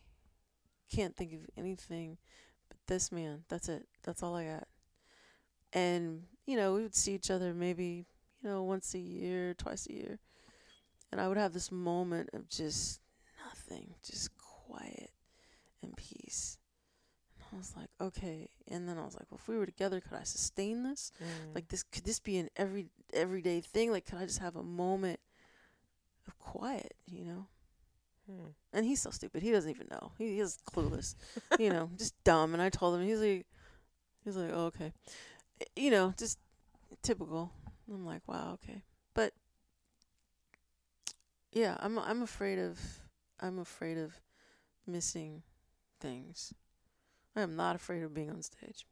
can't 0.91 1.15
think 1.15 1.35
of 1.35 1.41
anything 1.57 2.17
but 2.69 2.79
this 2.87 3.13
man 3.13 3.45
that's 3.49 3.69
it 3.69 3.87
that's 4.03 4.23
all 4.23 4.35
i 4.35 4.45
got 4.45 4.67
and 5.75 6.23
you 6.47 6.57
know 6.57 6.73
we 6.73 6.83
would 6.83 6.95
see 6.95 7.13
each 7.15 7.31
other 7.31 7.53
maybe 7.53 8.07
you 8.43 8.51
know, 8.51 8.63
once 8.63 8.95
a 8.95 8.99
year, 8.99 9.55
twice 9.55 9.87
a 9.89 9.93
year. 9.93 10.19
And 11.11 11.21
I 11.21 11.29
would 11.29 11.37
have 11.37 11.53
this 11.53 11.73
moment 11.73 12.31
of 12.33 12.49
just 12.49 13.01
nothing, 13.45 13.95
just 14.05 14.31
quiet 14.37 15.11
and 15.83 15.97
peace. 15.97 16.59
And 17.39 17.47
I 17.53 17.57
was 17.57 17.75
like, 17.77 17.89
okay. 18.01 18.51
And 18.69 18.89
then 18.89 18.99
I 18.99 19.05
was 19.05 19.15
like, 19.15 19.27
well, 19.31 19.41
if 19.43 19.49
we 19.49 19.57
were 19.57 19.67
together, 19.67 20.01
could 20.01 20.19
I 20.19 20.25
sustain 20.25 20.83
this? 20.83 21.13
Mm. 21.23 21.55
Like 21.55 21.69
this 21.69 21.83
could 21.83 22.05
this 22.05 22.21
be 22.21 22.37
an 22.39 22.51
every 22.57 22.87
everyday 23.13 23.61
thing? 23.61 23.91
Like 23.91 24.07
could 24.07 24.19
I 24.19 24.27
just 24.27 24.41
have 24.41 24.57
a 24.57 24.63
moment 24.63 25.19
of 26.29 26.39
quiet, 26.39 26.95
you 27.07 27.25
know? 27.25 27.47
Hmm. 28.31 28.49
And 28.73 28.85
he's 28.85 29.01
so 29.01 29.11
stupid. 29.11 29.43
He 29.43 29.51
doesn't 29.51 29.71
even 29.71 29.89
know. 29.91 30.13
He 30.19 30.39
is 30.39 30.59
clueless. 30.71 31.15
you 31.59 31.71
know, 31.71 31.91
just 31.97 32.15
dumb. 32.25 32.53
And 32.53 32.63
I 32.63 32.69
told 32.69 32.95
him, 32.95 33.07
he's 33.07 33.21
like, 33.21 33.47
he's 34.25 34.37
like, 34.37 34.51
oh, 34.53 34.67
okay. 34.67 34.93
You 35.75 35.91
know, 35.91 36.15
just 36.17 36.39
typical. 37.03 37.53
I'm 37.91 38.05
like, 38.05 38.23
wow, 38.27 38.59
okay. 38.63 38.83
But 39.15 39.33
yeah, 41.53 41.77
I'm 41.81 41.99
I'm 41.99 42.23
afraid 42.23 42.59
of 42.59 42.79
I'm 43.41 43.59
afraid 43.59 43.99
of 43.99 44.21
missing 44.87 45.43
things. 46.01 46.53
I 47.35 47.43
am 47.43 47.57
not 47.57 47.77
afraid 47.77 48.03
of 48.03 48.15
being 48.15 48.31
on 48.31 48.43
stage. 48.43 48.87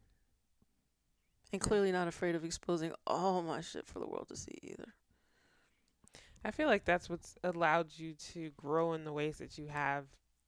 And 1.53 1.61
clearly 1.61 1.93
not 1.93 2.09
afraid 2.09 2.35
of 2.35 2.45
exposing 2.45 2.93
all 3.07 3.43
my 3.43 3.61
shit 3.61 3.87
for 3.87 3.99
the 3.99 4.07
world 4.07 4.29
to 4.29 4.37
see 4.37 4.59
either. 4.63 4.95
I 6.47 6.53
feel 6.53 6.69
like 6.69 6.85
that's 6.85 7.11
what's 7.11 7.37
allowed 7.43 7.89
you 7.97 8.15
to 8.35 8.53
grow 8.57 8.93
in 8.93 9.03
the 9.03 9.13
ways 9.13 9.39
that 9.39 9.59
you 9.59 9.67
have 9.67 10.05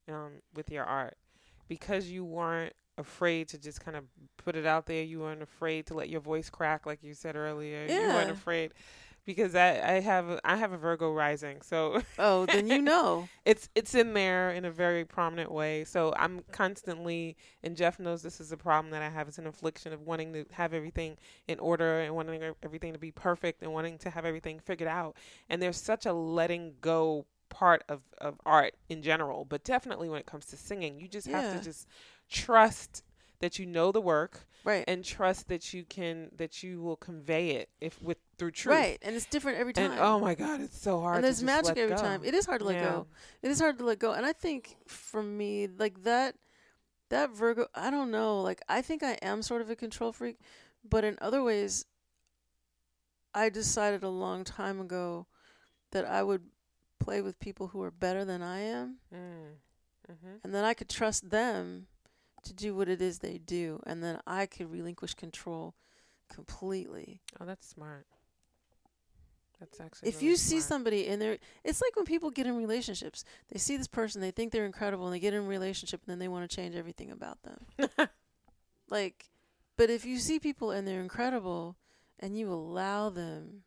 um, 0.09 0.43
with 0.55 0.71
your 0.71 0.85
art 0.85 1.17
because 1.67 2.09
you 2.09 2.25
weren't 2.25 2.73
afraid 2.99 3.49
to 3.49 3.59
just 3.59 3.85
kind 3.85 3.97
of 3.97 4.05
put 4.37 4.55
it 4.55 4.65
out 4.65 4.87
there. 4.87 5.03
You 5.03 5.19
weren't 5.19 5.43
afraid 5.43 5.87
to 5.87 5.95
let 5.95 6.09
your 6.09 6.21
voice 6.21 6.51
crack, 6.51 6.87
like 6.87 7.03
you 7.03 7.15
said 7.15 7.35
earlier. 7.35 7.85
Yeah. 7.89 8.01
You 8.01 8.07
weren't 8.09 8.31
afraid 8.31 8.75
because 9.29 9.55
I, 9.55 9.97
I 9.97 10.01
have 10.01 10.31
a, 10.31 10.41
I 10.43 10.57
have 10.57 10.73
a 10.73 10.79
Virgo 10.79 11.13
rising, 11.13 11.61
so 11.61 12.01
Oh, 12.19 12.47
then 12.47 12.67
you 12.67 12.81
know. 12.93 13.29
it's 13.45 13.69
it's 13.75 13.95
in 13.95 14.15
there 14.15 14.53
in 14.53 14.65
a 14.65 14.71
very 14.71 15.05
prominent 15.05 15.53
way. 15.53 15.85
So 15.85 16.15
I'm 16.17 16.41
constantly, 16.51 17.37
and 17.63 17.77
Jeff 17.77 17.99
knows 18.01 18.23
this 18.23 18.41
is 18.41 18.53
a 18.53 18.57
problem 18.57 18.91
that 18.93 19.03
I 19.03 19.11
have. 19.11 19.29
It's 19.29 19.37
an 19.37 19.47
affliction 19.47 19.93
of 19.93 20.01
wanting 20.01 20.33
to 20.33 20.47
have 20.53 20.73
everything 20.73 21.19
in 21.47 21.59
order 21.59 22.01
and 22.01 22.15
wanting 22.17 22.43
everything 22.63 22.95
to 22.95 22.99
be 22.99 23.11
perfect 23.11 23.63
and 23.63 23.71
wanting 23.75 23.99
to 23.99 24.09
have 24.09 24.25
everything 24.25 24.61
figured 24.61 24.89
out. 24.89 25.15
And 25.51 25.61
there's 25.61 25.77
such 25.79 26.07
a 26.07 26.15
letting 26.15 26.77
go 26.81 27.27
part 27.51 27.85
of 27.91 28.01
of 28.17 28.41
art 28.47 28.77
in 28.89 29.03
general, 29.03 29.45
but 29.45 29.63
definitely 29.63 30.09
when 30.09 30.21
it 30.21 30.27
comes 30.27 30.47
to 30.47 30.57
singing, 30.57 30.99
you 30.99 31.07
just 31.07 31.27
have 31.27 31.55
to 31.59 31.63
just 31.63 31.87
trust 32.31 33.03
that 33.41 33.59
you 33.59 33.67
know 33.67 33.93
the 33.93 34.01
work 34.01 34.47
Right. 34.65 34.85
and 34.89 35.05
trust 35.05 35.49
that 35.49 35.73
you 35.73 35.85
can 35.85 36.31
that 36.37 36.63
you 36.63 36.81
will 36.83 36.97
convey 36.97 37.51
it 37.51 37.71
if 37.81 38.01
with 38.03 38.19
through 38.37 38.51
truth. 38.51 38.75
Right. 38.77 38.99
And 39.03 39.15
it's 39.17 39.25
different 39.27 39.59
every 39.59 39.73
time. 39.73 39.93
And 39.93 40.01
oh 40.01 40.19
my 40.19 40.35
God, 40.35 40.61
it's 40.61 40.79
so 40.79 41.01
hard. 41.01 41.17
and 41.17 41.25
there's 41.25 41.43
magic 41.43 41.77
every 41.79 41.95
go. 41.97 42.03
time. 42.03 42.23
It 42.25 42.35
is 42.35 42.45
hard 42.47 42.61
to 42.61 42.67
let 42.67 42.75
Yeah. 42.75 42.83
go. 42.91 43.07
It 43.43 43.51
is 43.51 43.61
hard 43.61 43.79
to 43.79 43.85
let 43.85 43.99
go. 43.99 44.13
And 44.13 44.27
I 44.27 44.33
think 44.33 44.77
for 44.87 45.23
me, 45.23 45.69
like 45.69 46.03
that 46.03 46.35
that 47.09 47.31
Virgo 47.31 47.67
I 47.75 47.91
don't 47.91 48.11
know, 48.11 48.43
like 48.43 48.61
I 48.69 48.83
think 48.83 49.03
I 49.03 49.13
am 49.23 49.41
sort 49.43 49.63
of 49.63 49.71
a 49.71 49.77
control 49.77 50.13
freak, 50.13 50.39
but 50.85 51.05
in 51.05 51.17
other 51.21 51.43
ways 51.43 51.87
I 53.35 53.49
decided 53.49 54.03
a 54.03 54.09
long 54.09 54.45
time 54.45 54.81
ago 54.81 55.27
that 55.93 56.05
I 56.05 56.23
would 56.23 56.43
play 56.99 57.23
with 57.23 57.39
people 57.39 57.69
who 57.69 57.81
are 57.83 57.91
better 57.93 58.25
than 58.25 58.43
I 58.43 58.61
am 58.61 58.97
Mm. 59.15 59.53
hmm 60.09 60.37
and 60.43 60.55
then 60.55 60.65
I 60.65 60.75
could 60.75 60.89
trust 60.89 61.31
them 61.31 61.87
to 62.49 62.55
do 62.55 62.75
what 62.75 62.89
it 62.89 63.01
is 63.01 63.19
they 63.19 63.39
do 63.39 63.81
and 63.87 64.03
then 64.03 64.21
I 64.27 64.47
could 64.47 64.71
relinquish 64.71 65.15
control 65.15 65.75
completely. 66.29 67.21
Oh, 67.41 67.45
that's 67.45 67.67
smart. 67.67 68.07
That's 69.61 69.81
actually. 69.81 70.09
if 70.09 70.17
really 70.17 70.29
you 70.29 70.37
see 70.37 70.61
somebody 70.61 71.09
and 71.09 71.21
they're, 71.21 71.39
it's 71.65 71.83
like 71.83 71.97
when 71.97 72.05
people 72.05 72.31
get 72.31 72.47
in 72.47 72.57
relationships 72.57 73.25
they 73.53 73.59
see 73.59 73.77
this 73.77 73.89
person 73.89 74.21
they 74.21 74.31
think 74.31 74.53
they're 74.53 74.67
incredible 74.67 75.07
and 75.07 75.15
they 75.15 75.19
get 75.19 75.35
in 75.35 75.45
a 75.45 75.47
relationship 75.47 76.01
and 76.07 76.13
then 76.13 76.19
they 76.21 76.29
want 76.29 76.49
to 76.49 76.57
change 76.57 76.77
everything 76.77 77.11
about 77.11 77.39
them 77.43 77.89
like 78.89 79.25
but 79.77 79.91
if 79.91 80.05
you 80.05 80.19
see 80.19 80.39
people 80.39 80.71
and 80.71 80.87
they're 80.87 81.01
incredible 81.01 81.77
and 82.21 82.39
you 82.39 82.53
allow 82.53 83.11
them 83.11 83.63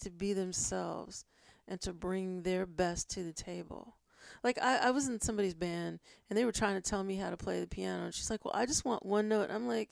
to 0.00 0.10
be 0.10 0.34
themselves 0.34 1.24
and 1.66 1.80
to 1.80 1.92
bring 1.94 2.42
their 2.42 2.66
best 2.66 3.08
to 3.10 3.22
the 3.22 3.32
table 3.32 3.96
like 4.42 4.58
I, 4.62 4.78
I 4.78 4.90
was 4.90 5.08
in 5.08 5.20
somebody's 5.20 5.54
band 5.54 6.00
and 6.28 6.38
they 6.38 6.44
were 6.44 6.52
trying 6.52 6.74
to 6.74 6.80
tell 6.90 7.02
me 7.04 7.16
how 7.16 7.30
to 7.30 7.36
play 7.36 7.60
the 7.60 7.66
piano 7.66 8.04
and 8.04 8.14
she's 8.14 8.30
like 8.30 8.44
well 8.44 8.54
i 8.56 8.66
just 8.66 8.84
want 8.84 9.04
one 9.04 9.28
note 9.28 9.50
i'm 9.50 9.66
like 9.68 9.90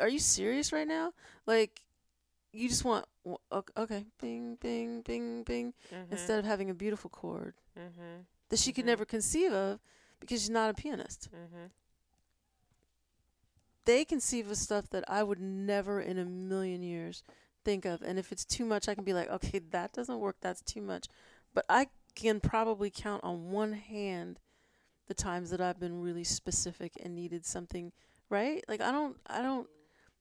are 0.00 0.08
you 0.08 0.18
serious 0.18 0.72
right 0.72 0.86
now 0.88 1.12
like 1.46 1.80
you 2.52 2.68
just 2.68 2.84
want 2.84 3.04
okay 3.76 4.04
bing 4.20 4.56
bing 4.60 5.02
bing 5.02 5.42
bing 5.44 5.72
Mhm. 5.92 6.12
instead 6.12 6.38
of 6.38 6.44
having 6.44 6.70
a 6.70 6.74
beautiful 6.74 7.10
chord 7.10 7.54
Mhm. 7.78 8.24
that 8.48 8.58
she 8.58 8.72
could 8.72 8.84
Mhm. 8.84 8.88
never 8.88 9.04
conceive 9.04 9.52
of 9.52 9.80
because 10.20 10.40
she's 10.40 10.50
not 10.50 10.70
a 10.70 10.74
pianist 10.74 11.28
Mhm. 11.32 11.70
they 13.84 14.04
conceive 14.04 14.50
of 14.50 14.56
stuff 14.56 14.88
that 14.90 15.04
I 15.08 15.22
would 15.22 15.40
never 15.40 16.00
in 16.00 16.18
a 16.18 16.24
million 16.24 16.82
years 16.82 17.22
think 17.64 17.84
of. 17.84 18.02
And 18.02 18.18
if 18.18 18.32
it's 18.32 18.44
too 18.44 18.64
much, 18.64 18.88
I 18.88 18.94
can 18.96 19.04
be 19.04 19.12
like, 19.12 19.28
okay, 19.30 19.60
that 19.70 19.92
doesn't 19.92 20.18
work. 20.18 20.36
That's 20.40 20.60
too 20.60 20.82
much. 20.82 21.06
But 21.54 21.66
I 21.68 21.86
can 22.16 22.40
probably 22.40 22.90
count 22.90 23.22
on 23.22 23.50
one 23.52 23.74
hand 23.74 24.40
the 25.06 25.14
times 25.14 25.50
that 25.50 25.60
I've 25.60 25.78
been 25.78 26.00
really 26.00 26.24
specific 26.24 26.94
and 27.02 27.14
needed 27.14 27.46
something, 27.46 27.92
right? 28.28 28.64
Like 28.68 28.80
I 28.80 28.90
don't, 28.90 29.16
I 29.28 29.42
don't, 29.42 29.68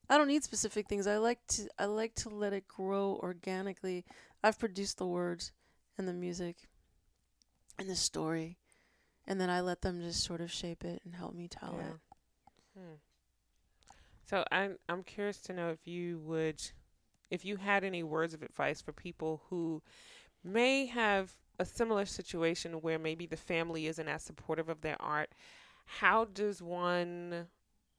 I 0.10 0.18
don't 0.18 0.28
need 0.28 0.44
specific 0.44 0.88
things. 0.88 1.08
I 1.08 1.18
like 1.18 1.40
to, 1.50 1.68
I 1.80 1.86
like 1.86 2.14
to 2.16 2.30
let 2.30 2.54
it 2.54 2.68
grow 2.68 3.20
organically. 3.24 4.06
I've 4.44 4.60
produced 4.60 5.00
the 5.00 5.08
words 5.08 5.52
and 5.98 6.08
the 6.08 6.14
music 6.14 6.58
and 7.80 7.90
the 7.90 7.96
story, 7.96 8.58
and 9.26 9.42
then 9.42 9.50
I 9.50 9.62
let 9.62 9.82
them 9.82 10.02
just 10.02 10.24
sort 10.24 10.42
of 10.42 10.52
shape 10.52 10.86
it 10.86 11.02
and 11.04 11.16
help 11.16 11.34
me 11.34 11.48
tell 11.48 11.76
Yeah. 11.78 11.90
it. 11.90 11.96
Hmm. 12.78 12.96
So 14.30 14.44
I'm 14.52 14.78
I'm 14.90 15.04
curious 15.04 15.40
to 15.42 15.54
know 15.54 15.70
if 15.70 15.88
you 15.88 16.20
would, 16.20 16.62
if 17.32 17.46
you 17.46 17.58
had 17.58 17.84
any 17.84 18.04
words 18.04 18.34
of 18.34 18.44
advice 18.44 18.82
for 18.82 18.92
people 18.92 19.42
who 19.50 19.82
may 20.44 20.86
have 20.88 21.34
a 21.60 21.66
similar 21.66 22.06
situation 22.06 22.74
where 22.82 23.00
maybe 23.00 23.26
the 23.26 23.38
family 23.38 23.88
isn't 23.88 24.08
as 24.08 24.24
supportive 24.24 24.70
of 24.70 24.82
their 24.82 24.98
art. 25.02 25.30
How 25.86 26.26
does 26.26 26.62
one 26.62 27.48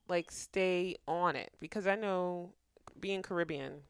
like 0.09 0.30
stay 0.30 0.96
on 1.07 1.36
it? 1.36 1.50
Because 1.61 1.86
I 1.86 1.94
know 1.94 2.50
being 2.98 3.22
Caribbean. 3.22 3.82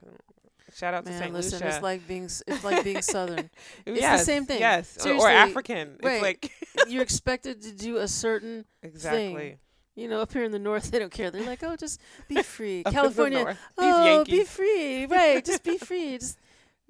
Shout 0.74 0.94
out 0.94 1.04
to 1.04 1.12
Man, 1.12 1.20
St. 1.20 1.32
listen, 1.32 1.58
Lucia. 1.60 1.68
it's 1.68 1.82
like 1.82 2.08
being 2.08 2.24
it's 2.24 2.64
like 2.64 2.82
being 2.84 3.00
Southern. 3.02 3.50
it's 3.86 4.00
the 4.00 4.18
same 4.18 4.46
thing. 4.46 4.58
Yes, 4.58 4.96
or- 4.96 5.00
or, 5.00 5.02
Seriously, 5.02 5.32
African. 5.32 5.96
right. 6.02 6.14
It's 6.14 6.22
like 6.22 6.52
You're 6.88 7.02
expected 7.10 7.62
to 7.62 7.72
do 7.72 7.98
a 7.98 8.08
certain, 8.08 8.64
exactly. 8.82 9.58
you 9.94 10.08
know, 10.08 10.20
up 10.20 10.32
here 10.32 10.42
in 10.44 10.50
the 10.52 10.58
north 10.58 10.90
they 10.90 10.98
don't 10.98 11.12
care. 11.12 11.30
They're 11.30 11.46
like, 11.46 11.62
oh, 11.62 11.76
just 11.76 12.00
be 12.28 12.42
free. 12.42 12.80
Up 12.80 12.88
in 12.88 12.92
the 12.92 13.00
California. 13.00 13.56
Oh, 13.78 14.24
be 14.24 14.44
free, 14.44 15.06
right? 15.06 15.44
Just 15.44 15.62
be 15.62 15.78
free. 15.78 16.18
Just 16.18 16.38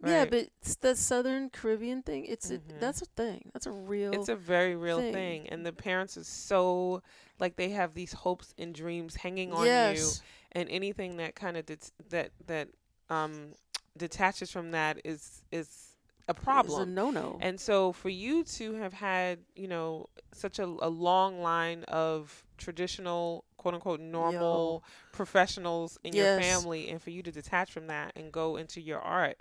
yeah, 0.04 0.24
but 0.24 0.48
it's 0.60 0.76
the 0.76 0.94
Southern 0.94 1.50
Caribbean 1.50 2.02
thing. 2.02 2.26
It's 2.26 2.50
a, 2.50 2.58
Mhm. 2.58 2.80
that's 2.80 3.02
a 3.02 3.06
thing. 3.06 3.50
That's 3.52 3.66
a 3.66 3.70
real. 3.72 4.12
It's 4.12 4.28
a 4.28 4.36
very 4.36 4.76
real 4.76 5.00
thing. 5.00 5.12
thing. 5.12 5.48
And 5.48 5.64
the 5.64 5.72
parents 5.72 6.16
are 6.16 6.24
so 6.24 7.02
like 7.38 7.56
they 7.56 7.70
have 7.70 7.94
these 7.94 8.12
hopes 8.12 8.54
and 8.58 8.74
dreams 8.74 9.16
hanging 9.16 9.52
on 9.52 9.66
you 9.66 10.10
and 10.52 10.68
anything 10.70 11.16
that 11.18 11.34
kind 11.34 11.56
of 11.56 11.66
det- 11.66 11.92
that 12.08 12.30
that 12.46 12.68
um 13.10 13.52
detaches 13.96 14.50
from 14.50 14.72
that 14.72 15.00
is 15.04 15.42
is 15.50 15.92
a 16.28 16.32
It's 16.32 16.40
a 16.40 16.42
problem. 16.42 16.94
no 16.94 17.10
no. 17.10 17.38
And 17.40 17.60
so 17.60 17.92
for 17.92 18.08
you 18.08 18.42
to 18.44 18.74
have 18.74 18.92
had, 18.94 19.44
you 19.54 19.68
know, 19.68 20.08
such 20.32 20.58
a, 20.58 20.64
a 20.64 20.88
long 20.88 21.40
line 21.40 21.84
of 21.84 22.44
traditional 22.58 23.44
quote 23.58 23.74
unquote 23.74 24.00
normal 24.00 24.82
professionals 25.12 25.98
in 26.04 26.14
your 26.14 26.26
family 26.42 26.88
and 26.88 27.00
for 27.02 27.10
you 27.10 27.22
to 27.22 27.30
detach 27.32 27.70
from 27.72 27.86
that 27.88 28.12
and 28.16 28.32
go 28.32 28.56
into 28.56 28.80
your 28.80 29.00
art, 29.00 29.38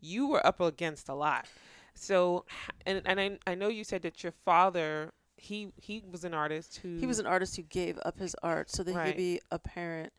you 0.00 0.28
were 0.28 0.44
up 0.46 0.60
against 0.60 1.08
a 1.08 1.14
lot. 1.14 1.46
So 1.94 2.44
and 2.84 3.02
and 3.06 3.20
I 3.20 3.38
I 3.46 3.54
know 3.54 3.68
you 3.68 3.84
said 3.84 4.02
that 4.02 4.22
your 4.22 4.32
father 4.32 5.12
he 5.36 5.68
he 5.76 6.02
was 6.10 6.24
an 6.24 6.34
artist 6.34 6.78
who 6.82 6.98
He 6.98 7.06
was 7.06 7.18
an 7.18 7.26
artist 7.26 7.56
who 7.56 7.62
gave 7.62 7.98
up 8.04 8.18
his 8.18 8.34
art 8.42 8.70
so 8.70 8.82
that 8.82 8.90
he 8.92 8.96
Right. 8.96 9.06
could 9.08 9.16
be 9.16 9.40
a 9.50 9.58
parent 9.58 10.12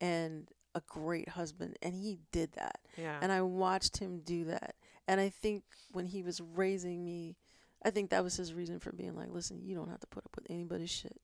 and 0.00 0.48
a 0.74 0.82
great 0.86 1.30
husband, 1.30 1.76
and 1.82 1.94
he 1.94 2.18
did 2.32 2.52
that. 2.52 2.78
yeah 2.98 3.18
and 3.22 3.32
I 3.32 3.42
watched 3.42 3.96
him 3.98 4.20
do 4.20 4.44
that. 4.44 4.74
And 5.08 5.20
I 5.20 5.28
think 5.30 5.62
when 5.92 6.04
he 6.06 6.22
was 6.22 6.40
raising 6.40 7.04
me, 7.04 7.36
I 7.84 7.90
think 7.90 8.10
that 8.10 8.22
was 8.24 8.36
his 8.36 8.52
reason 8.52 8.78
for 8.80 8.90
being 8.92 9.14
like, 9.14 9.30
listen, 9.30 9.62
you 9.62 9.74
don't 9.74 9.88
have 9.88 10.00
to 10.00 10.06
put 10.08 10.24
up 10.24 10.34
with 10.36 10.46
anybody's 10.50 10.90
shit. 10.90 11.20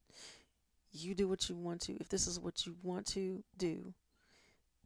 You 0.93 1.15
do 1.15 1.27
what 1.29 1.49
you 1.49 1.57
want 1.57 1.81
to. 1.83 1.97
If 2.01 2.09
this 2.09 2.27
is 2.27 2.39
what 2.39 2.65
you 2.67 2.77
want 2.83 3.07
to 3.09 3.43
do, 3.59 3.93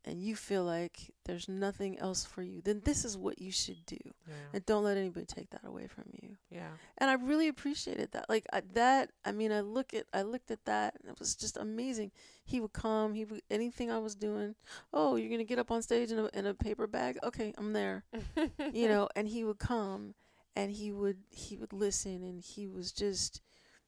and 0.06 0.22
you 0.22 0.36
feel 0.36 0.62
like 0.64 1.12
there's 1.24 1.48
nothing 1.48 1.98
else 1.98 2.24
for 2.24 2.42
you, 2.42 2.62
then 2.62 2.80
this 2.84 3.04
is 3.04 3.18
what 3.18 3.40
you 3.40 3.50
should 3.50 3.84
do. 3.86 3.98
yeah 4.28 4.34
And 4.54 4.64
don't 4.64 4.84
let 4.84 4.96
anybody 4.96 5.26
take 5.26 5.50
that 5.50 5.64
away 5.64 5.88
from 5.88 6.04
you. 6.22 6.36
yeah 6.50 6.70
And 6.98 7.10
I 7.10 7.14
really 7.14 7.48
appreciated 7.48 8.12
that. 8.12 8.28
Like 8.28 8.46
I, 8.52 8.62
that, 8.74 9.10
I 9.24 9.32
mean, 9.32 9.50
I 9.52 9.60
look 9.60 9.92
at, 9.92 10.06
I 10.14 10.22
looked 10.22 10.50
at 10.50 10.64
that, 10.66 10.94
and 11.00 11.10
it 11.10 11.18
was 11.18 11.34
just 11.34 11.56
amazing. 11.56 12.12
He 12.44 12.60
would 12.60 12.72
come. 12.72 13.14
He 13.14 13.24
would 13.24 13.42
anything 13.50 13.90
I 13.90 13.98
was 13.98 14.14
doing. 14.14 14.54
Oh, 14.92 15.16
you're 15.16 15.30
gonna 15.30 15.44
get 15.44 15.58
up 15.58 15.70
on 15.70 15.82
stage 15.82 16.12
in 16.12 16.18
a 16.20 16.30
in 16.32 16.46
a 16.46 16.54
paper 16.54 16.86
bag? 16.86 17.18
Okay, 17.24 17.52
I'm 17.58 17.72
there. 17.72 18.04
you 18.72 18.88
know. 18.88 19.08
And 19.16 19.26
he 19.28 19.42
would 19.44 19.58
come, 19.58 20.14
and 20.54 20.70
he 20.70 20.92
would 20.92 21.18
he 21.30 21.56
would 21.56 21.72
listen, 21.72 22.22
and 22.22 22.40
he 22.40 22.68
was 22.68 22.92
just, 22.92 23.40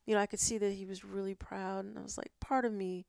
you 0.06 0.14
know, 0.14 0.20
I 0.20 0.26
could 0.26 0.40
see 0.40 0.58
that 0.58 0.72
he 0.72 0.84
was 0.84 1.04
really 1.04 1.34
proud, 1.36 1.84
and 1.84 1.96
I 1.96 2.02
was 2.02 2.18
like, 2.18 2.32
part 2.40 2.64
of 2.64 2.72
me 2.72 3.06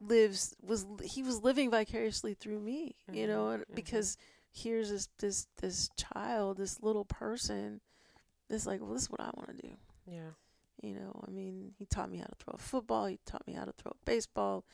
lives 0.00 0.54
was 0.62 0.86
he 1.02 1.22
was 1.22 1.42
living 1.42 1.70
vicariously 1.70 2.34
through 2.34 2.60
me, 2.60 2.96
you 3.12 3.26
know, 3.26 3.48
and 3.48 3.62
mhm. 3.62 3.74
because 3.74 4.16
here's 4.52 4.90
this 4.90 5.08
this 5.18 5.46
this 5.60 5.90
child, 5.96 6.58
this 6.58 6.82
little 6.82 7.04
person, 7.04 7.80
that's 8.48 8.66
like, 8.66 8.80
well, 8.80 8.92
this 8.92 9.02
is 9.02 9.10
what 9.10 9.20
I 9.20 9.30
want 9.34 9.56
to 9.56 9.66
do. 9.68 9.74
yeah 10.06 10.30
You 10.82 10.94
know, 10.94 11.24
I 11.26 11.30
mean, 11.30 11.72
he 11.78 11.86
taught 11.86 12.10
me 12.10 12.18
how 12.18 12.26
to 12.26 12.34
throw 12.36 12.54
a 12.54 12.58
football. 12.58 13.06
He 13.06 13.18
taught 13.26 13.46
me 13.46 13.54
how 13.54 13.64
to 13.64 13.72
throw 13.72 13.92
a 13.92 14.04
baseball. 14.04 14.64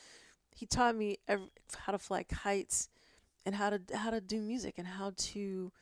He 0.54 0.66
taught 0.66 0.96
me 0.96 1.18
ev 1.28 1.40
how 1.76 1.92
to 1.92 1.98
fly 1.98 2.24
kites 2.24 2.88
and 3.46 3.54
how 3.54 3.70
to 3.70 3.80
how 3.94 4.10
to 4.10 4.20
do 4.20 4.40
music 4.40 4.74
and 4.78 4.86
how 4.86 5.12
to 5.16 5.72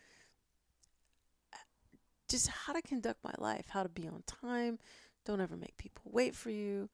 just 2.29 2.49
how 2.49 2.73
to 2.73 2.81
conduct 2.83 3.23
my 3.25 3.35
life, 3.39 3.67
how 3.71 3.83
to 3.83 3.89
be 3.89 4.07
on 4.07 4.23
time, 4.27 4.79
don't 5.27 5.41
ever 5.41 5.57
make 5.57 5.77
people 5.77 6.05
wait 6.13 6.35
for 6.35 6.51
you, 6.51 6.89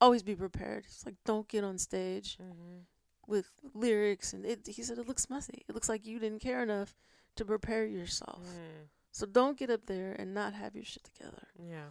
always 0.00 0.22
be 0.22 0.34
prepared. 0.34 0.84
It's 0.86 1.04
like 1.06 1.16
don't 1.24 1.48
get 1.48 1.64
on 1.64 1.78
stage 1.78 2.38
Mm-hmm. 2.40 2.78
with 3.26 3.50
lyrics 3.74 4.32
and 4.32 4.44
it, 4.44 4.66
he 4.66 4.82
said 4.82 4.98
it 4.98 5.06
looks 5.08 5.30
messy. 5.30 5.62
It 5.68 5.74
looks 5.74 5.88
like 5.88 6.06
you 6.06 6.18
didn't 6.18 6.40
care 6.40 6.62
enough 6.62 6.96
to 7.36 7.44
prepare 7.44 7.84
yourself. 7.86 8.42
Mm. 8.44 8.88
So 9.12 9.26
don't 9.26 9.58
get 9.58 9.70
up 9.70 9.86
there 9.86 10.12
and 10.18 10.34
not 10.34 10.54
have 10.54 10.74
your 10.74 10.84
shit 10.84 11.04
together. 11.04 11.46
Yeah. 11.58 11.90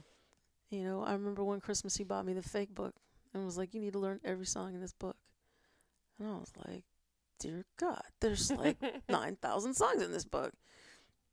You 0.69 0.83
know, 0.83 1.03
I 1.03 1.13
remember 1.13 1.43
one 1.43 1.59
Christmas 1.61 1.95
he 1.97 2.03
bought 2.03 2.25
me 2.25 2.33
the 2.33 2.41
fake 2.43 2.73
book 2.75 2.95
and 3.33 3.43
was 3.45 3.57
like, 3.57 3.73
"You 3.73 3.81
need 3.81 3.93
to 3.93 3.99
learn 3.99 4.19
every 4.23 4.45
song 4.45 4.73
in 4.75 4.81
this 4.81 4.93
book." 4.93 5.17
And 6.19 6.27
I 6.27 6.33
was 6.33 6.51
like, 6.67 6.83
"Dear 7.39 7.65
God, 7.77 8.03
there's 8.21 8.51
like 8.51 8.77
nine 9.09 9.35
thousand 9.41 9.73
songs 9.75 10.01
in 10.01 10.11
this 10.11 10.25
book." 10.25 10.53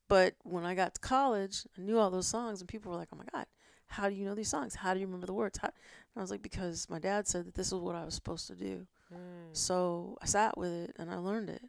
But 0.09 0.35
when 0.45 0.65
I 0.65 0.75
got 0.75 0.95
to 0.95 1.01
college, 1.01 1.67
I 1.77 1.81
knew 1.83 1.99
all 1.99 2.11
those 2.11 2.29
songs, 2.29 2.61
and 2.61 2.69
people 2.69 2.93
were 2.93 2.99
like, 2.99 3.09
"Oh 3.13 3.17
my 3.17 3.25
God, 3.33 3.47
how 3.89 4.09
do 4.09 4.15
you 4.15 4.25
know 4.25 4.35
these 4.35 4.49
songs? 4.49 4.75
How 4.75 4.95
do 4.95 5.01
you 5.01 5.07
remember 5.07 5.27
the 5.27 5.33
words?" 5.33 5.59
How? 5.59 5.69
And 5.69 5.75
I 6.17 6.21
was 6.21 6.31
like, 6.31 6.43
"Because 6.43 6.89
my 6.89 6.99
dad 6.99 7.27
said 7.27 7.47
that 7.47 7.55
this 7.55 7.69
is 7.69 7.75
what 7.75 7.95
I 7.95 8.05
was 8.05 8.15
supposed 8.15 8.47
to 8.49 8.55
do." 8.55 8.87
Mm. 9.13 9.57
So 9.57 10.19
I 10.23 10.27
sat 10.27 10.57
with 10.59 10.73
it 10.73 10.97
and 10.99 11.11
I 11.11 11.17
learned 11.17 11.51
it. 11.51 11.63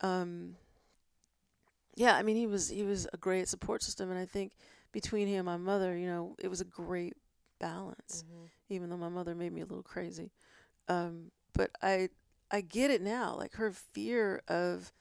Um, 0.00 0.56
yeah, 1.94 2.14
I 2.16 2.22
mean 2.22 2.36
he 2.36 2.46
was 2.46 2.68
he 2.68 2.82
was 2.82 3.06
a 3.12 3.16
great 3.16 3.48
support 3.48 3.82
system, 3.82 4.10
and 4.10 4.18
I 4.18 4.26
think 4.26 4.52
between 4.92 5.28
him 5.28 5.46
and 5.48 5.62
my 5.64 5.72
mother, 5.72 5.96
you 5.96 6.06
know, 6.06 6.36
it 6.38 6.48
was 6.48 6.60
a 6.60 6.64
great 6.64 7.16
balance. 7.58 8.24
Mhm. 8.24 8.48
Even 8.68 8.90
though 8.90 8.96
my 8.96 9.08
mother 9.08 9.34
made 9.34 9.52
me 9.52 9.60
a 9.60 9.66
little 9.66 9.82
crazy, 9.82 10.32
um, 10.88 11.30
but 11.52 11.70
I 11.82 12.10
I 12.50 12.60
get 12.60 12.90
it 12.90 13.02
now. 13.02 13.34
Like 13.36 13.54
her 13.54 13.72
fear 13.72 14.42
of 14.48 14.92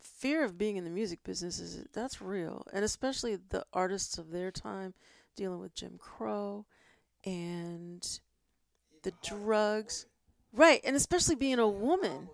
fear 0.00 0.44
of 0.44 0.58
being 0.58 0.76
in 0.76 0.84
the 0.84 0.90
music 0.90 1.22
business 1.24 1.58
is 1.60 1.84
that's 1.92 2.20
real, 2.20 2.66
and 2.72 2.84
especially 2.84 3.36
the 3.36 3.64
artists 3.72 4.18
of 4.18 4.30
their 4.30 4.50
time 4.50 4.94
dealing 5.36 5.60
with 5.60 5.74
Jim 5.74 5.98
Crow 5.98 6.66
and 7.24 8.20
the 9.02 9.12
drugs. 9.22 10.06
Right, 10.52 10.80
and 10.84 10.96
especially 10.96 11.36
being 11.36 11.58
a 11.58 11.68
woman. 11.68 12.28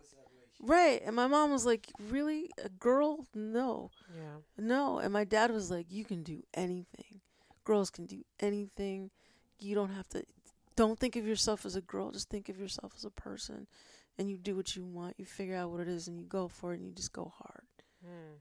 Right, 0.58 1.02
and 1.04 1.14
my 1.14 1.26
mom 1.26 1.50
was 1.52 1.66
like, 1.66 1.92
"Really, 2.00 2.50
a 2.62 2.70
girl? 2.70 3.26
No, 3.34 3.90
Yeah. 4.16 4.38
no." 4.56 4.98
And 4.98 5.12
my 5.12 5.24
dad 5.24 5.50
was 5.50 5.70
like, 5.70 5.90
"You 5.90 6.04
can 6.04 6.22
do 6.22 6.42
anything. 6.54 7.20
Girls 7.64 7.90
can 7.90 8.06
do 8.06 8.24
anything. 8.40 9.10
You 9.58 9.74
don't 9.74 9.90
have 9.90 10.08
to. 10.10 10.24
Don't 10.74 10.98
think 10.98 11.14
of 11.16 11.26
yourself 11.26 11.66
as 11.66 11.76
a 11.76 11.82
girl. 11.82 12.10
Just 12.10 12.30
think 12.30 12.48
of 12.48 12.58
yourself 12.58 12.94
as 12.96 13.04
a 13.04 13.10
person, 13.10 13.66
and 14.18 14.30
you 14.30 14.36
do 14.36 14.56
what 14.56 14.76
you 14.76 14.84
want. 14.84 15.14
You 15.18 15.24
figure 15.24 15.56
out 15.56 15.70
what 15.70 15.80
it 15.80 15.88
is, 15.88 16.08
and 16.08 16.18
you 16.18 16.24
go 16.24 16.48
for 16.48 16.72
it, 16.72 16.78
and 16.78 16.86
you 16.86 16.92
just 16.92 17.12
go 17.12 17.32
hard. 17.38 17.62
Mm. 18.04 18.40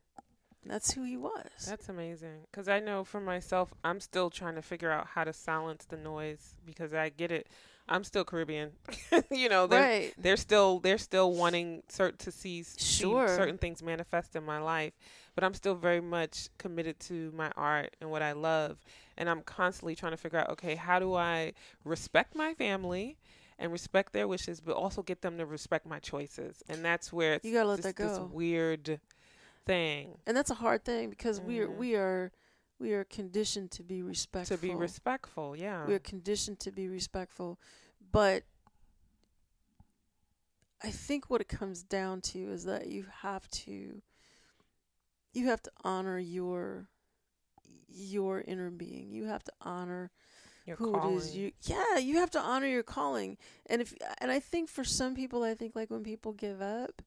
That's 0.65 0.91
who 0.91 1.03
he 1.03 1.17
was. 1.17 1.65
That's 1.67 1.89
amazing. 1.89 2.47
Because 2.49 2.67
I 2.67 2.79
know 2.79 3.03
for 3.03 3.21
myself, 3.21 3.73
I'm 3.83 3.99
still 3.99 4.29
trying 4.29 4.55
to 4.55 4.61
figure 4.61 4.91
out 4.91 5.07
how 5.07 5.23
to 5.23 5.33
silence 5.33 5.85
the 5.85 5.97
noise 5.97 6.55
because 6.65 6.93
I 6.93 7.09
get 7.09 7.31
it. 7.31 7.47
I'm 7.87 8.03
still 8.03 8.23
Caribbean. 8.23 8.71
you 9.31 9.47
know, 9.47 9.67
they're, 9.67 9.81
right. 9.81 10.13
they're 10.17 10.37
still 10.37 10.79
they're 10.79 10.97
still 10.97 11.33
wanting 11.33 11.83
cert- 11.87 12.17
to 12.17 12.31
see, 12.31 12.63
see 12.63 13.03
certain 13.03 13.59
things 13.59 13.83
manifest 13.83 14.35
in 14.35 14.43
my 14.43 14.57
life, 14.57 14.93
but 15.35 15.43
I'm 15.43 15.53
still 15.53 15.75
very 15.75 16.01
much 16.01 16.49
committed 16.57 16.99
to 17.01 17.31
my 17.35 17.51
art 17.55 17.95
and 18.01 18.09
what 18.09 18.23
I 18.23 18.31
love, 18.31 18.79
and 19.17 19.29
I'm 19.29 19.43
constantly 19.43 19.95
trying 19.95 20.13
to 20.13 20.17
figure 20.17 20.39
out, 20.39 20.49
okay, 20.49 20.73
how 20.73 20.97
do 20.97 21.13
I 21.13 21.53
respect 21.83 22.33
my 22.33 22.55
family 22.55 23.17
and 23.57 23.71
respect 23.71 24.13
their 24.13 24.27
wishes, 24.27 24.59
but 24.59 24.75
also 24.75 25.01
get 25.01 25.21
them 25.21 25.37
to 25.37 25.45
respect 25.45 25.85
my 25.85 25.99
choices, 25.99 26.61
and 26.67 26.83
that's 26.83 27.13
where 27.13 27.35
it's 27.35 27.45
You 27.45 27.53
gotta 27.53 27.69
let 27.69 27.81
just 27.81 27.95
that 27.95 28.03
this 28.03 28.19
weird 28.19 28.99
thing 29.65 30.17
and 30.27 30.37
that's 30.37 30.51
a 30.51 30.55
hard 30.55 30.85
thing 30.85 31.09
because 31.09 31.41
we 31.41 31.59
are 31.59 31.67
Mhm. 31.67 31.77
we 31.77 31.95
are 31.95 32.31
we 32.77 32.93
are 32.93 33.03
conditioned 33.05 33.71
to 33.71 33.83
be 33.83 34.03
respectful. 34.03 34.57
to 34.57 34.61
be 34.61 34.75
respectful. 34.75 35.55
Yeah. 35.55 35.87
We're 35.87 35.99
conditioned 35.99 36.59
to 36.61 36.71
be 36.71 36.87
respectful, 36.87 37.59
but 38.11 38.43
I 40.83 40.91
think 40.91 41.29
what 41.29 41.41
it 41.41 41.47
comes 41.47 41.83
down 41.83 42.21
to 42.21 42.51
is 42.51 42.65
that 42.65 42.87
you 42.87 43.05
have 43.21 43.47
to 43.49 44.01
you 45.33 45.47
have 45.47 45.63
to 45.63 45.71
honor 45.83 46.19
your 46.19 46.89
your 47.87 48.41
inner 48.41 48.69
being. 48.69 49.11
You 49.11 49.25
have 49.25 49.43
to 49.45 49.53
honor 49.61 50.11
Your 50.65 50.77
who 50.77 50.91
calling. 50.93 51.15
it 51.15 51.17
is 51.19 51.35
you 51.35 51.51
yeah 51.63 51.97
you 51.97 52.17
have 52.17 52.31
to 52.31 52.39
honor 52.39 52.67
your 52.67 52.83
calling. 52.83 53.37
And 53.67 53.81
if 53.81 53.93
and 54.19 54.31
i 54.31 54.39
think 54.39 54.69
for 54.69 54.83
some 54.83 55.15
people 55.15 55.43
i 55.43 55.53
think 55.55 55.75
like 55.75 55.89
when 55.91 56.03
people 56.03 56.33
give 56.33 56.61
up 56.61 57.01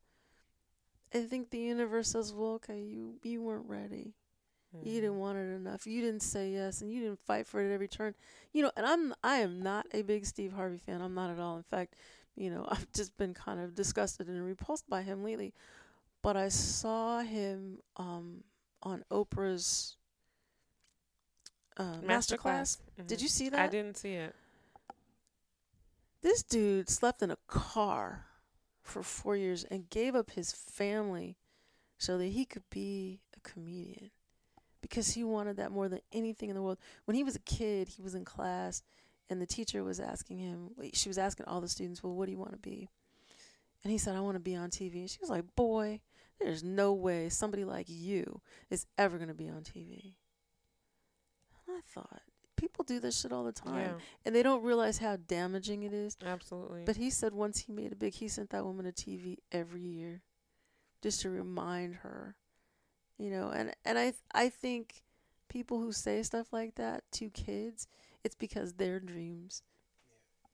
i 1.15 1.21
think 1.23 1.51
the 1.51 1.59
universe 1.59 2.11
says 2.11 2.33
well 2.33 2.53
okay 2.55 2.81
you 2.81 3.19
you 3.23 3.43
weren't 3.43 3.69
ready. 3.69 4.15
You 4.83 4.93
Mhm. 4.93 5.01
didn't 5.03 5.19
want 5.19 5.39
it 5.39 5.51
enough. 5.57 5.87
You 5.87 6.03
didn't 6.03 6.23
say 6.23 6.53
yes 6.53 6.83
and 6.83 6.93
you 6.93 7.01
didn't 7.03 7.21
fight 7.27 7.47
for 7.47 7.61
it 7.63 7.69
at 7.69 7.73
every 7.75 7.89
turn. 7.89 8.15
You 8.53 8.63
know 8.65 8.73
and 8.77 8.87
i'm 8.87 9.15
i 9.25 9.37
am 9.39 9.63
not 9.63 9.87
a 9.93 10.03
big 10.03 10.27
steve 10.27 10.55
harvey 10.55 10.79
fan. 10.79 11.03
I'm 11.03 11.15
not 11.15 11.31
at 11.31 11.41
all. 11.41 11.57
In 11.59 11.65
fact 11.65 11.97
you 12.37 12.51
know 12.51 12.67
i've 12.71 12.93
just 12.93 13.17
been 13.19 13.35
kind 13.35 13.61
of 13.61 13.75
disgusted 13.77 14.29
and 14.29 14.45
repulsed 14.45 14.89
by 14.91 15.03
him 15.03 15.25
lately. 15.25 15.55
But 16.23 16.37
i 16.39 16.49
saw 16.49 17.21
him 17.21 17.81
um 17.99 18.45
on 18.83 19.05
oprah's 19.13 19.98
uh, 21.79 21.99
masterclass 22.01 22.79
did 23.07 23.19
Mhm. 23.19 23.23
you 23.23 23.29
see 23.29 23.49
that? 23.51 23.61
I 23.61 23.69
didn't 23.69 23.97
see 23.97 24.15
it. 24.15 24.35
this 26.21 26.43
dude 26.43 26.89
slept 26.89 27.23
in 27.23 27.31
a 27.31 27.37
car 27.47 28.27
for 28.83 29.03
four 29.03 29.37
years 29.37 29.65
and 29.65 29.89
gave 29.91 30.15
up 30.15 30.31
his 30.33 30.53
family 30.53 31.37
so 31.99 32.19
that 32.19 32.27
he 32.27 32.45
could 32.45 32.69
be 32.71 33.21
a 33.37 33.41
comedian 33.41 34.11
because 34.81 35.11
he 35.13 35.23
wanted 35.25 35.57
that 35.57 35.71
more 35.73 35.89
than 35.89 36.01
anything 36.13 36.49
in 36.49 36.57
the 36.57 36.63
world. 36.63 36.79
When 37.05 37.15
he 37.17 37.23
was 37.25 37.37
a 37.37 37.41
kid, 37.41 37.89
he 37.89 38.03
was 38.03 38.15
in 38.15 38.25
class 38.25 38.83
and 39.31 39.41
the 39.41 39.47
teacher 39.47 39.85
was 39.85 40.01
asking 40.01 40.39
him, 40.39 40.71
wait, 40.77 40.97
she 40.97 41.09
was 41.09 41.19
asking 41.19 41.47
all 41.47 41.61
the 41.61 41.69
students, 41.69 42.03
well, 42.03 42.15
what 42.15 42.27
do 42.27 42.33
you 42.33 42.39
want 42.39 42.53
to 42.53 42.59
be? 42.59 42.89
And 43.85 43.93
he 43.93 43.99
said, 43.99 44.17
I 44.17 44.21
want 44.21 44.35
to 44.37 44.41
be 44.41 44.57
on 44.57 44.71
TV. 44.71 44.97
And 45.01 45.11
she 45.11 45.21
was 45.21 45.31
like, 45.31 45.45
boy, 45.55 46.01
there's 46.41 46.65
no 46.65 46.93
way 46.93 47.29
somebody 47.29 47.65
like 47.65 47.87
you 47.89 48.41
is 48.71 48.87
ever 48.97 49.19
going 49.19 49.29
to 49.29 49.35
be 49.35 49.49
on 49.49 49.63
TV. 49.63 50.15
I 51.79 51.81
thought, 51.87 52.23
people 52.57 52.85
do 52.85 52.99
this 52.99 53.21
shit 53.21 53.33
all 53.33 53.45
the 53.45 53.53
time 53.53 53.77
Yeah, 53.79 53.95
and 54.25 54.35
they 54.35 54.43
don't 54.43 54.63
realize 54.65 54.99
how 54.99 55.17
damaging 55.17 55.85
it 55.85 55.93
is. 55.93 56.17
absolutely. 56.25 56.83
But 56.85 56.97
he 56.97 57.09
said 57.11 57.33
once 57.33 57.61
he 57.61 57.73
made 57.73 57.93
it 57.93 57.99
big, 57.99 58.15
he 58.15 58.29
sent 58.29 58.51
that 58.51 58.65
woman 58.65 58.87
a 58.87 58.93
TV 58.93 59.39
every 59.53 59.83
year, 59.83 60.23
just 61.03 61.21
to 61.23 61.31
remind 61.31 61.97
her, 61.97 62.35
you 63.17 63.31
know. 63.31 63.51
And 63.51 63.75
and 63.85 63.99
I 63.99 64.13
I 64.35 64.49
think 64.49 65.05
people 65.49 65.81
who 65.81 65.93
say 65.93 66.23
stuff 66.23 66.53
like 66.53 66.75
that 66.75 67.05
to 67.13 67.31
kids, 67.31 67.87
it's 68.25 68.35
because 68.35 68.75
their 68.75 68.99
dreams 68.99 69.63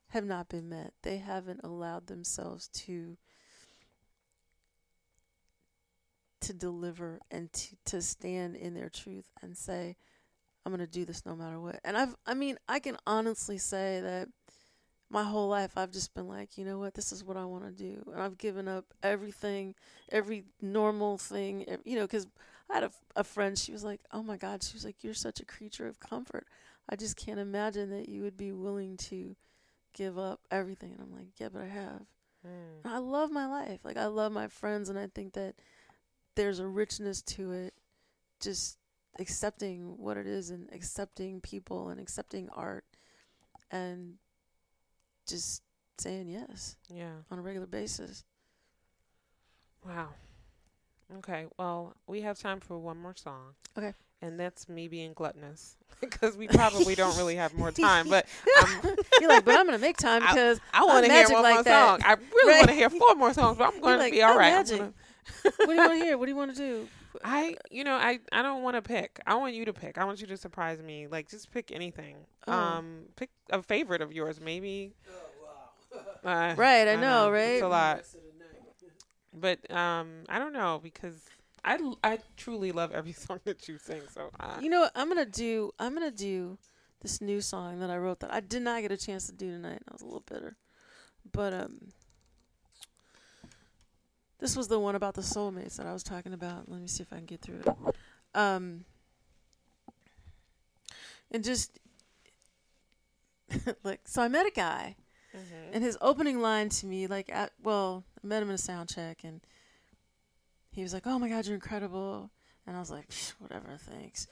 have 0.09 0.25
not 0.27 0.49
been 0.49 0.69
met. 0.69 0.93
They 1.03 1.17
haven't 1.17 1.61
allowed 1.65 2.07
themselves 2.07 2.69
to 2.69 3.17
to 6.41 6.53
deliver 6.53 7.21
and 7.31 7.51
to 7.55 7.77
to 7.87 8.03
stand 8.03 8.57
in 8.57 8.75
their 8.75 8.91
truth 8.91 9.25
and 9.41 9.57
say, 9.57 9.97
I'm 10.65 10.73
gonna 10.73 10.87
do 10.87 11.05
this 11.05 11.27
no 11.27 11.37
matter 11.37 11.61
what. 11.61 11.81
And 11.85 11.97
I've 11.97 12.15
I 12.27 12.35
mean 12.35 12.59
I 12.69 12.79
can 12.79 12.97
honestly 13.07 13.59
say 13.59 14.01
that 14.01 14.29
my 15.11 15.23
whole 15.23 15.49
life 15.49 15.77
I've 15.77 15.93
just 15.93 16.15
been 16.15 16.27
like, 16.29 16.57
you 16.59 16.65
know 16.65 16.79
what, 16.79 16.95
this 16.95 17.13
is 17.13 17.23
what 17.23 17.37
I 17.37 17.45
want 17.45 17.65
to 17.65 17.71
do, 17.71 18.03
and 18.13 18.23
I've 18.23 18.39
given 18.39 18.69
up 18.69 18.87
everything, 19.03 19.75
every 20.11 20.45
normal 20.61 21.19
thing, 21.19 21.65
you 21.85 21.97
know, 21.97 22.03
because 22.03 22.27
I 22.71 22.75
had 22.75 22.85
a, 22.85 22.91
a 23.17 23.25
friend. 23.25 23.59
She 23.59 23.73
was 23.73 23.85
like, 23.85 24.01
oh 24.13 24.23
my 24.23 24.37
God, 24.37 24.63
she 24.63 24.75
was 24.75 24.85
like, 24.85 25.05
you're 25.05 25.15
such 25.15 25.41
a 25.41 25.45
creature 25.45 25.87
of 25.87 26.01
comfort. 26.01 26.47
I 26.89 26.97
just 26.97 27.17
can't 27.17 27.39
imagine 27.39 27.91
that 27.91 28.09
you 28.09 28.23
would 28.23 28.37
be 28.37 28.53
willing 28.53 28.97
to 28.99 29.37
give 29.93 30.19
up 30.19 30.41
everything. 30.51 30.93
And 30.93 31.01
I'm 31.01 31.17
like, 31.17 31.29
yeah, 31.39 31.49
but 31.53 31.63
I 31.63 31.67
have. 31.69 32.03
Mm. 32.47 32.85
I 32.85 32.99
love 32.99 33.31
my 33.31 33.47
life. 33.47 33.81
Like 33.85 33.97
I 33.97 34.07
love 34.07 34.33
my 34.33 34.49
friends, 34.49 34.89
and 34.89 34.99
I 34.99 35.09
think 35.15 35.35
that 35.35 35.55
there's 36.35 36.59
a 36.59 36.67
richness 36.67 37.23
to 37.23 37.53
it. 37.53 37.75
Just 38.41 38.79
accepting 39.19 39.97
what 39.99 40.17
it 40.17 40.27
is, 40.27 40.51
and 40.51 40.69
accepting 40.73 41.41
people, 41.41 41.89
and 41.91 42.01
accepting 42.01 42.49
art, 42.51 42.85
and 43.71 44.15
just 45.27 45.63
saying 45.99 46.29
yes 46.29 46.77
Yeah. 46.89 47.13
on 47.31 47.39
a 47.39 47.43
regular 47.43 47.67
basis. 47.67 48.25
Wow. 49.87 50.09
Okay. 51.19 51.47
Well, 51.59 51.95
we 52.07 52.23
have 52.23 52.39
time 52.39 52.61
for 52.61 52.79
one 52.79 52.99
more 52.99 53.15
song. 53.17 53.55
Okay. 53.77 53.93
And 54.23 54.41
that's 54.41 54.69
me 54.69 54.89
being 54.89 55.13
gluttonous 55.13 55.77
because 56.01 56.37
we 56.37 56.49
probably 56.49 56.95
don't 56.95 57.17
really 57.19 57.37
have 57.37 57.53
more 57.55 57.71
time. 57.71 58.09
But 58.09 58.27
um, 58.63 58.97
You're 59.21 59.29
like, 59.29 59.45
but 59.45 59.57
I'm 59.59 59.67
gonna 59.67 59.79
make 59.79 59.99
time 59.99 60.23
because 60.23 60.59
I 60.73 60.85
want 60.85 61.05
to 61.07 61.13
hear 61.13 61.29
one 61.29 61.43
like 61.43 61.55
more 61.55 61.63
that. 61.65 61.89
song. 61.89 62.01
I 62.05 62.15
really 62.15 62.53
Right. 62.53 62.59
want 62.61 62.69
to 62.71 62.75
hear 62.75 62.91
four 62.91 63.15
more 63.15 63.35
songs, 63.35 63.59
but 63.59 63.73
I'm 63.73 63.81
going 63.81 63.99
like, 63.99 64.13
to 64.13 64.17
be 64.19 64.23
all 64.23 64.33
"I'm 64.33 64.39
right. 64.39 64.53
Magic." 64.53 64.79
gonna- 64.79 64.93
what 65.57 65.67
do 65.67 65.73
you 65.73 65.79
want 65.79 65.93
to 65.93 66.05
hear? 66.05 66.19
What 66.19 66.27
do 66.27 66.31
you 66.33 66.37
want 66.37 66.55
to 66.55 66.57
do? 66.57 66.89
I, 67.23 67.57
you 67.71 67.85
know, 67.85 67.95
I, 67.95 68.19
I 68.33 68.43
don't 68.43 68.63
want 68.63 68.77
to 68.77 68.83
pick. 68.83 69.21
I 69.27 69.35
want 69.37 69.55
you 69.55 69.65
to 69.67 69.73
pick. 69.73 69.99
I 69.99 70.05
want 70.05 70.21
you 70.21 70.27
to 70.29 70.37
surprise 70.37 70.81
me. 70.83 71.07
Like, 71.07 71.29
just 71.29 71.51
pick 71.51 71.71
anything. 71.71 72.17
Oh. 72.47 72.53
Um, 72.53 73.03
pick 73.17 73.31
a 73.51 73.63
favorite 73.63 74.03
of 74.03 74.13
yours, 74.13 74.41
maybe. 74.41 74.95
Oh, 75.95 76.29
Uh, 76.29 76.55
Right, 76.57 76.89
I 76.89 76.97
know, 76.97 77.31
right? 77.31 77.55
It's 77.57 77.63
a 77.63 77.69
lot. 77.69 77.97
Rest 77.99 78.15
of 78.17 78.21
the 78.23 78.39
night. 78.39 78.51
But 79.37 79.69
um, 79.75 80.25
I 80.29 80.39
don't 80.39 80.53
know 80.53 80.81
because 80.83 81.25
I, 81.65 81.79
I 82.05 82.19
truly 82.37 82.71
love 82.73 82.93
every 82.93 83.13
song 83.25 83.41
that 83.45 83.67
you 83.69 83.79
sing. 83.79 84.03
So 84.13 84.31
I, 84.39 84.61
You 84.61 84.71
know 84.71 84.81
what? 84.81 84.93
I'm 84.95 85.09
gonna 85.09 85.25
do. 85.25 85.73
I'm 85.79 85.93
gonna 85.95 86.11
do 86.13 86.57
this 87.01 87.21
new 87.21 87.41
song 87.41 87.81
that 87.81 87.91
I 87.91 87.99
wrote 87.99 88.21
that 88.21 88.33
I 88.33 88.41
did 88.41 88.63
not 88.63 88.81
get 88.83 88.93
a 88.93 88.97
chance 88.97 89.27
to 89.27 89.33
do 89.33 89.51
tonight. 89.51 89.83
I 89.89 89.93
was 89.93 90.03
a 90.03 90.05
little 90.05 90.23
bitter, 90.27 90.57
but 91.33 91.53
um, 91.53 91.93
this 94.45 94.57
was 94.59 94.69
the 94.69 94.79
one 94.79 94.95
about 94.95 95.15
the 95.15 95.23
soulmates 95.23 95.77
that 95.77 95.87
I 95.87 95.93
was 95.95 96.03
talking 96.03 96.35
about. 96.35 96.71
Let 96.71 96.79
me 96.79 96.87
see 96.87 97.03
if 97.03 97.11
I 97.15 97.17
can 97.17 97.25
get 97.25 97.41
through 97.41 97.61
it. 97.67 97.97
Um, 98.35 98.85
and 101.31 101.43
just 101.43 101.79
like 103.85 104.01
so, 104.05 104.21
I 104.21 104.29
met 104.29 104.45
a 104.47 104.51
guy, 104.51 104.97
Mhm. 105.35 105.71
and 105.73 105.83
his 105.83 105.97
opening 106.03 106.41
line 106.43 106.69
to 106.69 106.85
me, 106.87 107.07
like, 107.07 107.31
at, 107.33 107.53
well, 107.63 108.05
I 108.23 108.27
met 108.27 108.43
him 108.43 108.51
in 108.51 108.57
a 108.57 108.59
sound 108.59 108.91
check, 108.91 109.25
and 109.25 109.41
he 110.73 110.83
was 110.83 110.93
like, 110.93 111.07
"Oh 111.07 111.19
my 111.19 111.31
God, 111.31 111.47
you're 111.47 111.55
incredible." 111.55 112.31
And 112.67 112.77
I 112.77 112.81
was 112.81 112.91
like, 112.91 113.09
"Psh, 113.09 113.31
whatever, 113.39 113.79
thanks. 113.79 114.27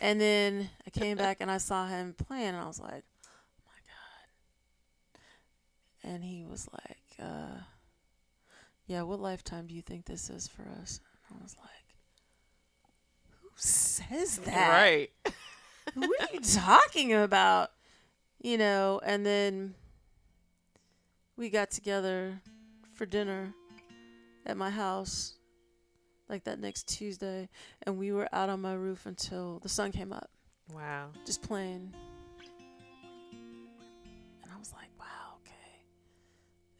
And 0.00 0.20
then 0.20 0.70
I 0.86 0.90
came 0.90 1.16
back 1.16 1.38
and 1.40 1.50
I 1.50 1.58
saw 1.58 1.88
him 1.88 2.14
playing, 2.14 2.48
and 2.50 2.56
I 2.58 2.66
was 2.66 2.78
like, 2.78 3.02
oh 3.26 3.64
my 3.66 3.80
God. 6.04 6.12
And 6.14 6.22
he 6.22 6.44
was 6.44 6.68
like, 6.72 7.16
uh, 7.20 7.58
yeah, 8.86 9.02
what 9.02 9.20
lifetime 9.20 9.66
do 9.66 9.74
you 9.74 9.82
think 9.82 10.04
this 10.06 10.30
is 10.30 10.46
for 10.48 10.62
us? 10.80 11.00
And 11.28 11.38
I 11.38 11.42
was 11.42 11.56
like, 11.60 11.70
who 13.42 13.48
says 13.56 14.38
that? 14.44 14.68
right. 14.70 15.10
what 15.94 16.10
are 16.20 16.34
you 16.34 16.40
talking 16.40 17.12
about? 17.12 17.70
You 18.42 18.58
know, 18.58 19.00
and 19.04 19.24
then 19.26 19.74
we 21.36 21.50
got 21.50 21.70
together 21.70 22.40
for 22.94 23.06
dinner 23.06 23.52
at 24.46 24.56
my 24.56 24.70
house 24.70 25.34
like 26.28 26.44
that 26.44 26.58
next 26.58 26.88
Tuesday 26.88 27.48
and 27.82 27.98
we 27.98 28.10
were 28.12 28.28
out 28.32 28.48
on 28.48 28.60
my 28.60 28.72
roof 28.72 29.06
until 29.06 29.58
the 29.60 29.68
sun 29.68 29.92
came 29.92 30.12
up 30.12 30.30
Wow. 30.72 31.08
just 31.26 31.42
playing 31.42 31.92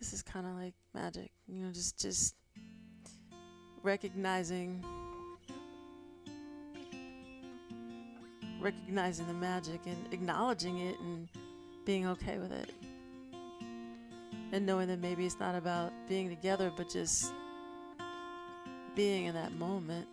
this 0.06 0.12
is 0.12 0.22
kind 0.22 0.46
of 0.46 0.52
like 0.52 0.74
magic 0.94 1.32
you 1.48 1.64
know 1.64 1.72
just 1.72 1.98
just 1.98 2.36
recognizing 3.82 4.84
recognizing 8.60 9.26
the 9.26 9.34
magic 9.34 9.80
and 9.86 10.12
acknowledging 10.12 10.78
it 10.78 10.98
and 11.00 11.28
being 11.84 12.06
okay 12.06 12.38
with 12.38 12.50
it. 12.50 12.72
And 14.52 14.66
knowing 14.66 14.88
that 14.88 15.00
maybe 15.00 15.24
it's 15.24 15.38
not 15.38 15.54
about 15.54 15.92
being 16.08 16.28
together 16.28 16.72
but 16.76 16.88
just 16.88 17.32
being 18.96 19.26
in 19.26 19.34
that 19.34 19.52
moment. 19.52 20.08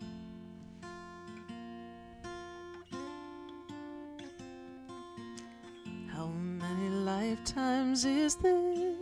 How 6.12 6.26
many 6.26 6.88
lifetimes 6.90 8.04
is 8.04 8.36
this 8.36 8.93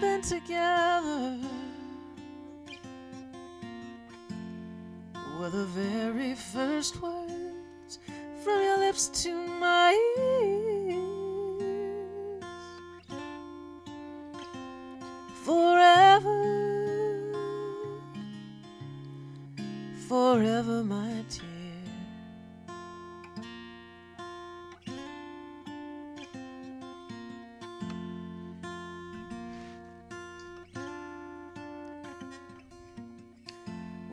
been 0.00 0.20
together 0.20 1.38
were 5.38 5.50
the 5.50 5.64
very 5.66 6.34
first 6.34 7.00
words 7.00 7.98
from 8.42 8.62
your 8.62 8.78
lips 8.78 9.08
to 9.08 9.32
my 9.32 9.92
ears. 10.18 10.55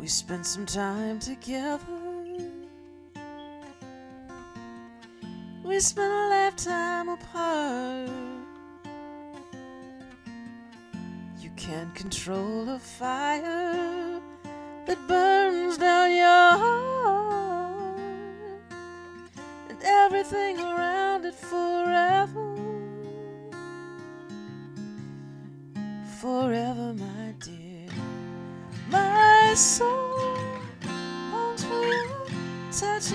We 0.04 0.10
spent 0.10 0.46
some 0.46 0.66
time 0.66 1.18
together. 1.20 1.80
We 5.64 5.80
spent 5.80 6.12
a 6.12 6.28
lifetime 6.28 7.08
apart. 7.08 8.10
You 11.40 11.52
can't 11.56 11.96
control 11.96 12.68
a 12.68 12.80
fire 12.80 14.20
that 14.88 15.08
burns 15.08 15.78
down 15.78 16.12
your 16.12 16.52
heart 16.64 18.02
and 19.70 19.78
everything 19.82 20.60
around 20.60 21.24
it 21.24 21.36
forever. 21.36 22.58
Forever, 26.20 26.94
my. 26.94 27.13
My 29.54 29.58
soul 29.58 30.18
longs 31.32 31.64
for 31.64 31.86
your 31.86 32.72
touch 32.72 33.14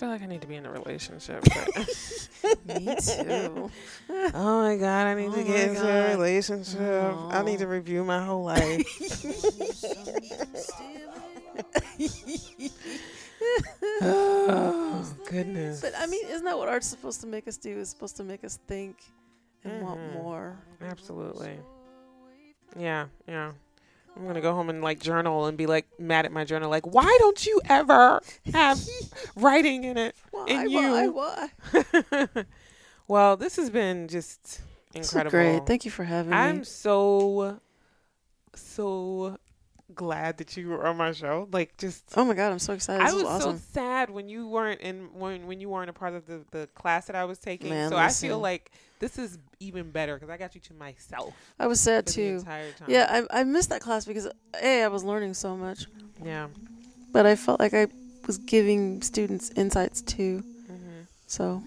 feel 0.00 0.08
like 0.08 0.22
I 0.22 0.26
need 0.26 0.40
to 0.40 0.46
be 0.46 0.56
in 0.56 0.64
a 0.66 0.70
relationship. 0.72 1.44
Me 2.66 2.96
too. 3.00 3.70
oh 4.34 4.62
my 4.62 4.76
god, 4.76 5.06
I 5.06 5.14
need 5.14 5.28
Oh 5.28 5.34
to 5.34 5.44
get 5.44 5.68
into 5.68 5.86
a 5.88 6.08
relationship. 6.16 6.80
I 6.80 7.42
need 7.42 7.58
to 7.58 7.66
Oh. 7.66 7.68
review 7.68 8.02
my 8.04 8.24
whole 8.24 8.42
life. 8.54 8.82
oh 14.02 15.14
goodness. 15.28 15.80
But 15.80 15.92
I 15.98 16.06
mean, 16.06 16.24
isn't 16.28 16.44
that 16.44 16.56
what 16.58 16.68
art's 16.68 16.86
supposed 16.86 17.20
to 17.22 17.26
make 17.26 17.46
us 17.48 17.56
do? 17.56 17.78
It's 17.78 17.90
supposed 17.90 18.16
to 18.16 18.24
make 18.24 18.44
us 18.44 18.58
think 18.66 18.96
and 19.64 19.82
want 19.82 20.00
Mhm. 20.00 20.14
more. 20.14 20.56
Absolutely. 20.80 21.58
Yeah, 22.78 23.06
yeah. 23.26 23.52
I'm 24.16 24.26
gonna 24.26 24.40
go 24.40 24.52
home 24.54 24.68
and 24.68 24.82
like 24.82 25.00
journal 25.00 25.46
and 25.46 25.56
be 25.56 25.66
like 25.66 25.86
mad 25.98 26.26
at 26.26 26.32
my 26.32 26.44
journal, 26.44 26.68
like, 26.70 26.86
why 26.86 27.16
don't 27.20 27.46
you 27.46 27.60
ever 27.68 28.20
have 28.52 28.78
writing 29.36 29.84
in 29.84 29.96
it? 29.96 30.14
Why? 30.30 30.66
Why? 30.66 31.02
you. 31.04 31.12
Why? 31.12 32.44
well, 33.08 33.36
this 33.36 33.56
has 33.56 33.70
been 33.70 34.08
just 34.08 34.60
This 34.92 35.06
is 35.06 35.12
incredible. 35.12 35.30
great. 35.30 35.66
Thank 35.66 35.84
you 35.84 35.90
for 35.90 36.04
having 36.04 36.32
me. 36.32 36.36
I'm 36.36 36.64
so 36.64 37.60
so 38.54 39.38
glad 39.94 40.38
that 40.38 40.56
you 40.56 40.68
were 40.68 40.86
on 40.86 40.96
my 40.96 41.12
show. 41.12 41.48
Like 41.52 41.76
just 41.76 42.04
Oh 42.16 42.24
my 42.24 42.34
god, 42.34 42.52
I'm 42.52 42.58
so 42.58 42.72
excited. 42.72 43.04
This 43.06 43.12
I 43.12 43.16
is 43.16 43.22
was 43.22 43.32
awesome. 43.32 43.58
so 43.58 43.62
sad 43.72 44.10
when 44.10 44.28
you 44.28 44.48
weren't 44.48 44.80
in 44.80 45.08
when 45.14 45.46
when 45.46 45.60
you 45.60 45.68
weren't 45.68 45.90
a 45.90 45.92
part 45.92 46.14
of 46.14 46.26
the, 46.26 46.40
the 46.50 46.68
class 46.74 47.06
that 47.06 47.16
I 47.16 47.24
was 47.24 47.38
taking. 47.38 47.70
Man, 47.70 47.90
so 47.90 47.96
I 47.96 48.08
feel 48.08 48.38
like 48.38 48.70
this 48.98 49.18
is 49.18 49.38
even 49.60 49.90
better 49.90 50.14
because 50.14 50.30
I 50.30 50.36
got 50.36 50.54
you 50.54 50.60
to 50.62 50.74
myself 50.74 51.34
I 51.58 51.66
was 51.66 51.80
sad 51.80 52.06
too. 52.06 52.38
entire 52.40 52.72
time. 52.72 52.88
Yeah, 52.90 53.24
I 53.30 53.40
I 53.40 53.44
missed 53.44 53.68
that 53.70 53.80
class 53.80 54.04
because 54.04 54.28
a 54.62 54.82
I 54.82 54.88
was 54.88 55.04
learning 55.04 55.34
so 55.34 55.56
much, 55.56 55.86
yeah. 56.24 56.48
but 57.12 57.26
I 57.26 57.36
felt 57.36 57.60
like 57.60 57.74
I 57.74 57.86
was 58.26 58.38
giving 58.38 59.02
students 59.02 59.50
insights 59.56 60.02
too. 60.02 60.44
hmm 60.66 61.02
So 61.26 61.62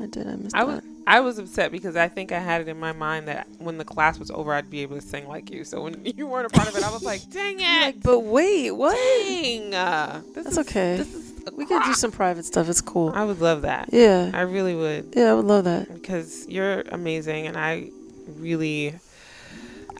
I 0.00 0.06
did. 0.06 0.26
I 0.26 0.36
missed 0.36 0.56
I 0.56 0.64
that. 0.64 0.82
I 1.06 1.20
was 1.20 1.38
upset 1.38 1.72
because 1.72 1.96
I 1.96 2.08
think 2.08 2.30
I 2.32 2.38
had 2.38 2.60
it 2.60 2.68
in 2.68 2.78
my 2.78 2.92
mind 2.92 3.28
that 3.28 3.46
when 3.58 3.78
the 3.78 3.84
class 3.84 4.18
was 4.18 4.30
over, 4.30 4.52
I'd 4.52 4.70
be 4.70 4.80
able 4.82 4.96
to 4.96 5.02
sing 5.02 5.26
like 5.26 5.50
you. 5.50 5.64
So 5.64 5.82
when 5.82 6.04
you 6.16 6.26
weren't 6.26 6.46
a 6.46 6.50
part 6.50 6.68
of 6.68 6.76
it, 6.76 6.82
I 6.84 6.90
was 6.90 7.02
like, 7.02 7.28
"Dang 7.30 7.58
it! 7.58 7.80
Like, 7.82 8.02
but 8.02 8.20
wait, 8.20 8.70
what? 8.72 8.94
Dang! 8.96 9.74
Uh, 9.74 10.22
this 10.34 10.44
That's 10.44 10.48
is, 10.52 10.58
okay. 10.58 10.96
This 10.98 11.14
is 11.14 11.30
We 11.56 11.66
could 11.66 11.82
do 11.84 11.94
some 11.94 12.12
private 12.12 12.44
stuff. 12.44 12.68
It's 12.68 12.80
cool. 12.80 13.12
I 13.14 13.24
would 13.24 13.40
love 13.40 13.62
that. 13.62 13.88
Yeah, 13.92 14.30
I 14.34 14.42
really 14.42 14.74
would 14.74 15.14
yeah, 15.16 15.30
I 15.30 15.34
would 15.34 15.46
love 15.46 15.64
that. 15.64 15.92
because 15.92 16.46
you're 16.48 16.82
amazing, 16.92 17.46
and 17.46 17.56
I 17.56 17.90
really, 18.36 18.94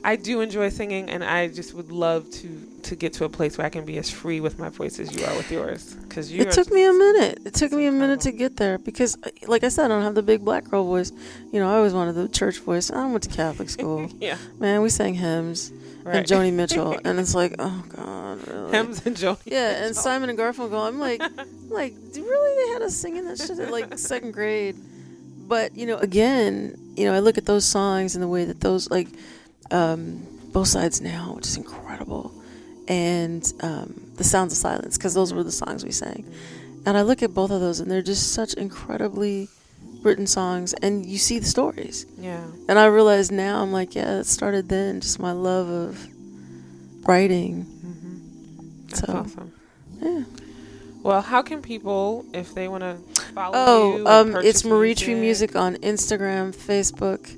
I 0.03 0.15
do 0.15 0.41
enjoy 0.41 0.69
singing, 0.69 1.09
and 1.09 1.23
I 1.23 1.47
just 1.47 1.73
would 1.73 1.91
love 1.91 2.29
to 2.31 2.67
to 2.83 2.95
get 2.95 3.13
to 3.13 3.25
a 3.25 3.29
place 3.29 3.57
where 3.57 3.67
I 3.67 3.69
can 3.69 3.85
be 3.85 3.97
as 3.99 4.09
free 4.09 4.39
with 4.39 4.57
my 4.57 4.69
voice 4.69 4.99
as 4.99 5.15
you 5.15 5.23
are 5.25 5.35
with 5.35 5.51
yours. 5.51 5.93
Because 5.93 6.31
you 6.31 6.41
It 6.41 6.51
took 6.51 6.71
me 6.71 6.83
a 6.83 6.91
minute. 6.91 7.39
It 7.45 7.53
took 7.53 7.71
me 7.71 7.85
a 7.85 7.91
minute 7.91 8.21
to 8.21 8.31
get 8.31 8.57
there 8.57 8.79
because, 8.79 9.15
like 9.45 9.63
I 9.63 9.69
said, 9.69 9.85
I 9.85 9.87
don't 9.89 10.01
have 10.01 10.15
the 10.15 10.23
big 10.23 10.43
black 10.43 10.65
girl 10.65 10.85
voice. 10.85 11.11
You 11.51 11.59
know, 11.59 11.69
I 11.69 11.75
always 11.75 11.93
wanted 11.93 12.13
the 12.13 12.27
church 12.27 12.57
voice. 12.59 12.89
I 12.89 13.05
went 13.05 13.23
to 13.23 13.29
Catholic 13.29 13.69
school. 13.77 14.09
yeah, 14.19 14.37
Man, 14.59 14.81
we 14.81 14.89
sang 14.89 15.13
hymns 15.13 15.71
right. 16.03 16.17
and 16.17 16.25
Joni 16.25 16.51
Mitchell, 16.51 16.99
and 17.05 17.19
it's 17.19 17.35
like, 17.35 17.55
oh 17.59 17.83
god, 17.89 18.47
really? 18.47 18.71
Hems 18.71 19.05
and 19.05 19.15
Joni. 19.15 19.37
Yeah, 19.45 19.85
and 19.85 19.95
Simon 19.95 20.29
and 20.31 20.39
Garfunkel. 20.39 20.87
I'm 20.87 20.99
like, 20.99 21.21
I'm 21.21 21.47
like, 21.69 21.93
really 22.15 22.65
they 22.65 22.73
had 22.73 22.81
us 22.81 22.95
singing 22.95 23.25
that 23.25 23.37
shit 23.37 23.59
at 23.59 23.71
like 23.71 23.97
second 23.99 24.31
grade? 24.31 24.75
but 25.51 25.75
you 25.75 25.85
know, 25.85 25.97
again, 25.97 26.77
you 26.95 27.05
know, 27.05 27.13
I 27.13 27.19
look 27.19 27.37
at 27.37 27.45
those 27.45 27.65
songs 27.65 28.15
and 28.15 28.23
the 28.23 28.27
way 28.27 28.45
that 28.45 28.61
those 28.61 28.89
like 28.89 29.09
um, 29.71 30.27
both 30.51 30.67
sides 30.67 31.01
now, 31.01 31.33
which 31.35 31.47
is 31.47 31.57
incredible, 31.57 32.31
and 32.87 33.51
um, 33.61 34.11
the 34.15 34.23
sounds 34.23 34.51
of 34.53 34.57
silence, 34.57 34.97
because 34.97 35.13
those 35.13 35.33
were 35.33 35.43
the 35.43 35.51
songs 35.51 35.83
we 35.83 35.91
sang. 35.91 36.25
And 36.85 36.97
I 36.97 37.03
look 37.03 37.21
at 37.23 37.33
both 37.33 37.51
of 37.51 37.61
those, 37.61 37.79
and 37.79 37.89
they're 37.91 38.01
just 38.01 38.33
such 38.33 38.53
incredibly 38.55 39.47
written 40.01 40.25
songs, 40.27 40.73
and 40.73 41.05
you 41.05 41.17
see 41.17 41.37
the 41.39 41.45
stories. 41.45 42.05
Yeah. 42.17 42.43
And 42.67 42.79
I 42.79 42.85
realize 42.87 43.31
now, 43.31 43.61
I'm 43.61 43.71
like, 43.71 43.93
yeah, 43.95 44.19
it 44.19 44.25
started 44.25 44.67
then, 44.67 44.99
just 44.99 45.19
my 45.19 45.31
love 45.31 45.69
of 45.69 46.07
writing. 47.07 47.65
Mm-hmm. 47.65 48.87
That's 48.87 48.99
So, 49.01 49.13
awesome. 49.13 49.53
yeah. 50.01 50.23
Well, 51.03 51.21
how 51.21 51.41
can 51.41 51.61
people, 51.61 52.25
if 52.33 52.53
they 52.53 52.67
want 52.67 52.81
to 52.83 52.95
follow 53.33 53.53
Oh, 53.55 53.97
you? 53.97 54.07
and 54.07 54.35
um, 54.35 54.41
it's 54.43 54.63
Maritri 54.63 55.15
Music 55.15 55.55
on 55.55 55.75
Instagram, 55.77 56.55
Facebook. 56.55 57.37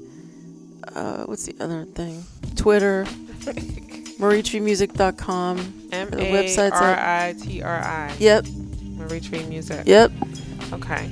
Uh, 0.96 1.24
what's 1.26 1.46
the 1.46 1.56
other 1.60 1.86
thing? 1.86 2.24
Twitter. 2.56 3.06
MaritriMusic.com. 4.24 5.90
M 5.92 6.10
the 6.10 6.22
A 6.22 6.32
website's 6.32 6.80
R 6.80 6.84
at- 6.92 7.28
I 7.30 7.34
T 7.40 7.62
R 7.62 7.80
I. 7.80 8.16
Yep, 8.20 8.46
Maritri 8.98 9.44
Music. 9.50 9.86
yep. 9.86 10.12
Okay. 10.72 11.12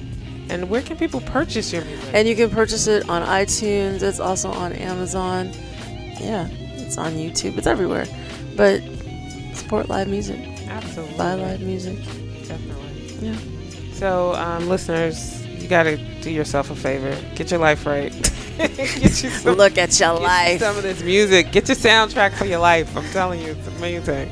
And 0.49 0.69
where 0.69 0.81
can 0.81 0.97
people 0.97 1.21
purchase 1.21 1.71
your 1.73 1.83
music? 1.85 2.09
And 2.13 2.27
you 2.27 2.35
can 2.35 2.49
purchase 2.49 2.87
it 2.87 3.09
on 3.09 3.21
iTunes. 3.27 4.01
It's 4.01 4.19
also 4.19 4.49
on 4.51 4.73
Amazon. 4.73 5.51
Yeah, 6.19 6.47
it's 6.49 6.97
on 6.97 7.13
YouTube. 7.13 7.57
It's 7.57 7.67
everywhere. 7.67 8.05
But 8.55 8.81
support 9.53 9.87
live 9.89 10.07
music. 10.07 10.39
Absolutely. 10.67 11.17
Buy 11.17 11.33
live 11.35 11.61
music. 11.61 11.97
Definitely. 12.47 13.27
Yeah. 13.29 13.37
So, 13.93 14.33
um, 14.35 14.67
listeners, 14.67 15.45
you 15.45 15.67
got 15.67 15.83
to 15.83 15.97
do 16.21 16.29
yourself 16.31 16.69
a 16.71 16.75
favor. 16.75 17.15
Get 17.35 17.51
your 17.51 17.59
life 17.59 17.85
right. 17.85 18.11
get 18.67 19.23
you 19.23 19.29
some, 19.29 19.55
Look 19.55 19.77
at 19.77 19.99
your 19.99 20.13
get 20.13 20.19
you 20.19 20.25
life. 20.25 20.59
some 20.59 20.77
of 20.77 20.83
this 20.83 21.03
music. 21.03 21.51
Get 21.51 21.67
your 21.67 21.75
soundtrack 21.77 22.33
for 22.33 22.45
your 22.45 22.59
life. 22.59 22.95
I'm 22.95 23.09
telling 23.11 23.41
you, 23.41 23.51
it's 23.51 23.67
amazing. 23.67 24.31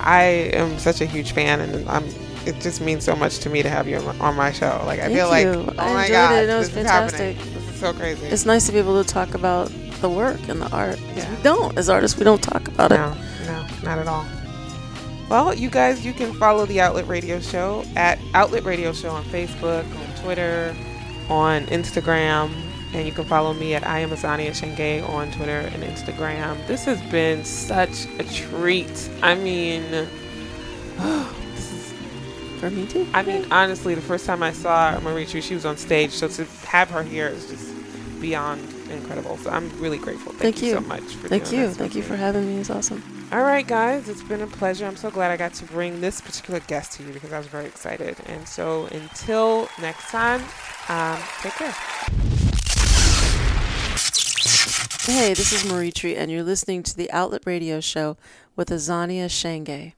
I 0.00 0.22
am 0.54 0.78
such 0.78 1.00
a 1.00 1.06
huge 1.06 1.32
fan, 1.32 1.60
and 1.60 1.88
I'm. 1.88 2.04
It 2.46 2.60
just 2.60 2.80
means 2.80 3.04
so 3.04 3.14
much 3.14 3.40
to 3.40 3.50
me 3.50 3.62
to 3.62 3.68
have 3.68 3.86
you 3.88 3.96
on 3.98 4.36
my, 4.36 4.52
show. 4.52 4.82
Like 4.86 5.00
I 5.00 5.04
Thank 5.04 5.16
feel 5.16 5.28
like, 5.28 5.46
oh 5.46 5.74
I 5.78 5.92
my 5.92 6.02
enjoyed 6.02 6.12
god, 6.12 6.32
it. 6.44 6.48
It 6.48 6.54
was 6.56 6.68
this 6.70 6.84
is 6.84 6.90
happening. 6.90 7.34
fantastic. 7.36 7.54
This 7.54 7.74
is 7.74 7.80
so 7.80 7.92
crazy. 7.92 8.26
It's 8.26 8.46
nice 8.46 8.66
to 8.66 8.72
be 8.72 8.78
able 8.78 9.02
to 9.02 9.08
talk 9.08 9.34
about 9.34 9.70
the 10.00 10.08
work 10.08 10.48
and 10.48 10.62
the 10.62 10.70
art. 10.74 10.98
Yeah. 11.14 11.28
We 11.36 11.42
don't, 11.42 11.76
as 11.76 11.90
artists, 11.90 12.16
we 12.16 12.24
don't 12.24 12.42
talk 12.42 12.66
about 12.68 12.92
it. 12.92 12.96
No, 12.96 13.14
no, 13.46 13.66
not 13.82 13.98
at 13.98 14.06
all. 14.06 14.24
Well, 15.28 15.52
you 15.52 15.68
guys, 15.68 16.06
you 16.06 16.14
can 16.14 16.32
follow 16.34 16.64
the 16.64 16.80
Outlet 16.80 17.06
Radio 17.06 17.38
Show 17.40 17.84
at 17.96 18.18
Outlet 18.32 18.64
Radio 18.64 18.92
Show 18.94 19.10
on 19.10 19.24
Facebook, 19.24 19.84
on 19.84 20.22
Twitter, 20.22 20.74
on 21.28 21.66
Instagram, 21.66 22.50
and 22.94 23.06
you 23.06 23.12
can 23.12 23.24
follow 23.24 23.52
me 23.54 23.74
at 23.74 23.86
I 23.86 24.00
am 24.00 24.10
Azania 24.10 24.50
Shangé 24.50 25.06
on 25.08 25.30
Twitter 25.32 25.60
and 25.60 25.82
Instagram. 25.82 26.66
This 26.66 26.84
has 26.84 27.00
been 27.10 27.44
such 27.44 28.06
a 28.18 28.24
treat. 28.24 29.10
I 29.22 29.34
mean, 29.34 29.82
this 30.96 31.72
is 31.72 31.92
For 32.60 32.70
me 32.70 32.86
too. 32.86 33.06
I 33.12 33.22
mean, 33.22 33.46
honestly, 33.50 33.94
the 33.94 34.00
first 34.00 34.26
time 34.26 34.42
I 34.42 34.52
saw 34.52 34.98
Maritri, 35.00 35.42
she 35.42 35.54
was 35.54 35.66
on 35.66 35.76
stage, 35.76 36.12
so 36.12 36.28
to 36.28 36.44
have 36.66 36.90
her 36.90 37.02
here 37.02 37.28
is 37.28 37.48
just 37.48 37.68
beyond 38.20 38.60
incredible. 38.90 39.36
So 39.38 39.50
I'm 39.50 39.70
really 39.80 39.98
grateful. 39.98 40.32
Thank, 40.32 40.56
Thank 40.56 40.62
you. 40.62 40.68
you. 40.68 40.74
so 40.74 40.80
much 40.80 41.02
for 41.02 41.28
Thank 41.28 41.44
doing 41.44 41.60
you. 41.60 41.66
this 41.68 41.76
Thank 41.76 41.94
you 41.94 42.02
me. 42.02 42.08
for 42.08 42.16
having 42.16 42.46
me. 42.46 42.60
It's 42.60 42.70
awesome. 42.70 43.02
All 43.30 43.42
right, 43.42 43.66
guys, 43.66 44.08
it's 44.08 44.22
been 44.22 44.40
a 44.40 44.46
pleasure. 44.46 44.86
I'm 44.86 44.96
so 44.96 45.10
glad 45.10 45.30
I 45.30 45.36
got 45.36 45.52
to 45.54 45.64
bring 45.66 46.00
this 46.00 46.20
particular 46.20 46.60
guest 46.60 46.92
to 46.92 47.02
you 47.02 47.12
because 47.12 47.32
I 47.32 47.38
was 47.38 47.46
very 47.46 47.66
excited. 47.66 48.16
And 48.26 48.48
so 48.48 48.86
until 48.86 49.68
next 49.80 50.08
time, 50.10 50.42
um, 50.88 51.18
take 51.42 51.52
care. 51.52 52.37
Hey, 55.10 55.32
this 55.32 55.54
is 55.54 55.64
Maritri, 55.64 56.18
and 56.18 56.30
you're 56.30 56.42
listening 56.42 56.82
to 56.82 56.94
the 56.94 57.10
Outlet 57.12 57.40
Radio 57.46 57.80
Show 57.80 58.18
with 58.56 58.68
Azania 58.68 59.24
Shangé. 59.24 59.94